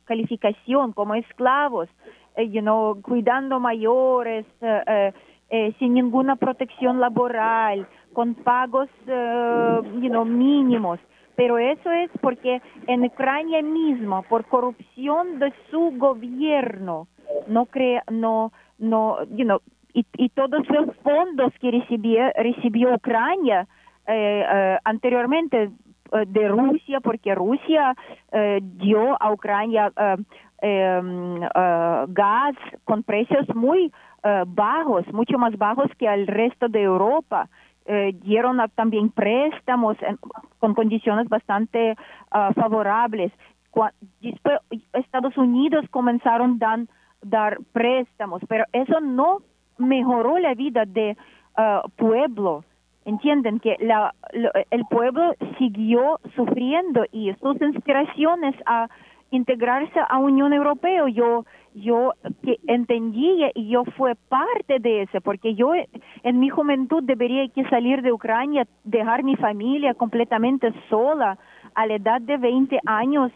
[0.05, 1.89] calificación como esclavos,
[2.36, 11.01] eh, you know, cuidando mayores, eh, sin ninguna protección laboral, con pagos you know, mínimos.
[11.36, 17.09] Pero eso es porque en Ucrania mismo, por corrupción de su gobierno,
[17.47, 19.61] no crea, no, no, you know,
[19.94, 23.66] y, y todos los fondos que recibió, recibió Ucrania
[24.06, 25.70] eh, eh, anteriormente
[26.12, 27.94] eh, de Rusia, porque Rusia
[28.60, 29.92] dio a Ucrania
[30.60, 31.40] em,
[32.08, 33.92] gas con precios muy
[34.46, 37.48] bajos, mucho más bajos que al resto de Europa.
[38.22, 39.96] dieron también préstamos
[40.58, 41.96] con condiciones bastante
[42.54, 43.32] favorables.
[44.20, 44.58] después
[44.92, 46.78] Estados Unidos comenzaron a
[47.22, 49.38] dar préstamos, pero eso no
[49.81, 51.16] mejoró la vida de
[51.59, 52.65] uh, pueblo.
[53.05, 54.15] Entienden que la,
[54.70, 58.89] el pueblo siguió sufriendo y sus inspiraciones a
[59.31, 61.44] integrarse a Unión Europea, yo
[61.74, 65.73] yo que entendía y yo fue parte de eso, porque yo
[66.23, 71.39] en mi juventud debería que salir de Ucrania, dejar mi familia completamente sola.
[71.74, 73.31] A la edad de 20 años,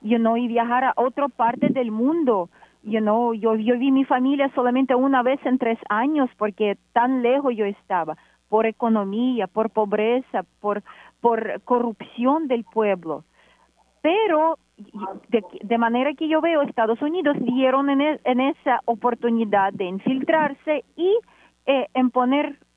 [0.00, 2.48] you know, y viajar a otra parte del mundo
[2.84, 7.22] you know, yo, yo vi mi familia solamente una vez en tres años porque tan
[7.22, 8.16] lejos yo estaba,
[8.48, 10.82] por economía, por pobreza, por,
[11.20, 13.24] por corrupción del pueblo.
[14.02, 14.58] Pero
[15.62, 21.18] de, manera que yo veo, Estados Unidos dieron en, e, esa oportunidad de infiltrarse y
[21.66, 22.12] eh, en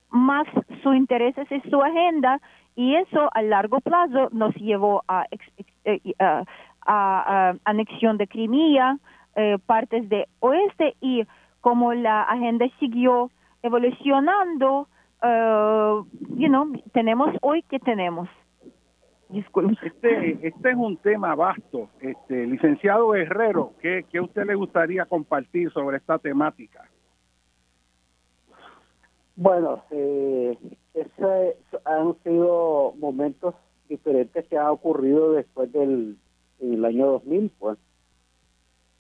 [0.10, 0.48] más
[0.82, 2.40] sus intereses en su agenda
[2.76, 5.26] y eso a largo plazo nos llevó a,
[5.84, 6.44] eh, a,
[6.86, 8.98] a anexión de Crimea,
[9.38, 11.24] eh, partes de oeste y
[11.62, 13.30] como la agenda siguió
[13.62, 14.88] evolucionando,
[15.22, 16.06] uh,
[16.36, 18.28] you know, tenemos hoy que tenemos.
[19.30, 19.76] Disculpe.
[19.86, 21.90] Este, este es un tema vasto.
[22.00, 26.90] Este, licenciado Herrero, ¿qué, ¿qué usted le gustaría compartir sobre esta temática?
[29.36, 30.58] Bueno, eh,
[31.86, 33.54] han sido momentos
[33.88, 36.18] diferentes que han ocurrido después del
[36.60, 37.78] el año 2000, pues.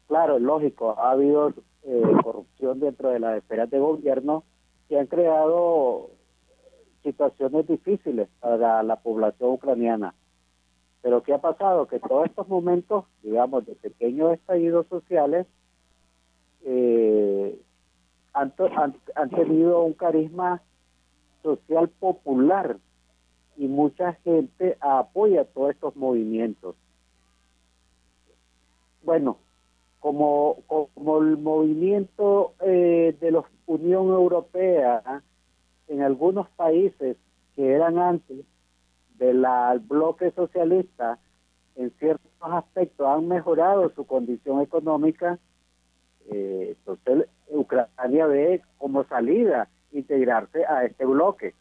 [0.07, 1.53] Claro, lógico, ha habido
[1.83, 4.43] eh, corrupción dentro de las esferas de gobierno
[4.87, 6.09] que han creado
[7.03, 10.13] situaciones difíciles para la población ucraniana.
[11.01, 11.87] Pero ¿qué ha pasado?
[11.87, 15.45] Que todos estos momentos, digamos, de pequeños estallidos sociales,
[16.63, 17.61] eh,
[18.33, 18.53] han,
[19.15, 20.61] han, tenido un carisma
[21.43, 22.77] social popular
[23.55, 26.75] y mucha gente apoya todos estos movimientos.
[29.03, 29.37] Bueno,
[30.07, 30.63] como,
[30.93, 35.21] como el movimiento eh, de la Unión Europea
[35.89, 37.17] en algunos países
[37.57, 38.45] que eran antes
[39.17, 39.45] del
[39.81, 41.19] bloque socialista,
[41.75, 45.39] en ciertos aspectos han mejorado su condición económica,
[46.31, 51.53] eh, entonces Ucrania ve como salida integrarse a este bloque.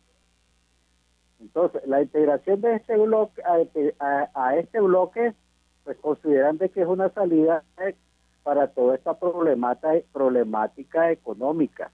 [1.41, 3.97] Entonces, la integración de este bloque a, este,
[4.61, 5.35] este bloque,
[5.83, 7.65] pues consideran de que es una salida
[8.47, 11.91] para toda esta problemática, problemática económica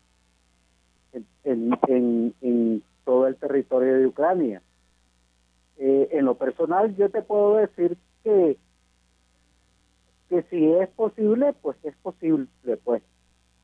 [1.44, 4.60] en, en, todo el territorio de Ucrania.
[5.78, 8.58] Eh, en lo personal, yo te puedo decir que
[10.28, 13.02] que si es posible, pues es posible, pues.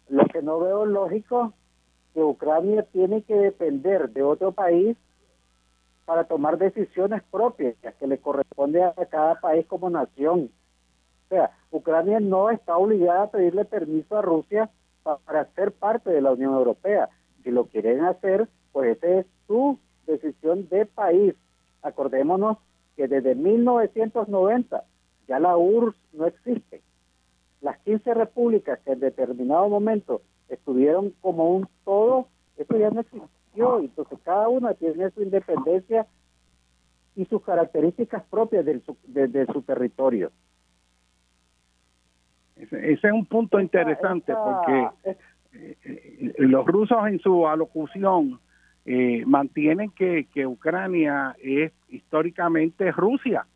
[0.09, 1.52] Lo que no veo lógico
[2.15, 4.97] que Ucrania tiene que depender de otro país
[6.06, 10.51] para tomar decisiones propias que le corresponde a cada país como nación.
[11.28, 14.70] O sea, Ucrania no está obligada a pedirle permiso a Rusia
[15.02, 17.10] para ser parte de la Unión Europea.
[17.44, 21.34] Si lo quieren hacer, pues esa es su decisión de país.
[21.82, 22.56] Acordémonos
[22.96, 24.84] que desde 1990
[25.28, 26.80] ya la URSS no existe.
[27.60, 32.26] Las 15 repúblicas que en determinado momento estuvieron como un todo,
[32.56, 36.06] eso ya no existió, entonces cada una tiene su independencia
[37.14, 40.30] y sus características propias de su, de, su territorio.
[42.59, 48.40] Ese, es un punto interesante porque eh, eh, los rusos en su alocución
[48.85, 53.47] eh, mantienen que, que Ucrania es históricamente Rusia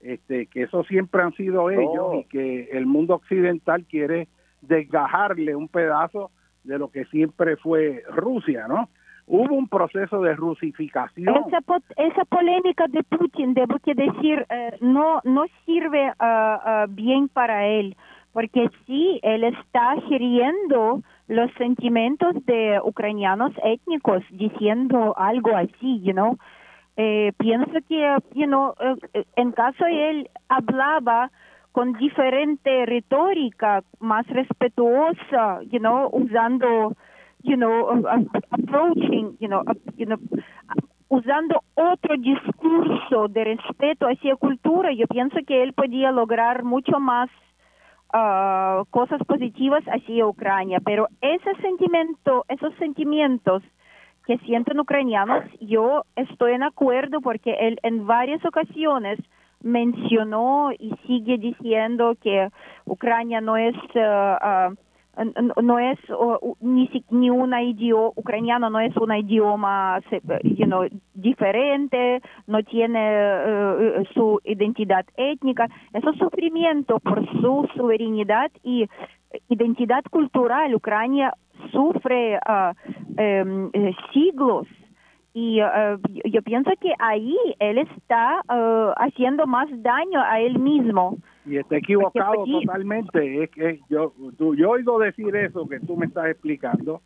[0.00, 4.28] este, que eso siempre han sido ellos y que el mundo occidental quiere
[4.62, 6.30] desgajarle un pedazo
[6.64, 8.88] de lo que siempre fue Rusia, ¿no?
[9.26, 11.36] Hubo un proceso de rusificación.
[11.46, 11.58] Esa,
[11.96, 17.66] esa polémica de Putin, debo que decir, eh, no, no sirve ah, ah, bien para
[17.66, 17.96] él,
[18.32, 26.38] porque sí, él está hiriendo los sentimientos de ucranianos étnicos, diciendo algo así, you know,
[26.96, 28.74] eh, pienso que, you know,
[29.14, 31.30] eh, en caso él hablaba
[31.72, 36.94] con diferente retórica, más respetuosa, you know, usando,
[37.42, 38.04] you know,
[38.50, 39.62] approaching, you know,
[39.96, 40.18] you know,
[41.08, 47.30] usando otro discurso de respeto hacia cultura, yo pienso que él podía lograr mucho más
[48.12, 53.62] uh, cosas positivas hacia Ucrania, pero ese sentimiento, esos sentimientos
[54.26, 59.18] que sienten ucranianos, yo estoy en acuerdo porque él en varias ocasiones
[59.62, 62.48] mencionó y sigue diciendo que
[62.86, 64.76] Ucrania no es uh, uh,
[65.62, 70.00] no es uh, ni, ni una idioma ucraniano no es un idioma
[70.42, 75.68] you know, diferente no tiene su identidad étnica.
[75.92, 78.86] Es un sufrimiento por su soberanía y
[79.48, 80.74] identidad cultural.
[80.74, 81.34] Ucrania
[81.72, 82.72] sufre uh,
[84.12, 84.66] siglos.
[85.32, 91.18] Y uh, yo pienso que ahí él está uh, haciendo más daño a él mismo.
[91.46, 93.44] Y está equivocado totalmente.
[93.44, 97.02] Es que yo, yo oigo decir eso que tú me estás explicando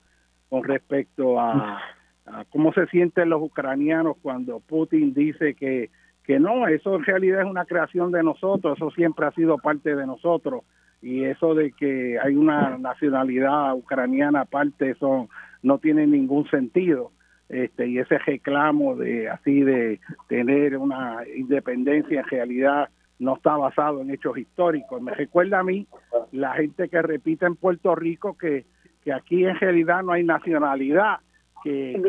[0.48, 1.80] con respecto a,
[2.26, 5.90] a, cómo se sienten los ucranianos cuando Putin dice que,
[6.24, 9.94] que no, eso en realidad es una creación de nosotros, eso siempre ha sido parte
[9.94, 10.62] de nosotros.
[11.00, 15.28] Y eso de que hay una nacionalidad ucraniana aparte eso
[15.62, 17.10] no tiene ningún sentido.
[17.50, 22.88] Este y ese reclamo de así de tener una independencia en realidad
[23.18, 25.00] no está basado en hechos históricos.
[25.00, 25.86] Me recuerda a mí
[26.32, 28.66] la gente que repite en Puerto Rico que
[29.04, 31.18] que aquí en realidad no hay nacionalidad
[31.62, 32.02] que,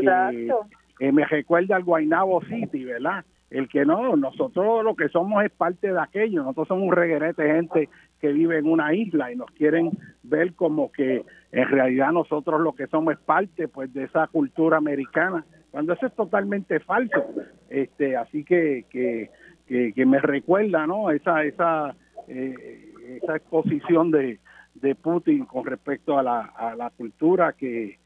[0.98, 5.52] que me recuerda al Guaynabo City verdad el que no, nosotros lo que somos es
[5.52, 9.36] parte de aquello, nosotros somos un reguerete de gente que vive en una isla y
[9.36, 9.92] nos quieren
[10.24, 14.78] ver como que en realidad nosotros lo que somos es parte pues de esa cultura
[14.78, 17.24] americana, cuando eso es totalmente falso.
[17.70, 19.30] Este, así que, que,
[19.68, 21.12] que, me recuerda, ¿no?
[21.12, 21.96] Esa esa
[22.28, 24.40] eh, esa exposición de,
[24.76, 27.98] de Putin con respecto a la, a la cultura que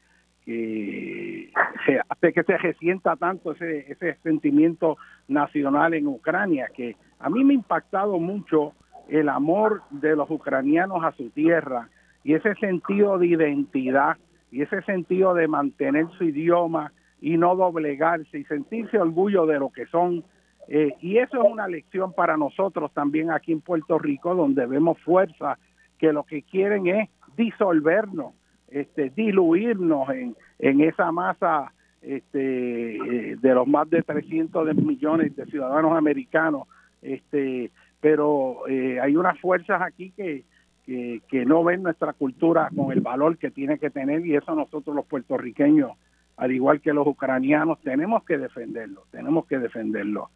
[0.44, 1.52] que
[1.86, 4.96] se hace que se resienta tanto ese, ese sentimiento
[5.28, 8.72] nacional en Ucrania, que a mí me ha impactado mucho
[9.08, 11.88] el amor de los ucranianos a su tierra
[12.24, 14.16] y ese sentido de identidad
[14.50, 19.70] y ese sentido de mantener su idioma y no doblegarse y sentirse orgullo de lo
[19.70, 20.24] que son.
[20.68, 24.98] Eh, y eso es una lección para nosotros también aquí en Puerto Rico, donde vemos
[25.00, 25.58] fuerzas
[25.98, 28.34] que lo que quieren es disolvernos,
[28.68, 31.72] este, diluirnos en, en esa masa
[32.02, 36.68] este, eh, de los más de 300 millones de ciudadanos americanos.
[37.02, 37.70] Este,
[38.00, 40.44] pero eh, hay unas fuerzas aquí que,
[40.86, 44.96] que, no ven nuestra cultura con el valor que tiene que tener y eso nosotros
[44.96, 45.92] los puertorriqueños,
[46.36, 50.30] al igual que los ucranianos, tenemos que defenderlo, tenemos que defenderlo.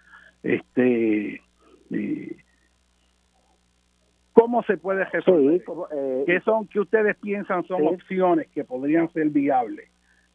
[0.44, 1.40] Este,
[1.90, 2.36] eh,
[4.32, 5.64] ¿Cómo se puede resolver?
[5.92, 9.88] Eh, ¿Qué son, que ustedes piensan son opciones que podrían ser viables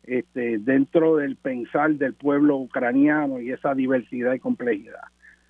[0.03, 5.03] este, dentro del pensar del pueblo ucraniano y esa diversidad y complejidad?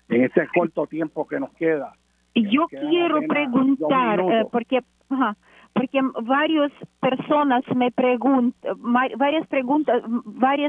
[0.08, 1.94] En este corto tiempo que nos queda,
[2.34, 4.80] yo quiero preguntar, eh, porque,
[5.72, 9.46] porque varias personas me preguntan, varias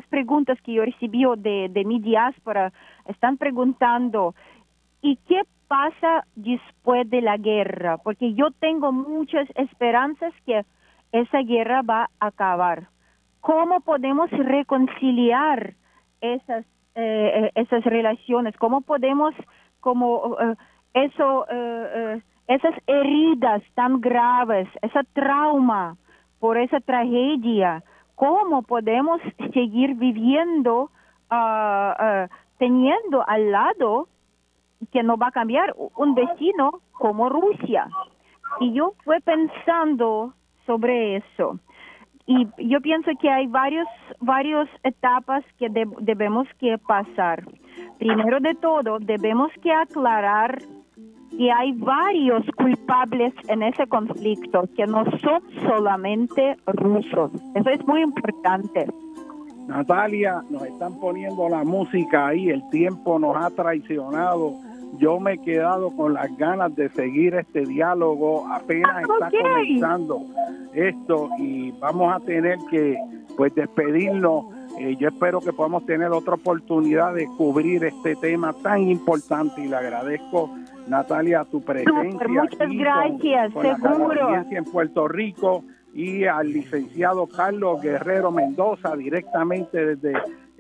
[0.08, 2.72] preguntas, que yo recibí de, de mi diáspora
[3.08, 4.36] están preguntando,
[5.02, 7.98] ¿y qué pasa después de la guerra?
[7.98, 10.64] Porque yo tengo muchas esperanzas que
[11.12, 12.88] esa guerra va a acabar.
[13.42, 15.74] ¿Cómo podemos reconciliar
[16.22, 16.66] esas,
[16.96, 18.56] eh, eh, esas relaciones?
[18.58, 19.34] ¿Cómo podemos
[19.80, 20.38] como
[20.94, 22.22] eso, eh, eh,
[22.56, 25.96] esas heridas tan graves, ese trauma
[26.40, 27.84] por esa tragedia,
[28.16, 29.22] ¿cómo podemos
[29.54, 30.90] seguir viviendo,
[31.30, 34.08] ah, teniendo al lado
[34.92, 37.88] que no va a cambiar un vecino como Rusia?
[38.60, 40.34] Y yo fui pensando
[40.66, 41.60] sobre eso.
[42.26, 43.88] Y yo pienso que hay varios,
[44.20, 47.44] varias etapas que debemos que pasar.
[47.98, 50.60] Primero de todo, debemos que aclarar
[51.42, 57.32] y hay varios culpables en ese conflicto que no son solamente rusos.
[57.56, 58.86] Eso es muy importante.
[59.66, 64.54] Natalia, nos están poniendo la música ahí, el tiempo nos ha traicionado.
[65.00, 70.22] Yo me he quedado con las ganas de seguir este diálogo, apenas ah, está comenzando
[70.76, 73.00] esto y vamos a tener que
[73.36, 74.46] pues despedirnos.
[74.80, 79.68] Eh, yo espero que podamos tener otra oportunidad de cubrir este tema tan importante y
[79.68, 80.50] le agradezco
[80.88, 82.28] Natalia, tu presencia.
[82.28, 84.46] muchas gracias, seguro.
[84.50, 90.14] en Puerto Rico y al licenciado Carlos Guerrero Mendoza, directamente desde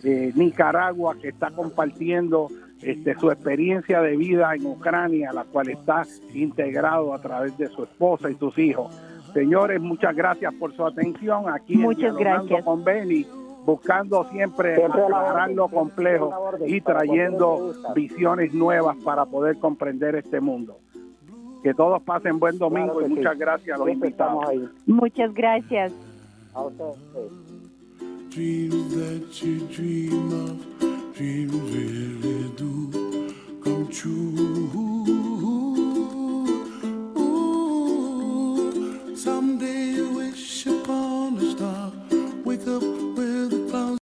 [0.03, 2.49] eh, Nicaragua, que está compartiendo
[2.81, 7.83] este, su experiencia de vida en Ucrania, la cual está integrado a través de su
[7.83, 8.93] esposa y sus hijos.
[9.33, 11.45] Señores, muchas gracias por su atención.
[11.49, 12.63] Aquí muchas gracias.
[12.63, 13.25] con Beni
[13.65, 16.33] buscando siempre, siempre aclarar lo complejo
[16.65, 20.77] y trayendo visiones nuevas para poder comprender este mundo.
[21.63, 23.39] Que todos pasen buen domingo claro y muchas sí.
[23.39, 24.45] gracias a los siempre invitados.
[24.85, 25.93] Muchas gracias.
[28.31, 30.57] Dreams that you dream of,
[31.13, 32.89] dreams really do
[33.61, 34.71] come true.
[37.17, 41.91] Ooh, someday you wish upon a star,
[42.45, 43.00] wake up.